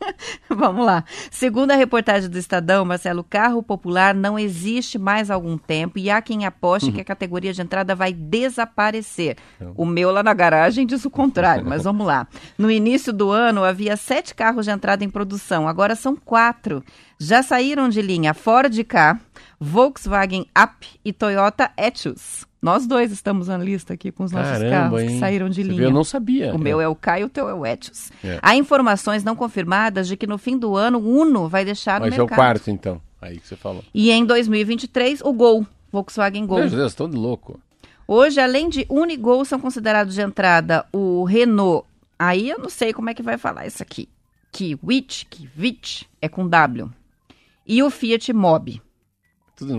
Vamos 0.48 0.86
lá. 0.86 1.04
Segundo 1.30 1.70
a 1.70 1.76
reportagem 1.76 2.30
do 2.30 2.38
Estadão, 2.38 2.82
Marcelo, 2.84 3.20
o 3.20 3.24
carro 3.24 3.62
popular 3.62 4.14
não 4.14 4.38
existe 4.38 4.98
mais 4.98 5.30
há 5.30 5.34
algum 5.34 5.58
tempo 5.58 5.98
e 5.98 6.08
há 6.08 6.22
quem 6.22 6.46
aposte 6.46 6.90
que 6.90 7.00
a 7.00 7.04
categoria 7.04 7.52
de 7.52 7.60
entrada 7.60 7.94
vai 7.94 8.14
desaparecer. 8.14 9.36
O 9.76 9.84
meu 9.84 10.10
lá 10.10 10.22
na 10.22 10.32
garagem 10.32 10.86
diz 10.86 11.04
o 11.04 11.10
contrário, 11.10 11.66
mas 11.66 11.84
vamos 11.84 12.06
lá. 12.06 12.26
No 12.56 12.70
início 12.70 13.12
do 13.12 13.30
ano 13.30 13.62
havia 13.62 13.98
sete 13.98 14.34
carros 14.34 14.64
de 14.64 14.70
entrada 14.70 15.04
em 15.04 15.10
produção, 15.10 15.68
agora 15.68 15.94
são 15.94 16.16
quatro. 16.16 16.82
Já 17.18 17.42
saíram 17.42 17.88
de 17.90 18.00
linha 18.00 18.32
Ford 18.32 18.82
K, 18.84 19.20
Volkswagen 19.60 20.46
Up 20.58 20.86
e 21.04 21.12
Toyota 21.12 21.70
Etios. 21.76 22.45
Nós 22.66 22.84
dois 22.84 23.12
estamos 23.12 23.46
na 23.46 23.56
lista 23.56 23.94
aqui 23.94 24.10
com 24.10 24.24
os 24.24 24.32
nossos 24.32 24.50
Caramba, 24.50 24.70
carros 24.70 25.00
hein? 25.02 25.08
que 25.10 25.18
saíram 25.20 25.48
de 25.48 25.62
Você 25.62 25.68
linha. 25.68 25.76
vê, 25.82 25.84
Eu 25.86 25.92
não 25.92 26.02
sabia. 26.02 26.52
O 26.52 26.58
meu 26.58 26.80
é 26.80 26.88
o 26.88 26.98
e 27.16 27.22
o 27.22 27.28
teu 27.28 27.48
é 27.48 27.54
o 27.54 27.64
Etios. 27.64 28.10
É. 28.24 28.40
Há 28.42 28.56
informações 28.56 29.22
não 29.22 29.36
confirmadas 29.36 30.08
de 30.08 30.16
que 30.16 30.26
no 30.26 30.36
fim 30.36 30.58
do 30.58 30.74
ano 30.74 30.98
o 30.98 31.20
Uno 31.20 31.48
vai 31.48 31.64
deixar 31.64 32.00
ser 32.02 32.08
o 32.08 32.10
mercado. 32.10 32.34
quarto, 32.34 32.68
então. 32.68 33.00
Aí 33.22 33.38
que 33.38 33.46
você 33.46 33.54
falou. 33.54 33.84
E 33.94 34.10
em 34.10 34.24
2023, 34.24 35.20
o 35.20 35.32
Gol, 35.32 35.64
Volkswagen 35.92 36.44
Gol. 36.44 36.58
Meu 36.58 36.68
Deus, 36.68 36.92
tô 36.92 37.06
de 37.06 37.16
louco. 37.16 37.60
Hoje, 38.04 38.40
além 38.40 38.68
de 38.68 38.84
Uno 38.90 39.12
e 39.12 39.16
Gol, 39.16 39.44
são 39.44 39.60
considerados 39.60 40.14
de 40.14 40.20
entrada 40.22 40.84
o 40.92 41.22
Renault. 41.22 41.86
Aí 42.18 42.50
eu 42.50 42.58
não 42.58 42.68
sei 42.68 42.92
como 42.92 43.08
é 43.08 43.14
que 43.14 43.22
vai 43.22 43.38
falar 43.38 43.68
isso 43.68 43.80
aqui. 43.80 44.08
Kiwit, 44.50 45.24
Kiwit, 45.30 46.10
é 46.20 46.28
com 46.28 46.48
W. 46.48 46.90
E 47.64 47.80
o 47.80 47.90
Fiat 47.90 48.32
Mobi. 48.32 48.82
Tudo. 49.56 49.74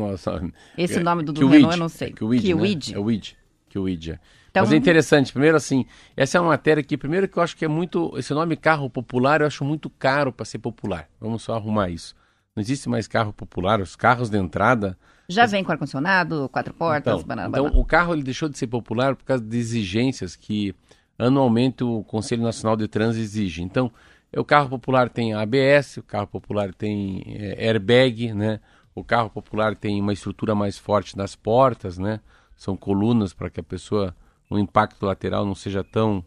Esse 0.77 0.99
É, 0.99 1.03
nome 1.03 1.23
do, 1.23 1.31
do. 1.31 1.47
Renault 1.47 1.75
eu 1.75 1.79
não 1.79 1.89
sei. 1.89 2.09
É 2.09 2.11
Kiwid, 2.11 2.41
Kiwid. 2.41 2.91
Né? 2.91 2.97
É 2.97 2.99
o 2.99 3.03
Weed. 3.03 3.37
Kiwid, 3.69 4.11
é. 4.13 4.19
Então, 4.49 4.63
Mas 4.63 4.73
é 4.73 4.75
interessante, 4.75 5.31
primeiro 5.31 5.55
assim, 5.55 5.85
essa 6.15 6.37
é 6.39 6.41
uma 6.41 6.47
matéria 6.49 6.81
que, 6.81 6.97
primeiro 6.97 7.27
que 7.27 7.37
eu 7.37 7.43
acho 7.43 7.55
que 7.55 7.63
é 7.63 7.67
muito, 7.67 8.11
esse 8.17 8.33
nome 8.33 8.55
carro 8.55 8.89
popular 8.89 9.41
eu 9.41 9.47
acho 9.47 9.63
muito 9.63 9.87
caro 9.87 10.31
para 10.33 10.45
ser 10.45 10.57
popular. 10.57 11.07
Vamos 11.21 11.43
só 11.43 11.53
arrumar 11.53 11.89
isso. 11.89 12.15
Não 12.55 12.61
existe 12.61 12.89
mais 12.89 13.07
carro 13.07 13.31
popular, 13.31 13.79
os 13.79 13.95
carros 13.95 14.29
de 14.31 14.37
entrada... 14.37 14.97
Já 15.29 15.45
vem 15.45 15.63
com 15.63 15.71
ar-condicionado, 15.71 16.49
quatro 16.51 16.73
portas, 16.73 17.13
Então, 17.13 17.27
banana, 17.27 17.49
então 17.49 17.63
banana. 17.65 17.79
o 17.79 17.85
carro 17.85 18.13
ele 18.13 18.23
deixou 18.23 18.49
de 18.49 18.57
ser 18.57 18.65
popular 18.65 19.15
por 19.15 19.25
causa 19.25 19.43
de 19.43 19.57
exigências 19.57 20.35
que 20.35 20.73
anualmente 21.19 21.83
o 21.83 22.03
Conselho 22.03 22.41
Nacional 22.41 22.75
de 22.75 22.87
Trânsito 22.87 23.23
exige. 23.23 23.61
Então, 23.61 23.91
o 24.35 24.43
carro 24.43 24.69
popular 24.69 25.09
tem 25.09 25.33
ABS, 25.33 25.97
o 25.97 26.03
carro 26.03 26.27
popular 26.27 26.73
tem 26.73 27.21
eh, 27.27 27.67
airbag, 27.67 28.33
né? 28.33 28.59
O 28.97 29.03
carro 29.03 29.29
popular 29.29 29.75
tem 29.75 30.01
uma 30.01 30.11
estrutura 30.11 30.55
mais 30.55 30.75
forte 30.75 31.15
nas 31.15 31.35
portas, 31.35 31.99
né? 31.99 32.19
São 32.55 32.75
colunas 32.75 33.31
para 33.31 33.47
que 33.47 33.59
a 33.59 33.63
pessoa, 33.63 34.15
o 34.49 34.57
impacto 34.57 35.05
lateral 35.05 35.45
não 35.45 35.53
seja 35.53 35.83
tão, 35.83 36.17
o 36.17 36.25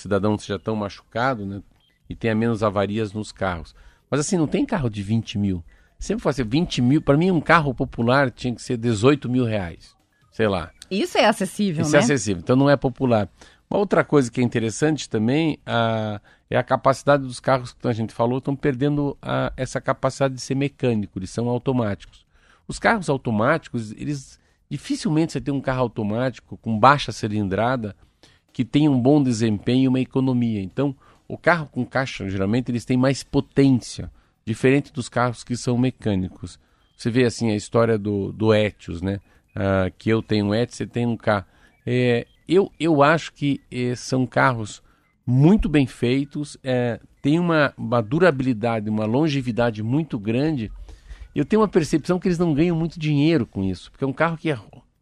cidadão 0.00 0.30
não 0.30 0.38
seja 0.38 0.58
tão 0.58 0.74
machucado, 0.74 1.44
né? 1.44 1.62
E 2.08 2.16
tenha 2.16 2.34
menos 2.34 2.62
avarias 2.62 3.12
nos 3.12 3.32
carros. 3.32 3.74
Mas 4.10 4.20
assim, 4.20 4.38
não 4.38 4.46
tem 4.46 4.64
carro 4.64 4.88
de 4.88 5.02
20 5.02 5.36
mil. 5.36 5.62
Sempre 5.98 6.22
foi 6.22 6.30
assim, 6.30 6.42
20 6.42 6.80
mil, 6.80 7.02
para 7.02 7.18
mim 7.18 7.30
um 7.30 7.40
carro 7.40 7.74
popular 7.74 8.30
tinha 8.30 8.54
que 8.54 8.62
ser 8.62 8.78
18 8.78 9.28
mil 9.28 9.44
reais. 9.44 9.94
Sei 10.32 10.48
lá. 10.48 10.70
Isso 10.90 11.18
é 11.18 11.26
acessível, 11.26 11.82
Isso 11.82 11.92
né? 11.92 11.98
é 11.98 12.00
acessível, 12.00 12.40
então 12.40 12.56
não 12.56 12.70
é 12.70 12.78
popular. 12.78 13.28
Uma 13.68 13.80
outra 13.80 14.04
coisa 14.04 14.30
que 14.30 14.40
é 14.40 14.44
interessante 14.44 15.08
também 15.08 15.58
a- 15.66 16.20
é 16.48 16.56
a 16.56 16.62
capacidade 16.62 17.24
dos 17.24 17.40
carros 17.40 17.72
que 17.72 17.88
a 17.88 17.92
gente 17.92 18.12
falou, 18.14 18.38
estão 18.38 18.54
perdendo 18.54 19.16
a- 19.20 19.52
essa 19.56 19.80
capacidade 19.80 20.34
de 20.34 20.40
ser 20.40 20.54
mecânico, 20.54 21.18
eles 21.18 21.30
são 21.30 21.48
automáticos. 21.48 22.24
Os 22.68 22.78
carros 22.78 23.08
automáticos, 23.08 23.92
eles 23.92 24.38
dificilmente 24.70 25.32
você 25.32 25.40
tem 25.40 25.52
um 25.52 25.60
carro 25.60 25.80
automático 25.82 26.56
com 26.58 26.78
baixa 26.78 27.12
cilindrada 27.12 27.94
que 28.52 28.64
tenha 28.64 28.90
um 28.90 29.00
bom 29.00 29.22
desempenho 29.22 29.84
e 29.84 29.88
uma 29.88 30.00
economia. 30.00 30.62
Então, 30.62 30.94
o 31.28 31.36
carro 31.36 31.68
com 31.70 31.84
caixa, 31.84 32.28
geralmente, 32.30 32.70
eles 32.70 32.84
têm 32.84 32.96
mais 32.96 33.22
potência, 33.22 34.10
diferente 34.44 34.92
dos 34.92 35.08
carros 35.08 35.44
que 35.44 35.56
são 35.56 35.76
mecânicos. 35.76 36.58
Você 36.96 37.10
vê 37.10 37.24
assim 37.24 37.50
a 37.50 37.56
história 37.56 37.98
do, 37.98 38.32
do 38.32 38.54
Etios, 38.54 39.02
né? 39.02 39.20
Ah, 39.54 39.90
que 39.98 40.08
eu 40.08 40.22
tenho 40.22 40.46
um 40.46 40.54
Etios, 40.54 40.76
você 40.78 40.86
tem 40.86 41.04
um 41.04 41.16
carro. 41.16 41.44
É, 41.84 42.26
eu, 42.48 42.70
eu 42.78 43.02
acho 43.02 43.32
que 43.32 43.60
eh, 43.70 43.94
são 43.94 44.26
carros 44.26 44.82
muito 45.26 45.68
bem 45.68 45.86
feitos, 45.86 46.56
é, 46.62 47.00
tem 47.20 47.40
uma, 47.40 47.74
uma 47.76 48.00
durabilidade, 48.00 48.88
uma 48.88 49.04
longevidade 49.04 49.82
muito 49.82 50.18
grande. 50.18 50.70
Eu 51.34 51.44
tenho 51.44 51.60
uma 51.62 51.68
percepção 51.68 52.20
que 52.20 52.28
eles 52.28 52.38
não 52.38 52.54
ganham 52.54 52.76
muito 52.76 53.00
dinheiro 53.00 53.44
com 53.44 53.64
isso, 53.64 53.90
porque 53.90 54.04
é 54.04 54.06
um 54.06 54.12
carro 54.12 54.36
que 54.36 54.50
é, 54.50 54.58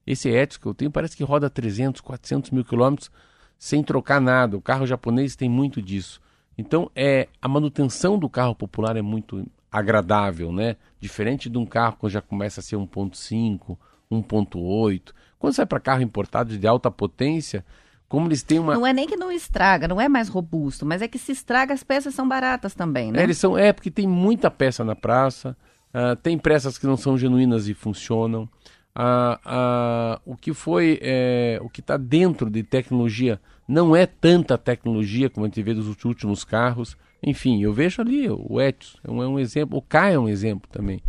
esse 0.07 0.30
Etios 0.30 0.57
que 0.57 0.66
eu 0.66 0.72
tenho 0.72 0.90
parece 0.90 1.14
que 1.14 1.22
roda 1.22 1.51
300, 1.51 2.01
400 2.01 2.51
mil 2.51 2.64
quilômetros 2.64 3.11
sem 3.59 3.82
trocar 3.82 4.20
nada. 4.20 4.57
O 4.57 4.62
carro 4.62 4.86
japonês 4.86 5.36
tem 5.36 5.49
muito 5.49 5.82
disso. 5.82 6.20
Então, 6.57 6.90
é 6.95 7.28
a 7.42 7.49
manutenção 7.49 8.18
do 8.18 8.28
carro 8.28 8.55
popular 8.55 8.97
é 8.97 9.03
muito 9.03 9.47
agradável, 9.70 10.53
né? 10.53 10.76
Diferente 11.01 11.51
de 11.51 11.59
um 11.59 11.66
carro 11.66 11.97
que 12.01 12.09
já 12.09 12.20
começa 12.20 12.61
a 12.61 12.62
ser 12.62 12.76
1.5, 12.76 13.76
1.8. 14.11 15.12
Quando 15.45 15.53
sai 15.53 15.66
para 15.66 15.78
carro 15.78 16.01
importado 16.01 16.57
de 16.57 16.66
alta 16.66 16.90
potência, 16.90 17.62
como 18.09 18.28
eles 18.28 18.42
têm 18.42 18.59
uma 18.59 18.72
Não 18.72 18.86
é 18.86 18.95
nem 18.95 19.07
que 19.07 19.14
não 19.14 19.30
estraga, 19.30 19.86
não 19.86 20.01
é 20.01 20.09
mais 20.09 20.26
robusto, 20.26 20.86
mas 20.86 21.03
é 21.03 21.07
que 21.07 21.18
se 21.18 21.32
estraga, 21.32 21.74
as 21.74 21.82
peças 21.82 22.14
são 22.14 22.26
baratas 22.26 22.74
também, 22.74 23.12
né? 23.12 23.20
É, 23.20 23.24
eles 23.24 23.36
são, 23.36 23.59
é, 23.59 23.70
porque 23.70 23.90
tem 23.90 24.09
muita 24.09 24.51
peça 24.51 24.82
na 24.82 24.97
praça, 24.97 25.55
ah, 25.92 26.16
tem 26.16 26.38
peças 26.38 26.78
que 26.78 26.86
não 26.86 26.97
são 26.97 27.18
genuínas 27.18 27.68
e 27.68 27.74
funcionam. 27.74 28.49
Ah, 28.95 29.38
ah, 29.45 30.20
o 30.24 30.34
que 30.34 30.55
foi, 30.55 30.99
é, 31.03 31.59
o 31.61 31.68
que 31.68 31.80
está 31.80 31.99
dentro 31.99 32.49
de 32.49 32.62
tecnologia 32.62 33.38
não 33.68 33.95
é 33.95 34.07
tanta 34.07 34.57
tecnologia 34.57 35.28
como 35.28 35.45
a 35.45 35.49
gente 35.51 35.62
vê 35.62 35.74
dos 35.74 36.03
últimos 36.07 36.42
carros. 36.42 36.97
Enfim, 37.22 37.62
eu 37.62 37.74
vejo 37.74 38.01
ali 38.01 38.30
o 38.30 38.59
Etios, 38.62 38.97
é 39.05 39.11
um, 39.11 39.22
é 39.22 39.28
um 39.28 39.38
exemplo, 39.38 39.76
o 39.76 39.82
K 39.82 40.09
é 40.09 40.18
um 40.18 40.26
exemplo 40.26 40.70
também. 40.72 41.03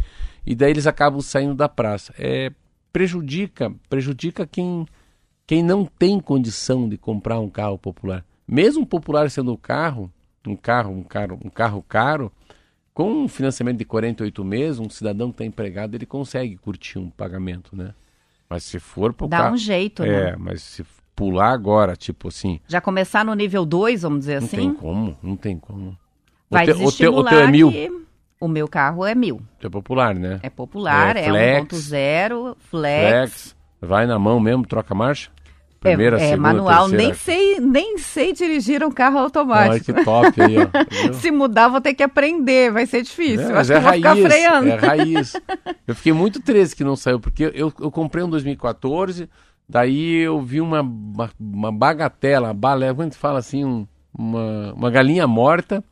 E 0.46 0.54
daí 0.54 0.72
eles 0.72 0.88
acabam 0.88 1.22
saindo 1.22 1.56
da 1.56 1.70
praça. 1.70 2.14
É, 2.20 2.52
prejudica, 2.96 3.74
prejudica 3.90 4.48
quem, 4.48 4.88
quem 5.46 5.62
não 5.62 5.86
tem 5.86 6.18
condição 6.18 6.88
de 6.88 6.98
comprar 6.98 7.42
um 7.42 7.50
carro 7.50 7.78
popular. 7.78 8.24
Mesmo 8.48 8.86
popular 8.86 9.30
sendo 9.30 9.52
o 9.52 9.58
carro, 9.58 10.10
um 10.48 10.56
carro, 10.56 10.94
um 10.94 11.04
carro, 11.04 11.38
um 11.44 11.50
carro 11.50 11.84
caro, 11.84 12.32
com 12.94 13.12
um 13.12 13.28
financiamento 13.28 13.80
de 13.80 13.84
48 13.84 14.46
meses, 14.46 14.80
um 14.80 14.90
cidadão 14.90 15.28
que 15.28 15.34
está 15.34 15.46
empregado, 15.46 15.94
ele 15.94 16.06
consegue 16.06 16.56
curtir 16.56 16.98
um 16.98 17.10
pagamento, 17.10 17.76
né? 17.76 17.94
Mas 18.50 18.64
se 18.64 18.80
for 18.80 19.12
pro 19.12 19.28
Dá 19.28 19.40
carro, 19.40 19.56
um 19.56 19.58
jeito, 19.58 20.02
é, 20.02 20.32
né? 20.32 20.36
mas 20.40 20.64
se 20.64 20.86
pular 21.14 21.52
agora, 21.52 21.98
tipo 21.98 22.30
assim, 22.30 22.62
Já 22.66 22.80
começar 22.80 23.26
no 23.26 23.34
nível 23.34 23.66
2, 23.66 24.04
vamos 24.04 24.20
dizer 24.20 24.40
não 24.40 24.48
assim, 24.48 24.56
tem 24.56 24.74
como, 24.74 25.18
não 25.22 25.36
tem 25.36 25.58
como. 25.60 25.98
vai 26.50 26.64
o, 26.64 26.68
teu, 26.68 26.86
o, 26.86 26.92
teu, 26.94 27.14
o 27.14 27.24
teu 27.26 27.40
é 27.42 27.52
mil, 27.52 27.72
que 27.74 28.05
o 28.40 28.48
meu 28.48 28.68
carro 28.68 29.06
é 29.06 29.16
mil. 29.16 29.42
é 29.62 29.70
popular, 29.70 30.14
né? 30.16 30.40
É 30.44 30.50
popular, 30.50 31.16
É, 31.16 31.26
é, 31.26 31.30
flex, 31.30 31.74
1.0, 31.90 32.56
flex. 32.60 33.10
Flex, 33.10 33.56
vai 33.82 34.06
na 34.06 34.20
mão 34.20 34.40
mesmo, 34.40 34.66
troca 34.66 34.94
marcha. 34.94 35.30
Primeira, 35.80 36.20
é, 36.20 36.24
é 36.24 36.30
segunda, 36.30 36.42
manual, 36.54 36.90
terceira. 36.90 37.04
nem 37.04 37.14
sei, 37.14 37.60
nem 37.60 37.98
sei 38.00 38.34
dirigir 38.34 38.84
um 38.84 38.90
carro 38.90 39.20
automático. 39.20 39.94
que 39.94 40.04
top 40.04 40.42
aí, 40.42 40.56
ó. 40.58 41.14
Se 41.14 41.30
mudar, 41.30 41.68
vou 41.68 41.80
ter 41.80 41.94
que 41.94 42.02
aprender, 42.02 42.72
vai 42.72 42.88
ser 42.88 43.04
difícil. 43.04 43.50
É, 43.50 43.54
mas 43.54 43.70
acho 43.70 43.74
é 43.74 43.76
que 43.76 43.78
eu 43.78 43.82
vou 43.84 43.94
ficar 43.94 44.10
raiz, 44.14 44.26
freando. 44.26 44.68
é 44.70 44.76
raiz. 44.76 45.34
Eu 45.88 45.94
fiquei 45.94 46.12
muito 46.12 46.42
triste 46.42 46.76
que 46.76 46.84
não 46.84 46.96
saiu, 46.96 47.20
porque 47.20 47.52
eu, 47.54 47.72
eu 47.80 47.92
comprei 47.92 48.24
um 48.24 48.30
2014, 48.30 49.30
daí 49.70 50.22
eu 50.22 50.42
vi 50.42 50.60
uma, 50.60 50.82
uma, 50.82 51.30
uma 51.40 51.72
bagatela, 51.72 52.48
uma 52.48 52.54
balé, 52.56 52.92
gente 53.04 53.16
fala 53.18 53.38
assim, 53.38 53.64
um- 53.64 53.88
uma, 54.18 54.74
uma 54.74 54.90
galinha 54.90 55.28
morta. 55.28 55.84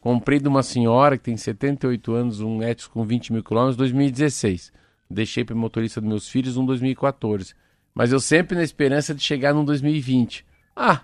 Comprei 0.00 0.38
de 0.38 0.48
uma 0.48 0.62
senhora 0.62 1.18
que 1.18 1.24
tem 1.24 1.36
78 1.36 2.12
anos, 2.12 2.40
um 2.40 2.62
Etios 2.62 2.86
com 2.86 3.04
20 3.04 3.32
mil 3.32 3.42
quilômetros, 3.42 3.76
2016. 3.76 4.72
Deixei 5.10 5.44
para 5.44 5.54
o 5.54 5.58
motorista 5.58 6.00
dos 6.00 6.08
meus 6.08 6.28
filhos 6.28 6.56
um 6.56 6.64
2014. 6.64 7.54
Mas 7.94 8.12
eu 8.12 8.20
sempre 8.20 8.56
na 8.56 8.62
esperança 8.62 9.14
de 9.14 9.22
chegar 9.22 9.52
num 9.52 9.64
2020. 9.64 10.46
Ah, 10.76 11.00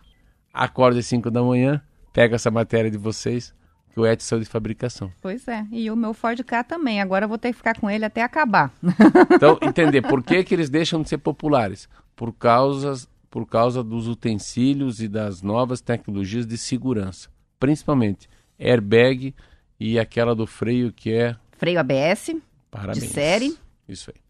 acordo 0.52 0.98
às 0.98 1.06
5 1.06 1.30
da 1.30 1.42
manhã, 1.42 1.82
pego 2.12 2.36
essa 2.36 2.50
matéria 2.50 2.90
de 2.90 2.98
vocês, 2.98 3.52
que 3.92 3.98
o 3.98 4.06
Etios 4.06 4.28
saiu 4.28 4.40
de 4.40 4.46
fabricação. 4.46 5.10
Pois 5.20 5.48
é, 5.48 5.66
e 5.72 5.90
o 5.90 5.96
meu 5.96 6.14
Ford 6.14 6.40
K 6.44 6.62
também. 6.62 7.00
Agora 7.00 7.24
eu 7.24 7.28
vou 7.28 7.38
ter 7.38 7.50
que 7.50 7.56
ficar 7.56 7.78
com 7.78 7.90
ele 7.90 8.04
até 8.04 8.22
acabar. 8.22 8.72
Então, 9.34 9.58
entender 9.62 10.02
por 10.02 10.22
que, 10.22 10.44
que 10.44 10.54
eles 10.54 10.70
deixam 10.70 11.02
de 11.02 11.08
ser 11.08 11.18
populares? 11.18 11.88
Por 12.14 12.32
causa, 12.32 12.94
por 13.30 13.46
causa 13.46 13.82
dos 13.82 14.06
utensílios 14.06 15.00
e 15.00 15.08
das 15.08 15.42
novas 15.42 15.80
tecnologias 15.80 16.46
de 16.46 16.56
segurança. 16.56 17.28
Principalmente 17.58 18.28
airbag 18.58 19.34
e 19.78 19.98
aquela 19.98 20.34
do 20.34 20.46
freio 20.46 20.92
que 20.92 21.12
é. 21.12 21.36
Freio 21.58 21.80
ABS, 21.80 22.34
Parabéns. 22.70 23.10
série? 23.10 23.56
Isso 23.88 24.10
aí. 24.10 24.20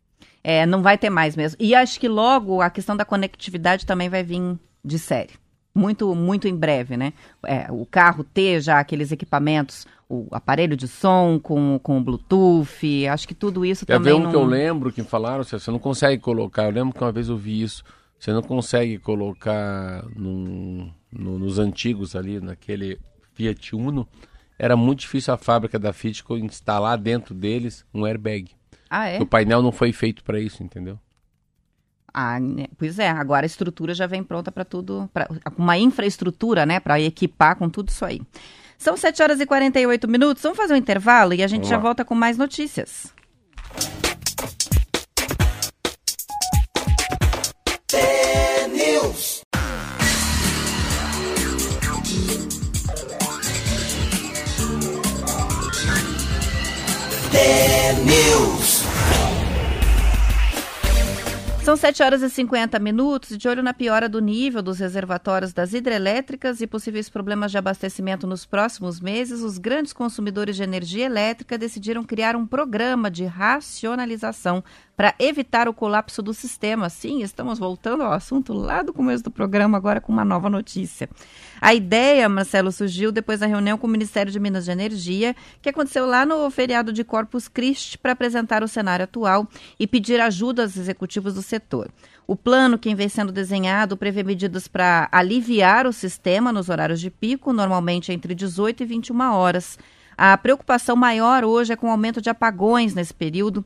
é, 0.43 0.67
não 0.67 0.83
vai 0.83 0.99
ter 0.99 1.11
mais 1.11 1.37
mesmo. 1.37 1.57
E 1.61 1.75
acho 1.75 1.99
que 2.01 2.09
logo 2.09 2.61
a 2.61 2.69
questão 2.71 2.97
da 2.97 3.05
conectividade 3.05 3.87
também 3.87 4.09
vai 4.09 4.23
vir 4.23 4.59
de 4.85 4.99
série. 4.99 5.33
Muito, 5.75 6.15
muito 6.15 6.47
em 6.47 6.55
breve, 6.55 6.97
né? 6.97 7.13
É, 7.45 7.67
o 7.71 7.85
carro 7.85 8.23
ter 8.23 8.61
já 8.61 8.79
aqueles 8.79 9.11
equipamentos, 9.11 9.87
o 10.09 10.29
aparelho 10.31 10.77
de 10.77 10.87
som 10.87 11.41
com, 11.43 11.81
com 11.83 11.99
o 11.99 12.01
Bluetooth, 12.01 13.09
acho 13.09 13.27
que 13.27 13.35
tudo 13.35 13.65
isso 13.67 13.85
Quer 13.85 13.99
ver 13.99 14.11
também 14.11 14.15
um 14.15 14.23
não... 14.25 14.31
que 14.31 14.37
eu 14.37 14.45
lembro 14.45 14.93
que 14.93 15.03
falaram? 15.03 15.43
Você 15.43 15.59
você 15.59 15.71
não 15.73 15.81
consegue 15.81 16.23
colocar. 16.23 16.65
Eu 16.65 16.71
lembro 16.71 16.95
que 16.95 17.03
uma 17.03 17.11
vez 17.11 17.29
eu 17.29 17.37
vi 17.37 17.61
isso. 17.63 17.83
Você 18.21 18.33
não 18.33 18.41
consegue 18.43 18.99
colocar 18.99 20.05
num- 20.15 20.93
no- 21.11 21.39
nos 21.41 21.59
antigos 21.59 22.15
ali, 22.15 22.39
naquele 22.41 22.99
Fiat 23.35 23.75
Uno. 23.75 24.09
Era 24.59 24.77
muito 24.77 25.01
difícil 25.01 25.35
a 25.35 25.37
fábrica 25.37 25.79
da 25.79 25.93
Fiat 25.93 26.25
instalar 26.35 26.97
dentro 26.97 27.35
deles 27.35 27.85
um 27.93 28.05
airbag. 28.05 28.51
Ah, 28.89 29.09
é? 29.09 29.21
O 29.21 29.27
painel 29.27 29.61
não 29.61 29.73
foi 29.73 29.93
feito 29.93 30.23
para 30.23 30.39
isso, 30.39 30.63
entendeu? 30.63 30.99
Ah, 32.13 32.39
né? 32.39 32.67
pois 32.79 33.01
é, 33.01 33.09
agora 33.09 33.45
a 33.45 33.49
estrutura 33.49 33.93
já 33.93 34.07
vem 34.07 34.23
pronta 34.23 34.53
para 34.53 34.65
tudo, 34.65 35.11
pra, 35.13 35.29
uma 35.59 35.77
infraestrutura, 35.77 36.65
né, 36.65 36.79
para 36.79 37.01
equipar 37.01 37.57
com 37.57 37.69
tudo 37.69 37.89
isso 37.89 38.05
aí. 38.05 38.23
São 38.79 38.97
7 38.97 39.21
horas 39.21 39.41
e 39.41 39.47
48 39.47 40.07
minutos, 40.07 40.43
vamos 40.43 40.57
fazer 40.57 40.75
um 40.75 40.77
intervalo 40.77 41.35
e 41.35 41.43
a 41.43 41.49
gente 41.49 41.67
já 41.67 41.77
volta 41.77 42.05
com 42.05 42.15
mais 42.15 42.39
notícias. 42.39 43.14
News. 57.35 58.64
São 61.65 61.77
7 61.77 62.03
horas 62.03 62.21
e 62.21 62.29
50 62.29 62.79
minutos 62.79 63.39
de 63.39 63.49
olho 63.49 63.63
na 63.63 63.73
piora 63.73 64.07
do 64.07 64.21
nível 64.21 64.61
dos 64.61 64.81
reservatórios 64.81 65.55
das 65.55 65.73
hidrelétricas 65.73 66.61
e 66.61 66.67
possíveis 66.67 67.09
problemas 67.09 67.51
de 67.51 67.57
abastecimento 67.57 68.27
nos 68.27 68.45
próximos 68.45 69.01
meses, 69.01 69.41
os 69.41 69.57
grandes 69.57 69.95
consumidores 69.95 70.57
de 70.57 70.63
energia 70.63 71.07
elétrica 71.07 71.57
decidiram 71.57 72.05
criar 72.05 72.37
um 72.37 72.47
programa 72.47 73.11
de 73.11 73.25
racionalização 73.25 74.63
para 74.97 75.15
evitar 75.19 75.69
o 75.69 75.75
colapso 75.75 76.23
do 76.23 76.33
sistema. 76.33 76.89
Sim, 76.89 77.23
estamos 77.23 77.59
voltando 77.59 78.03
ao 78.03 78.13
assunto 78.13 78.53
lá 78.53 78.83
do 78.83 78.93
começo 78.93 79.25
do 79.25 79.31
programa, 79.31 79.77
agora 79.77 80.01
com 80.01 80.13
uma 80.13 80.25
nova 80.25 80.49
notícia. 80.49 81.09
A 81.61 81.75
ideia, 81.75 82.29
Marcelo, 82.29 82.71
surgiu 82.71 83.11
depois 83.11 83.41
da 83.41 83.47
reunião 83.47 83.79
com 83.79 83.87
o 83.87 83.91
Ministério 83.91 84.31
de 84.31 84.39
Minas 84.39 84.69
e 84.69 84.71
Energia, 84.71 85.35
que 85.61 85.69
aconteceu 85.69 86.07
lá 86.07 86.25
no 86.25 86.49
feriado 86.51 86.93
de 86.93 87.03
Corpus 87.03 87.49
Christi, 87.49 87.99
para 87.99 88.13
apresentar 88.13 88.63
o 88.63 88.69
cenário 88.69 89.05
atual 89.05 89.49
e 89.79 89.87
pedir 89.87 90.21
ajuda 90.21 90.63
aos 90.63 90.77
executivos 90.77 91.35
do 91.35 91.43
setor. 91.55 91.89
O 92.27 92.35
plano, 92.35 92.79
que 92.79 92.95
vem 92.95 93.09
sendo 93.09 93.31
desenhado, 93.31 93.97
prevê 93.97 94.23
medidas 94.23 94.67
para 94.67 95.09
aliviar 95.13 95.87
o 95.87 95.93
sistema 95.93 96.53
nos 96.53 96.69
horários 96.69 97.01
de 97.01 97.11
pico, 97.11 97.53
normalmente 97.53 98.13
entre 98.13 98.35
18 98.35 98.83
e 98.83 98.87
21 98.87 99.21
horas. 99.33 99.79
A 100.17 100.37
preocupação 100.37 100.97
maior 100.97 101.45
hoje 101.45 101.73
é 101.73 101.77
com 101.77 101.89
o 101.89 101.91
aumento 101.91 102.21
de 102.21 102.31
apagões 102.31 102.95
nesse 102.95 103.13
período, 103.13 103.65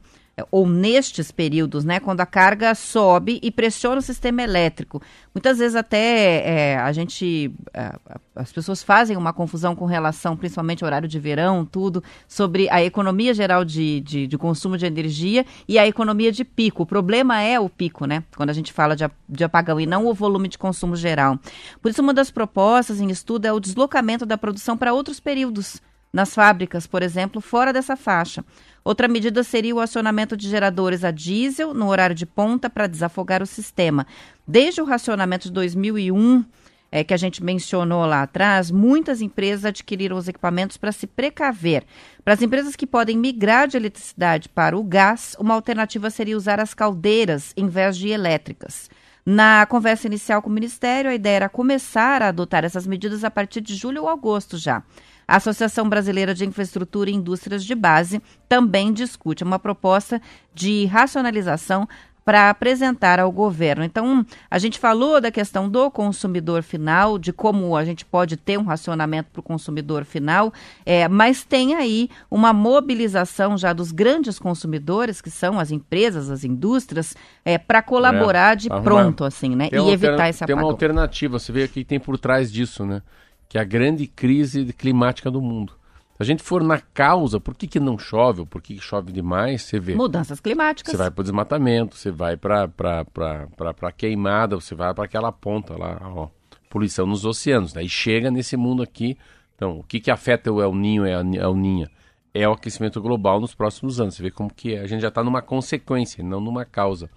ou 0.50 0.68
nestes 0.68 1.30
períodos, 1.30 1.84
né, 1.84 2.00
quando 2.00 2.20
a 2.20 2.26
carga 2.26 2.74
sobe 2.74 3.38
e 3.42 3.50
pressiona 3.50 3.98
o 3.98 4.02
sistema 4.02 4.42
elétrico. 4.42 5.02
Muitas 5.34 5.58
vezes 5.58 5.76
até 5.76 6.72
eh, 6.72 6.76
a 6.76 6.92
gente, 6.92 7.52
eh, 7.72 7.98
as 8.34 8.52
pessoas 8.52 8.82
fazem 8.82 9.16
uma 9.16 9.32
confusão 9.32 9.74
com 9.74 9.86
relação, 9.86 10.36
principalmente 10.36 10.82
ao 10.82 10.86
horário 10.86 11.08
de 11.08 11.18
verão, 11.18 11.64
tudo, 11.64 12.02
sobre 12.26 12.68
a 12.70 12.82
economia 12.82 13.32
geral 13.34 13.64
de, 13.64 14.00
de, 14.00 14.26
de 14.26 14.38
consumo 14.38 14.76
de 14.76 14.86
energia 14.86 15.44
e 15.66 15.78
a 15.78 15.86
economia 15.86 16.32
de 16.32 16.44
pico. 16.44 16.82
O 16.82 16.86
problema 16.86 17.40
é 17.40 17.58
o 17.58 17.68
pico, 17.68 18.06
né, 18.06 18.24
quando 18.36 18.50
a 18.50 18.54
gente 18.54 18.72
fala 18.72 18.96
de, 18.96 19.08
de 19.28 19.44
apagão 19.44 19.80
e 19.80 19.86
não 19.86 20.06
o 20.06 20.14
volume 20.14 20.48
de 20.48 20.58
consumo 20.58 20.96
geral. 20.96 21.38
Por 21.80 21.90
isso, 21.90 22.02
uma 22.02 22.14
das 22.14 22.30
propostas 22.30 23.00
em 23.00 23.10
estudo 23.10 23.46
é 23.46 23.52
o 23.52 23.60
deslocamento 23.60 24.26
da 24.26 24.38
produção 24.38 24.76
para 24.76 24.92
outros 24.92 25.20
períodos 25.20 25.80
nas 26.12 26.34
fábricas, 26.34 26.86
por 26.86 27.02
exemplo, 27.02 27.40
fora 27.40 27.72
dessa 27.72 27.96
faixa. 27.96 28.44
Outra 28.84 29.08
medida 29.08 29.42
seria 29.42 29.74
o 29.74 29.80
acionamento 29.80 30.36
de 30.36 30.48
geradores 30.48 31.04
a 31.04 31.10
diesel 31.10 31.74
no 31.74 31.88
horário 31.88 32.14
de 32.14 32.24
ponta 32.24 32.70
para 32.70 32.86
desafogar 32.86 33.42
o 33.42 33.46
sistema. 33.46 34.06
Desde 34.46 34.80
o 34.80 34.84
racionamento 34.84 35.48
de 35.48 35.52
2001, 35.52 36.44
é, 36.90 37.04
que 37.04 37.12
a 37.12 37.16
gente 37.16 37.42
mencionou 37.44 38.06
lá 38.06 38.22
atrás, 38.22 38.70
muitas 38.70 39.20
empresas 39.20 39.66
adquiriram 39.66 40.16
os 40.16 40.28
equipamentos 40.28 40.76
para 40.76 40.92
se 40.92 41.06
precaver. 41.06 41.84
Para 42.24 42.34
as 42.34 42.42
empresas 42.42 42.74
que 42.74 42.86
podem 42.86 43.16
migrar 43.16 43.68
de 43.68 43.76
eletricidade 43.76 44.48
para 44.48 44.76
o 44.76 44.82
gás, 44.82 45.36
uma 45.38 45.54
alternativa 45.54 46.08
seria 46.10 46.36
usar 46.36 46.60
as 46.60 46.74
caldeiras 46.74 47.52
em 47.56 47.68
vez 47.68 47.96
de 47.96 48.08
elétricas. 48.08 48.88
Na 49.24 49.66
conversa 49.66 50.06
inicial 50.06 50.40
com 50.40 50.48
o 50.48 50.52
Ministério, 50.52 51.10
a 51.10 51.14
ideia 51.14 51.36
era 51.36 51.48
começar 51.50 52.22
a 52.22 52.28
adotar 52.28 52.64
essas 52.64 52.86
medidas 52.86 53.22
a 53.24 53.30
partir 53.30 53.60
de 53.60 53.74
julho 53.74 54.04
ou 54.04 54.08
agosto 54.08 54.56
já. 54.56 54.82
A 55.28 55.36
Associação 55.36 55.86
Brasileira 55.88 56.34
de 56.34 56.46
Infraestrutura 56.46 57.10
e 57.10 57.14
Indústrias 57.14 57.62
de 57.62 57.74
Base 57.74 58.22
também 58.48 58.92
discute 58.94 59.44
uma 59.44 59.58
proposta 59.58 60.20
de 60.54 60.86
racionalização 60.86 61.86
para 62.24 62.50
apresentar 62.50 63.18
ao 63.18 63.32
governo. 63.32 63.82
Então, 63.82 64.24
a 64.50 64.58
gente 64.58 64.78
falou 64.78 65.18
da 65.18 65.30
questão 65.30 65.66
do 65.66 65.90
consumidor 65.90 66.62
final, 66.62 67.18
de 67.18 67.32
como 67.32 67.74
a 67.74 67.86
gente 67.86 68.04
pode 68.04 68.36
ter 68.36 68.58
um 68.58 68.64
racionamento 68.64 69.30
para 69.32 69.40
o 69.40 69.42
consumidor 69.42 70.04
final, 70.04 70.52
é, 70.84 71.08
mas 71.08 71.42
tem 71.42 71.74
aí 71.74 72.10
uma 72.30 72.52
mobilização 72.52 73.56
já 73.56 73.72
dos 73.72 73.92
grandes 73.92 74.38
consumidores, 74.38 75.22
que 75.22 75.30
são 75.30 75.58
as 75.58 75.70
empresas, 75.70 76.30
as 76.30 76.44
indústrias, 76.44 77.14
é, 77.46 77.56
para 77.56 77.80
colaborar 77.80 78.52
É, 78.52 78.56
de 78.56 78.68
arrumar. 78.70 78.82
pronto, 78.84 79.24
assim, 79.24 79.56
né? 79.56 79.70
Tem 79.70 79.88
E 79.88 79.90
evitar 79.90 80.28
esse 80.28 80.44
Tem 80.44 80.54
uma 80.54 80.60
apagão. 80.60 80.70
alternativa, 80.70 81.38
você 81.38 81.50
vê 81.50 81.62
aqui 81.62 81.80
que 81.80 81.84
tem 81.84 81.98
por 82.00 82.18
trás 82.18 82.52
disso, 82.52 82.84
né? 82.84 83.00
Que 83.48 83.58
é 83.58 83.60
a 83.60 83.64
grande 83.64 84.06
crise 84.06 84.72
climática 84.72 85.30
do 85.30 85.40
mundo. 85.40 85.78
Se 86.18 86.22
a 86.22 86.26
gente 86.26 86.42
for 86.42 86.64
na 86.64 86.80
causa, 86.80 87.38
por 87.38 87.54
que, 87.54 87.68
que 87.68 87.78
não 87.78 87.96
chove, 87.96 88.40
ou 88.40 88.46
por 88.46 88.60
que, 88.60 88.74
que 88.74 88.80
chove 88.80 89.12
demais, 89.12 89.62
você 89.62 89.78
vê. 89.78 89.94
Mudanças 89.94 90.40
climáticas. 90.40 90.90
Você 90.90 90.98
vai 90.98 91.12
para 91.12 91.20
o 91.20 91.24
desmatamento, 91.24 91.96
você 91.96 92.10
vai 92.10 92.36
para 92.36 92.64
a 92.64 93.92
queimada, 93.92 94.56
você 94.56 94.74
vai 94.74 94.92
para 94.92 95.04
aquela 95.04 95.30
ponta 95.30 95.78
lá, 95.78 95.96
ó, 96.02 96.28
poluição 96.68 97.06
nos 97.06 97.24
oceanos. 97.24 97.72
Daí 97.72 97.88
chega 97.88 98.32
nesse 98.32 98.56
mundo 98.56 98.82
aqui. 98.82 99.16
Então, 99.54 99.78
o 99.78 99.84
que, 99.84 100.00
que 100.00 100.10
afeta 100.10 100.52
o 100.52 100.60
El 100.60 100.74
Ninho 100.74 101.06
e 101.06 101.12
a 101.12 101.20
El 101.20 101.54
Ninha? 101.54 101.88
É 102.34 102.48
o 102.48 102.52
aquecimento 102.52 103.00
global 103.00 103.40
nos 103.40 103.54
próximos 103.54 104.00
anos. 104.00 104.16
Você 104.16 104.22
vê 104.24 104.30
como 104.32 104.52
que 104.52 104.74
é. 104.74 104.80
a 104.80 104.86
gente 104.88 105.02
já 105.02 105.08
está 105.08 105.22
numa 105.22 105.40
consequência, 105.40 106.22
não 106.24 106.40
numa 106.40 106.64
causa. 106.64 107.08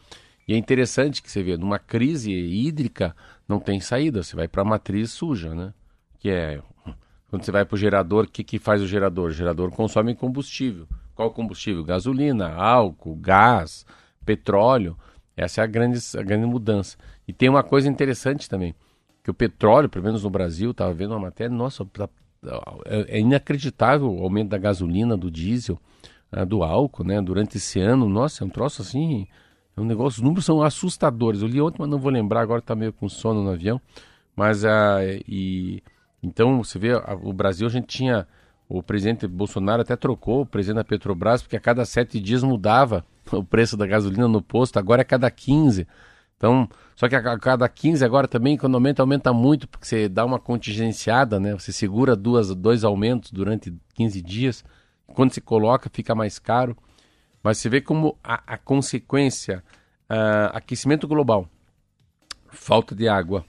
E 0.47 0.53
é 0.53 0.57
interessante 0.57 1.23
que 1.23 1.32
você 1.32 1.41
vê, 1.41 1.57
numa 1.57 1.79
crise 1.79 2.32
hídrica 2.32 3.15
não 3.47 3.59
tem 3.59 3.79
saída, 3.79 4.21
você 4.21 4.36
vai 4.36 4.47
para 4.47 4.61
a 4.61 4.65
matriz 4.65 5.11
suja, 5.11 5.55
né? 5.55 5.73
Que 6.22 6.30
é 6.30 6.61
quando 7.30 7.43
você 7.45 7.51
vai 7.51 7.63
para 7.63 7.76
o 7.76 7.78
gerador, 7.78 8.26
o 8.26 8.28
que, 8.28 8.43
que 8.43 8.59
faz 8.59 8.82
o 8.82 8.88
gerador? 8.88 9.30
O 9.30 9.34
gerador 9.34 9.72
consome 9.72 10.13
combustível. 10.13 10.86
Qual 11.15 11.32
combustível? 11.32 11.82
Gasolina, 11.82 12.53
álcool, 12.53 13.15
gás, 13.15 13.86
petróleo. 14.26 14.97
Essa 15.36 15.61
é 15.61 15.63
a 15.63 15.67
grande, 15.67 15.97
a 16.17 16.22
grande 16.22 16.45
mudança. 16.45 16.97
E 17.26 17.32
tem 17.32 17.47
uma 17.47 17.63
coisa 17.63 17.88
interessante 17.88 18.49
também, 18.49 18.76
que 19.24 19.32
o 19.32 19.34
petróleo, 19.34 19.88
pelo 19.88 20.03
menos 20.03 20.24
no 20.26 20.30
Brasil, 20.30 20.72
estava 20.72 20.93
vendo 20.93 21.11
uma 21.11 21.22
matéria, 21.22 21.55
nossa, 21.55 21.86
tá- 21.86 22.09
é 22.86 23.17
é 23.17 23.19
inacreditável 23.19 24.11
o 24.13 24.24
aumento 24.24 24.49
da 24.49 24.57
gasolina, 24.57 25.15
do 25.15 25.32
diesel, 25.32 25.80
ah, 26.32 26.43
do 26.43 26.63
álcool, 26.63 27.05
né? 27.05 27.22
Durante 27.22 27.57
esse 27.57 27.80
ano, 27.80 28.09
nossa, 28.09 28.43
é 28.43 28.47
um 28.47 28.49
troço 28.49 28.82
assim, 28.82 29.26
é 29.78 29.80
um 29.80 29.86
negócio, 29.86 30.17
os 30.19 30.24
números 30.24 30.43
são 30.45 30.61
assustadores. 30.61 31.41
Eu 31.41 31.47
li 31.47 31.61
ontem, 31.61 31.78
mas 31.80 31.89
não 31.89 31.97
vou 31.97 32.11
lembrar, 32.11 32.41
agora 32.41 32.59
está 32.59 32.76
meio 32.76 32.91
com 32.91 33.07
sono 33.07 33.41
no 33.41 33.51
avião. 33.51 33.80
Mas, 34.36 34.65
ah, 34.65 34.99
e, 35.28 35.82
então, 36.22 36.63
você 36.63 36.78
vê, 36.78 36.93
o 37.24 37.34
Brasil, 37.34 37.65
a 37.65 37.69
gente 37.69 37.88
tinha, 37.88 38.28
o 38.69 38.84
presidente 38.84 39.28
Bolsonaro 39.28 39.82
até 39.82 39.95
trocou 39.95 40.41
o 40.41 40.45
presidente 40.45 40.78
da 40.78 40.84
Petrobras, 40.84 41.41
porque 41.41 41.57
a 41.57 41.59
cada 41.59 41.84
sete 41.86 42.19
dias 42.19 42.43
mudava 42.43 43.03
o 43.32 43.43
preço 43.43 43.76
da 43.76 43.88
gasolina 43.88 44.28
no 44.28 44.41
posto, 44.41 44.78
agora 44.78 45.01
é 45.01 45.05
cada 45.05 45.30
15. 45.32 45.88
Então, 46.38 46.67
só 46.95 47.07
que 47.07 47.15
a 47.15 47.39
cada 47.39 47.69
15 47.69 48.03
agora 48.03 48.28
também, 48.28 48.57
quando 48.57 48.76
aumenta, 48.76 49.03
aumenta 49.03 49.32
muito, 49.32 49.67
porque 49.67 49.86
você 49.86 50.09
dá 50.09 50.26
uma 50.26 50.39
contingenciada, 50.39 51.39
né? 51.39 51.53
Você 51.53 51.72
segura 51.72 52.15
duas, 52.15 52.55
dois 52.55 52.84
aumentos 52.84 53.32
durante 53.32 53.72
15 53.93 54.22
dias. 54.24 54.65
Quando 55.05 55.34
se 55.34 55.41
coloca, 55.41 55.89
fica 55.93 56.15
mais 56.15 56.39
caro. 56.39 56.76
Mas 57.43 57.59
você 57.59 57.69
vê 57.69 57.80
como 57.80 58.17
a, 58.24 58.41
a 58.53 58.57
consequência, 58.57 59.63
ah, 60.09 60.51
aquecimento 60.53 61.07
global, 61.07 61.47
falta 62.49 62.95
de 62.95 63.07
água. 63.07 63.45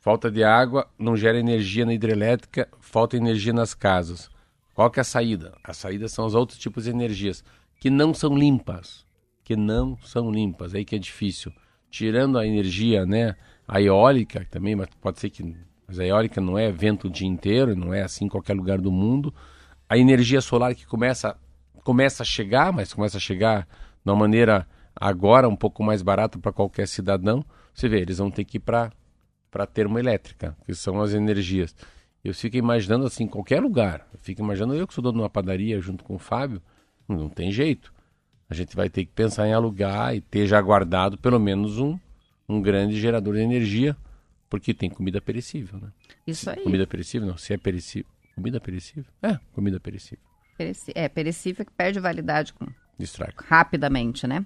Falta 0.00 0.30
de 0.30 0.44
água 0.44 0.88
não 0.98 1.16
gera 1.16 1.38
energia 1.38 1.84
na 1.84 1.92
hidrelétrica, 1.92 2.68
falta 2.80 3.16
energia 3.16 3.52
nas 3.52 3.74
casas. 3.74 4.30
Qual 4.74 4.90
que 4.90 5.00
é 5.00 5.02
a 5.02 5.04
saída? 5.04 5.56
A 5.62 5.74
saída 5.74 6.08
são 6.08 6.24
os 6.24 6.34
outros 6.34 6.58
tipos 6.58 6.84
de 6.84 6.90
energias, 6.90 7.42
que 7.80 7.90
não 7.90 8.14
são 8.14 8.36
limpas. 8.36 9.04
Que 9.42 9.56
não 9.56 9.98
são 10.02 10.30
limpas, 10.30 10.74
aí 10.74 10.84
que 10.84 10.94
é 10.94 10.98
difícil. 10.98 11.52
Tirando 11.90 12.38
a 12.38 12.46
energia, 12.46 13.04
né, 13.04 13.34
a 13.66 13.82
eólica 13.82 14.46
também, 14.50 14.76
mas 14.76 14.88
pode 15.00 15.18
ser 15.18 15.30
que 15.30 15.56
mas 15.88 15.98
a 15.98 16.04
eólica 16.04 16.38
não 16.38 16.58
é 16.58 16.70
vento 16.70 17.06
o 17.06 17.10
dia 17.10 17.26
inteiro, 17.26 17.74
não 17.74 17.94
é 17.94 18.02
assim 18.02 18.26
em 18.26 18.28
qualquer 18.28 18.54
lugar 18.54 18.78
do 18.78 18.92
mundo. 18.92 19.34
A 19.88 19.96
energia 19.96 20.42
solar 20.42 20.74
que 20.74 20.86
começa 20.86 21.34
começa 21.82 22.22
a 22.22 22.26
chegar, 22.26 22.70
mas 22.70 22.92
começa 22.92 23.16
a 23.16 23.20
chegar 23.20 23.66
de 24.04 24.10
uma 24.10 24.14
maneira 24.14 24.68
agora 24.94 25.48
um 25.48 25.56
pouco 25.56 25.82
mais 25.82 26.02
barata 26.02 26.38
para 26.38 26.52
qualquer 26.52 26.86
cidadão. 26.86 27.42
Você 27.72 27.88
vê, 27.88 28.00
eles 28.00 28.18
vão 28.18 28.30
ter 28.30 28.44
que 28.44 28.58
ir 28.58 28.60
para 28.60 28.92
para 29.50 29.66
termoelétrica, 29.66 30.56
que 30.64 30.74
são 30.74 31.00
as 31.00 31.12
energias. 31.14 31.74
Eu 32.24 32.34
fico 32.34 32.56
imaginando 32.56 33.06
assim, 33.06 33.24
em 33.24 33.28
qualquer 33.28 33.60
lugar. 33.62 34.06
Eu 34.12 34.18
fico 34.20 34.42
imaginando 34.42 34.74
eu 34.74 34.86
que 34.86 34.94
sou 34.94 35.02
dono 35.02 35.18
de 35.18 35.22
uma 35.22 35.30
padaria 35.30 35.80
junto 35.80 36.04
com 36.04 36.14
o 36.16 36.18
Fábio, 36.18 36.60
não 37.08 37.28
tem 37.28 37.50
jeito. 37.52 37.92
A 38.50 38.54
gente 38.54 38.74
vai 38.74 38.88
ter 38.90 39.04
que 39.04 39.12
pensar 39.12 39.46
em 39.46 39.52
alugar 39.52 40.14
e 40.14 40.20
ter 40.20 40.46
já 40.46 40.60
guardado 40.60 41.16
pelo 41.18 41.38
menos 41.38 41.78
um, 41.78 41.98
um 42.48 42.60
grande 42.60 42.98
gerador 43.00 43.34
de 43.34 43.40
energia, 43.40 43.96
porque 44.50 44.72
tem 44.74 44.88
comida 44.90 45.20
perecível, 45.20 45.78
né? 45.78 45.92
Isso 46.26 46.48
aí. 46.50 46.62
Comida 46.62 46.86
perecível, 46.86 47.28
não, 47.28 47.36
se 47.36 47.52
é 47.52 47.58
perecível. 47.58 48.10
Comida 48.34 48.60
perecível? 48.60 49.04
É, 49.22 49.38
comida 49.52 49.78
perecível. 49.78 50.24
Pereci- 50.56 50.92
É, 50.94 51.08
perecível 51.08 51.64
que 51.64 51.72
perde 51.72 52.00
validade 52.00 52.52
com 52.52 52.66
rapidamente, 53.46 54.26
né? 54.26 54.44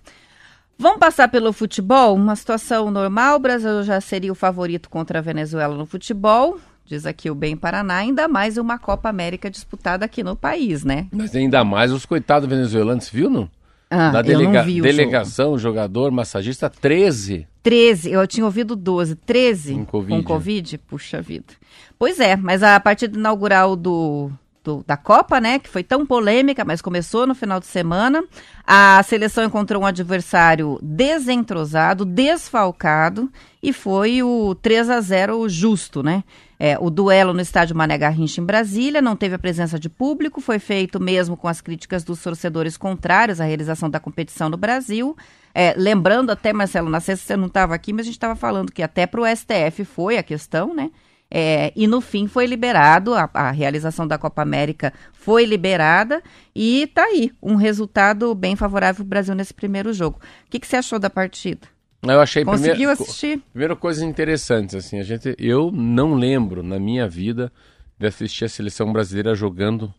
Vamos 0.79 0.99
passar 0.99 1.29
pelo 1.29 1.53
futebol? 1.53 2.15
Uma 2.17 2.35
situação 2.35 2.91
normal, 2.91 3.37
o 3.37 3.41
Brasil 3.41 3.83
já 3.83 4.01
seria 4.01 4.33
o 4.33 4.35
favorito 4.35 4.91
contra 4.91 5.19
a 5.19 5.23
Venezuela 5.23 5.77
no 5.77 5.87
futebol, 5.87 6.59
diz 6.85 7.07
aqui 7.07 7.31
o 7.31 7.35
Bem 7.35 7.57
Paraná, 7.57 7.97
ainda 7.99 8.27
mais 8.27 8.57
uma 8.59 8.79
Copa 8.79 9.09
América 9.09 9.49
disputada 9.51 10.05
aqui 10.05 10.23
no 10.25 10.35
país, 10.35 10.83
né? 10.85 11.07
Mas 11.13 11.35
ainda 11.37 11.63
mais 11.65 11.93
os 11.93 12.05
coitados 12.05 12.49
venezuelanos, 12.49 13.09
viu, 13.09 13.31
não? 13.31 13.49
Ah, 13.89 14.11
Na 14.11 14.21
eu 14.21 14.23
delega- 14.25 14.53
não 14.61 14.65
vi 14.65 14.81
o 14.81 14.85
jogo. 14.85 14.89
delegação, 14.89 15.59
jogador, 15.59 16.11
massagista, 16.11 16.69
13. 16.71 17.47
13, 17.63 18.11
eu 18.11 18.27
tinha 18.27 18.45
ouvido 18.45 18.75
12, 18.75 19.15
13 19.15 19.75
Com 19.75 19.85
Covid. 19.85 20.17
com 20.17 20.23
Covid, 20.27 20.79
puxa 20.79 21.21
vida. 21.23 21.53
Pois 21.99 22.19
é, 22.19 22.35
mas 22.35 22.63
a 22.63 22.81
partida 22.81 23.17
inaugural 23.17 23.77
do, 23.77 24.31
do- 24.63 24.85
da 24.87 24.97
Copa, 24.97 25.41
né, 25.41 25.59
que 25.59 25.69
foi 25.69 25.83
tão 25.83 26.07
polêmica, 26.07 26.65
mas 26.65 26.81
começou 26.81 27.27
no 27.27 27.35
final 27.35 27.59
de 27.59 27.67
semana, 27.67 28.23
a 28.67 29.03
seleção 29.03 29.45
encontrou 29.45 29.83
um 29.83 29.87
adversário 29.87 30.79
desentrosado, 30.83 32.05
desfalcado, 32.05 33.31
e 33.63 33.73
foi 33.73 34.23
o 34.23 34.55
3 34.57 34.91
a 34.91 35.01
0 35.01 35.49
justo, 35.49 36.03
né? 36.03 36.25
É, 36.59 36.77
o 36.81 36.91
duelo 36.91 37.33
no 37.33 37.41
estádio 37.41 37.77
Mané 37.77 37.99
Garrincha 37.99 38.41
em 38.41 38.45
Brasília 38.45 39.03
não 39.03 39.17
teve 39.17 39.35
a 39.35 39.39
presença 39.39 39.79
de 39.79 39.89
público, 39.89 40.41
foi 40.41 40.59
feito 40.61 41.01
mesmo 41.01 41.37
com 41.37 41.49
as 41.49 41.61
críticas 41.61 42.05
dos 42.05 42.23
torcedores 42.23 42.77
contrários 42.77 43.41
à 43.41 43.45
realização 43.45 43.91
da 43.91 43.99
competição 43.99 44.49
no 44.49 44.57
Brasil. 44.57 45.17
É, 45.55 45.75
lembrando 45.77 46.31
até, 46.31 46.53
Marcelo, 46.53 46.89
na 46.89 47.01
sexta 47.01 47.27
você 47.27 47.37
não 47.37 47.47
estava 47.49 47.75
aqui, 47.75 47.93
mas 47.93 48.03
a 48.03 48.05
gente 48.05 48.15
estava 48.15 48.37
falando 48.37 48.71
que 48.73 48.83
até 48.83 49.07
para 49.07 49.21
o 49.21 49.27
STF 49.27 49.85
foi 49.85 50.17
a 50.19 50.23
questão, 50.23 50.73
né? 50.75 50.91
É, 51.35 51.73
e 51.75 51.87
no 51.87 52.03
fim 52.03 52.27
foi 52.27 52.45
liberado, 52.45 53.15
a, 53.15 53.31
a 53.33 53.51
realização 53.51 54.07
da 54.07 54.19
Copa 54.19 54.43
América 54.43 54.93
foi 55.15 55.47
liberada 55.47 56.23
e 56.55 56.87
tá 56.89 57.05
aí, 57.05 57.33
um 57.43 57.55
resultado 57.55 58.35
bem 58.35 58.55
favorável 58.55 58.97
para 58.97 59.07
o 59.07 59.09
Brasil 59.09 59.35
nesse 59.35 59.55
primeiro 59.55 59.95
jogo. 59.95 60.19
O 60.47 60.51
que, 60.51 60.61
que 60.61 60.67
você 60.67 60.77
achou 60.77 60.99
da 60.99 61.09
partida? 61.09 61.67
Eu 62.03 62.21
achei 62.21 62.45
Conseguiu 62.45 62.75
primeiro, 62.75 62.93
assistir? 62.93 63.41
Primeira 63.51 63.75
coisa 63.75 64.05
interessante, 64.05 64.77
assim, 64.77 65.01
a 65.01 65.03
gente, 65.03 65.35
eu 65.39 65.71
não 65.73 66.13
lembro 66.13 66.63
na 66.63 66.79
minha 66.79 67.09
vida 67.09 67.51
de 67.99 68.07
assistir 68.07 68.45
a 68.45 68.49
seleção 68.51 68.93
brasileira 68.93 69.35
jogando 69.35 69.95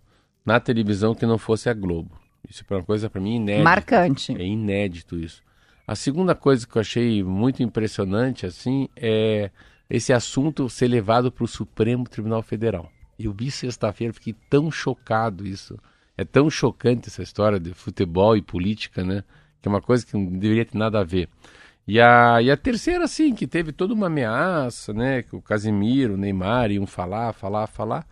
na 0.45 0.59
televisão 0.59 1.15
que 1.15 1.25
não 1.25 1.39
fosse 1.39 1.67
a 1.67 1.73
Globo. 1.73 2.11
Isso 2.47 2.63
é 2.69 2.73
uma 2.75 2.83
coisa 2.83 3.09
para 3.09 3.19
mim 3.19 3.37
inédita. 3.37 3.63
Marcante. 3.63 4.35
É 4.39 4.45
inédito 4.45 5.17
isso. 5.17 5.41
A 5.87 5.95
segunda 5.95 6.35
coisa 6.35 6.67
que 6.67 6.75
eu 6.75 6.81
achei 6.81 7.23
muito 7.23 7.63
impressionante, 7.63 8.45
assim, 8.45 8.87
é 8.95 9.49
esse 9.89 10.13
assunto 10.13 10.69
ser 10.69 10.87
levado 10.87 11.31
para 11.31 11.43
o 11.43 11.47
Supremo 11.47 12.05
Tribunal 12.05 12.41
Federal. 12.41 12.91
Eu 13.19 13.31
vi 13.31 13.51
sexta-feira, 13.51 14.13
fiquei 14.13 14.35
tão 14.49 14.71
chocado 14.71 15.45
isso. 15.45 15.77
É 16.17 16.23
tão 16.23 16.49
chocante 16.49 17.09
essa 17.09 17.23
história 17.23 17.59
de 17.59 17.73
futebol 17.73 18.35
e 18.37 18.41
política, 18.41 19.03
né? 19.03 19.23
Que 19.61 19.67
é 19.67 19.69
uma 19.69 19.81
coisa 19.81 20.05
que 20.05 20.13
não 20.13 20.25
deveria 20.25 20.65
ter 20.65 20.77
nada 20.77 20.99
a 20.99 21.03
ver. 21.03 21.29
E 21.87 21.99
a, 21.99 22.41
e 22.41 22.49
a 22.49 22.55
terceira, 22.55 23.03
assim, 23.03 23.33
que 23.33 23.45
teve 23.45 23.71
toda 23.71 23.93
uma 23.93 24.07
ameaça, 24.07 24.93
né? 24.93 25.23
Que 25.23 25.35
o 25.35 25.41
Casimiro, 25.41 26.13
o 26.13 26.17
Neymar 26.17 26.71
iam 26.71 26.85
falar, 26.85 27.33
falar, 27.33 27.67
falar. 27.67 28.07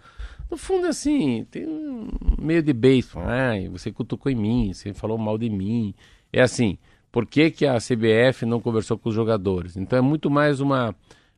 No 0.49 0.57
fundo, 0.57 0.87
assim, 0.87 1.45
tem 1.49 1.65
um 1.65 2.09
meio 2.37 2.61
de 2.61 2.73
beisebol. 2.73 3.23
Ai, 3.25 3.69
você 3.69 3.91
cutucou 3.91 4.31
em 4.31 4.35
mim, 4.35 4.73
você 4.73 4.93
falou 4.93 5.17
mal 5.17 5.37
de 5.37 5.49
mim. 5.49 5.93
É 6.33 6.41
assim, 6.41 6.77
por 7.11 7.25
que, 7.25 7.51
que 7.51 7.65
a 7.65 7.77
CBF 7.77 8.45
não 8.45 8.59
conversou 8.59 8.97
com 8.97 9.09
os 9.09 9.15
jogadores? 9.15 9.77
Então 9.77 9.97
é 9.97 10.01
muito 10.01 10.29
mais 10.29 10.59
uma, 10.59 10.93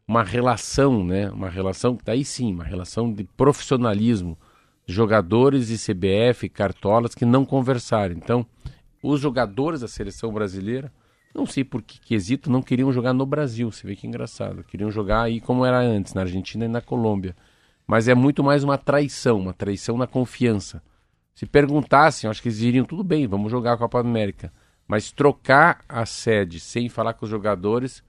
uma 0.08 0.24
relação, 0.24 1.04
né? 1.04 1.30
Uma 1.30 1.50
relação, 1.50 1.98
daí 2.04 2.24
sim, 2.24 2.54
uma 2.54 2.64
relação 2.64 3.12
de 3.12 3.24
profissionalismo. 3.24 4.38
Jogadores 4.86 5.70
e 5.70 5.78
CBF, 5.78 6.50
cartolas 6.50 7.16
que 7.16 7.26
não 7.26 7.46
conversaram. 7.46 8.14
Então, 8.14 8.46
os 9.02 9.20
jogadores 9.20 9.82
da 9.82 9.88
seleção 9.88 10.34
brasileira, 10.34 10.92
não 11.34 11.46
sei 11.46 11.64
por 11.64 11.82
que 11.82 12.00
quesito, 12.00 12.52
não 12.52 12.62
queriam 12.62 12.92
jogar 12.92 13.14
no 13.14 13.26
Brasil. 13.26 13.72
Você 13.72 13.88
vê 13.88 13.96
que 13.96 14.06
engraçado. 14.06 14.64
Queriam 14.64 14.92
jogar 14.92 15.24
aí 15.24 15.40
como 15.40 15.66
era 15.66 15.80
antes, 15.80 16.14
na 16.14 16.22
Argentina 16.22 16.66
e 16.66 16.68
na 16.68 16.82
Colômbia. 16.82 17.36
Mas 17.88 18.08
é 18.08 18.14
muito 18.14 18.44
mais 18.44 18.64
uma 18.64 18.78
traição, 18.78 19.40
uma 19.40 19.54
traição 19.54 19.98
na 19.98 20.08
confiança. 20.08 20.82
Se 21.34 21.46
perguntassem, 21.46 22.30
acho 22.30 22.42
que 22.42 22.50
eles 22.50 22.60
diriam 22.60 22.86
tudo 22.86 23.04
bem, 23.04 23.28
vamos 23.28 23.52
jogar 23.52 23.74
a 23.74 23.78
Copa 23.78 24.00
América. 24.00 24.54
Mas 24.88 25.12
trocar 25.12 25.84
a 25.88 26.06
sede 26.06 26.60
sem 26.60 26.88
falar 26.90 27.14
com 27.14 27.26
os 27.26 27.32
jogadores, 27.32 28.04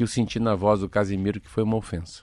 que 0.00 0.04
eu 0.04 0.06
senti 0.08 0.40
na 0.40 0.54
voz 0.54 0.80
do 0.80 0.88
Casimiro 0.88 1.38
que 1.38 1.50
foi 1.50 1.62
uma 1.62 1.76
ofensa. 1.76 2.22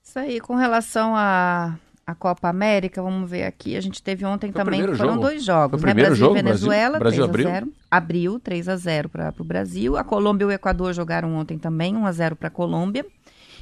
Isso 0.00 0.16
aí, 0.16 0.38
com 0.40 0.54
relação 0.54 1.16
à 1.16 1.76
à 2.06 2.14
Copa 2.14 2.48
América, 2.48 3.00
vamos 3.02 3.28
ver 3.30 3.44
aqui. 3.44 3.76
A 3.76 3.80
gente 3.80 4.00
teve 4.02 4.24
ontem 4.24 4.50
Foi 4.52 4.64
também, 4.64 4.80
foram 4.82 4.96
jogo? 5.14 5.20
dois 5.20 5.44
jogos, 5.44 5.80
Foi 5.80 5.90
o 5.90 5.94
né? 5.94 5.94
primeiro 5.94 6.10
Brasil 6.10 6.26
jogo? 6.26 6.36
e 6.38 6.42
Venezuela, 6.42 6.98
Brasil- 6.98 7.22
3 7.28 7.30
Brasil 7.32 7.50
a 7.50 7.60
0. 7.60 7.72
Abriu 7.90 8.38
3 8.40 8.68
a 8.68 8.76
0 8.76 9.08
para 9.08 9.34
o 9.38 9.44
Brasil. 9.44 9.96
A 9.96 10.02
Colômbia 10.04 10.44
e 10.44 10.46
o 10.48 10.50
Equador 10.52 10.92
jogaram 10.92 11.34
ontem 11.34 11.58
também, 11.58 11.96
1 11.96 12.06
a 12.06 12.12
0 12.12 12.36
para 12.36 12.48
a 12.48 12.50
Colômbia. 12.52 13.04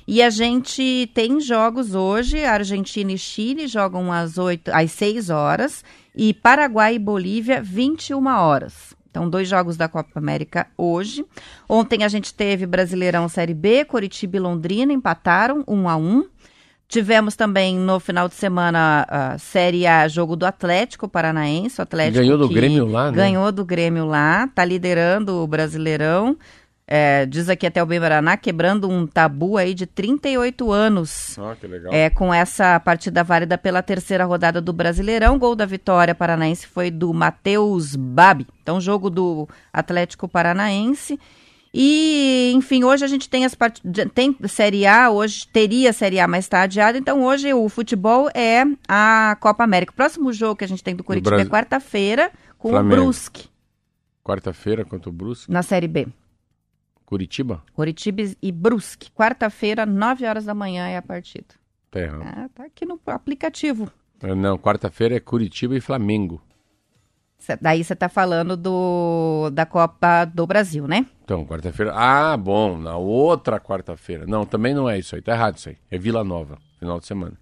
E 0.07 0.23
a 0.23 0.29
gente 0.31 1.11
tem 1.15 1.41
jogos 1.41 1.95
hoje, 1.95 2.43
a 2.45 2.53
Argentina 2.55 3.11
e 3.13 3.19
Chile 3.19 3.67
jogam 3.67 4.11
às, 4.13 4.37
8, 4.39 4.71
às 4.73 4.93
6 4.93 5.29
horas 5.31 5.83
e 6.15 6.33
Paraguai 6.35 6.95
e 6.95 6.99
Bolívia 6.99 7.63
21 7.63 8.27
horas. 8.27 8.88
Então, 9.11 9.29
dois 9.29 9.49
jogos 9.49 9.77
da 9.77 9.89
Copa 9.89 10.11
América 10.17 10.67
hoje. 10.77 11.25
Ontem 11.69 12.05
a 12.05 12.09
gente 12.09 12.33
teve 12.35 12.67
Brasileirão 12.67 13.29
Série 13.29 13.55
B, 13.55 13.85
Coritiba 13.85 14.37
e 14.37 14.41
Londrina 14.41 14.93
empataram 14.93 15.65
1 15.67 15.89
a 15.89 15.97
1. 15.97 16.25
Tivemos 16.89 17.37
também 17.37 17.77
no 17.79 18.01
final 18.01 18.29
de 18.29 18.35
semana 18.35 19.07
a 19.09 19.39
Série 19.39 19.87
A, 19.87 20.09
jogo 20.09 20.35
do 20.35 20.47
Atlético 20.47 21.07
Paranaense. 21.07 21.81
O 21.81 21.83
Atlético 21.83 22.19
Ganhou 22.19 22.39
do 22.39 22.49
Grêmio 22.49 22.87
lá, 22.87 23.11
né? 23.11 23.17
Ganhou 23.17 23.53
do 23.53 23.65
Grêmio 23.65 24.07
lá, 24.07 24.49
tá 24.55 24.65
liderando 24.65 25.43
o 25.43 25.47
Brasileirão. 25.47 26.37
É, 26.91 27.27
diz 27.27 27.51
aqui 27.51 27.67
até 27.67 27.83
o 27.83 27.87
Bem 27.87 28.01
Paraná, 28.01 28.35
quebrando 28.39 28.89
um 28.89 29.07
tabu 29.07 29.59
aí 29.59 29.75
de 29.75 29.85
38 29.85 30.73
anos. 30.73 31.39
Ah, 31.39 31.55
que 31.55 31.67
legal. 31.67 31.93
É, 31.93 32.09
com 32.09 32.33
essa 32.33 32.81
partida 32.81 33.23
válida 33.23 33.59
pela 33.59 33.83
terceira 33.83 34.25
rodada 34.25 34.59
do 34.59 34.73
Brasileirão. 34.73 35.39
Gol 35.39 35.55
da 35.55 35.67
vitória 35.67 36.15
paranaense 36.15 36.67
foi 36.67 36.91
do 36.91 37.13
Matheus 37.13 37.95
Babi. 37.95 38.47
Então, 38.63 38.81
jogo 38.81 39.11
do 39.11 39.47
Atlético 39.71 40.27
Paranaense. 40.27 41.21
E, 41.75 42.53
enfim, 42.55 42.83
hoje 42.83 43.05
a 43.05 43.09
gente 43.09 43.29
tem 43.29 43.45
as 43.45 43.55
part... 43.55 43.83
tem 44.15 44.35
Série 44.49 44.87
A, 44.87 45.11
hoje 45.11 45.47
teria 45.53 45.93
Série 45.93 46.19
A, 46.19 46.27
mas 46.27 46.47
está 46.47 46.63
adiada. 46.63 46.97
Então, 46.97 47.23
hoje 47.23 47.53
o 47.53 47.69
futebol 47.69 48.31
é 48.35 48.65
a 48.89 49.37
Copa 49.41 49.63
América. 49.63 49.93
O 49.93 49.97
próximo 49.97 50.33
jogo 50.33 50.57
que 50.57 50.65
a 50.65 50.69
gente 50.69 50.83
tem 50.83 50.97
do 50.97 51.05
Curitiba 51.05 51.37
Brasil. 51.37 51.47
é 51.47 51.51
quarta-feira 51.51 52.31
com 52.57 52.71
Flamengo. 52.71 52.95
o 52.95 53.05
Brusque, 53.05 53.47
Quarta-feira 54.25 54.87
contra 54.87 55.11
o 55.11 55.13
Brusque. 55.13 55.53
na 55.53 55.63
Série 55.63 55.87
B. 55.87 56.09
Curitiba? 57.09 57.63
Curitiba 57.73 58.23
e 58.43 58.53
Brusque. 58.53 59.11
Quarta-feira, 59.13 59.87
9 59.87 60.27
horas 60.27 60.45
da 60.45 60.53
manhã 60.53 60.89
é 60.89 60.99
a 60.99 61.01
partida. 61.01 61.47
Tá 61.91 62.01
errado. 62.01 62.23
Ah, 62.23 62.51
tá 62.55 62.65
aqui 62.65 62.85
no 62.85 63.01
aplicativo. 63.07 63.91
É, 64.23 64.35
Não, 64.35 64.59
quarta-feira 64.59 65.17
é 65.17 65.21
Curitiba 65.21 65.75
e 65.75 65.81
Flamengo. 65.81 66.39
Cê- 67.39 67.57
daí 67.59 67.83
você 67.83 67.97
tá 67.97 68.11
falando 68.11 68.59
do, 68.59 69.49
da 69.55 69.65
Copa 69.65 70.27
do 70.27 70.47
Brasil, 70.47 70.87
né? 70.87 71.07
Então, 71.25 71.47
quarta-feira. 71.47 71.95
Ah, 71.95 72.37
bom, 72.37 72.77
na 72.77 72.99
outra 72.99 73.59
quarta-feira. 73.59 74.27
Não, 74.27 74.45
também 74.45 74.75
não 74.75 74.87
é 74.87 74.99
isso 74.99 75.17
aí. 75.17 75.23
Tá 75.23 75.33
errado 75.33 75.57
isso 75.57 75.71
aí. 75.71 75.79
É 75.91 75.97
Vila 75.97 76.23
Nova, 76.23 76.59
final 76.79 77.01
de 77.01 77.07
semana. 77.07 77.33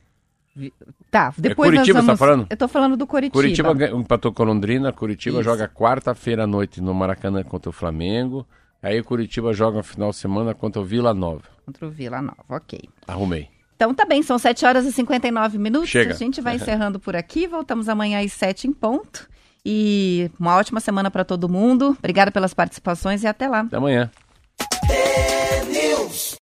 Tá, 1.10 1.34
depois 1.36 1.70
Curitiba, 1.72 1.98
nós 2.02 2.04
você 2.04 2.12
tá 2.12 2.14
vamos... 2.14 2.18
falando? 2.20 2.46
Eu 2.48 2.56
tô 2.56 2.68
falando 2.68 2.96
do 2.96 3.04
Curitiba. 3.04 3.42
Curitiba 3.42 3.98
empatou 3.98 4.32
com 4.32 4.44
Londrina. 4.44 4.92
Curitiba 4.92 5.40
Isso. 5.40 5.42
joga 5.42 5.68
quarta-feira 5.68 6.44
à 6.44 6.46
noite 6.46 6.80
no 6.80 6.94
Maracanã 6.94 7.42
contra 7.42 7.68
o 7.68 7.72
Flamengo. 7.72 8.46
Aí 8.86 9.02
Curitiba 9.02 9.52
joga 9.52 9.78
no 9.78 9.82
final 9.82 10.10
de 10.10 10.16
semana 10.16 10.54
contra 10.54 10.80
o 10.80 10.84
Vila 10.84 11.12
Nova. 11.12 11.42
Contra 11.64 11.88
o 11.88 11.90
Vila 11.90 12.22
Nova, 12.22 12.44
ok. 12.48 12.78
Arrumei. 13.08 13.48
Então 13.74 13.92
tá 13.92 14.04
bem, 14.04 14.22
são 14.22 14.38
7 14.38 14.64
horas 14.64 14.86
e 14.86 14.92
59 14.92 15.58
minutos. 15.58 15.88
Chega. 15.88 16.14
A 16.14 16.16
gente 16.16 16.40
vai 16.40 16.54
encerrando 16.56 17.00
por 17.00 17.16
aqui. 17.16 17.48
Voltamos 17.48 17.88
amanhã 17.88 18.24
às 18.24 18.32
7 18.32 18.68
em 18.68 18.72
ponto. 18.72 19.28
E 19.64 20.30
uma 20.38 20.54
ótima 20.54 20.78
semana 20.78 21.10
para 21.10 21.24
todo 21.24 21.48
mundo. 21.48 21.96
Obrigada 21.98 22.30
pelas 22.30 22.54
participações 22.54 23.24
e 23.24 23.26
até 23.26 23.48
lá. 23.48 23.62
Até 23.62 23.76
amanhã. 23.76 24.08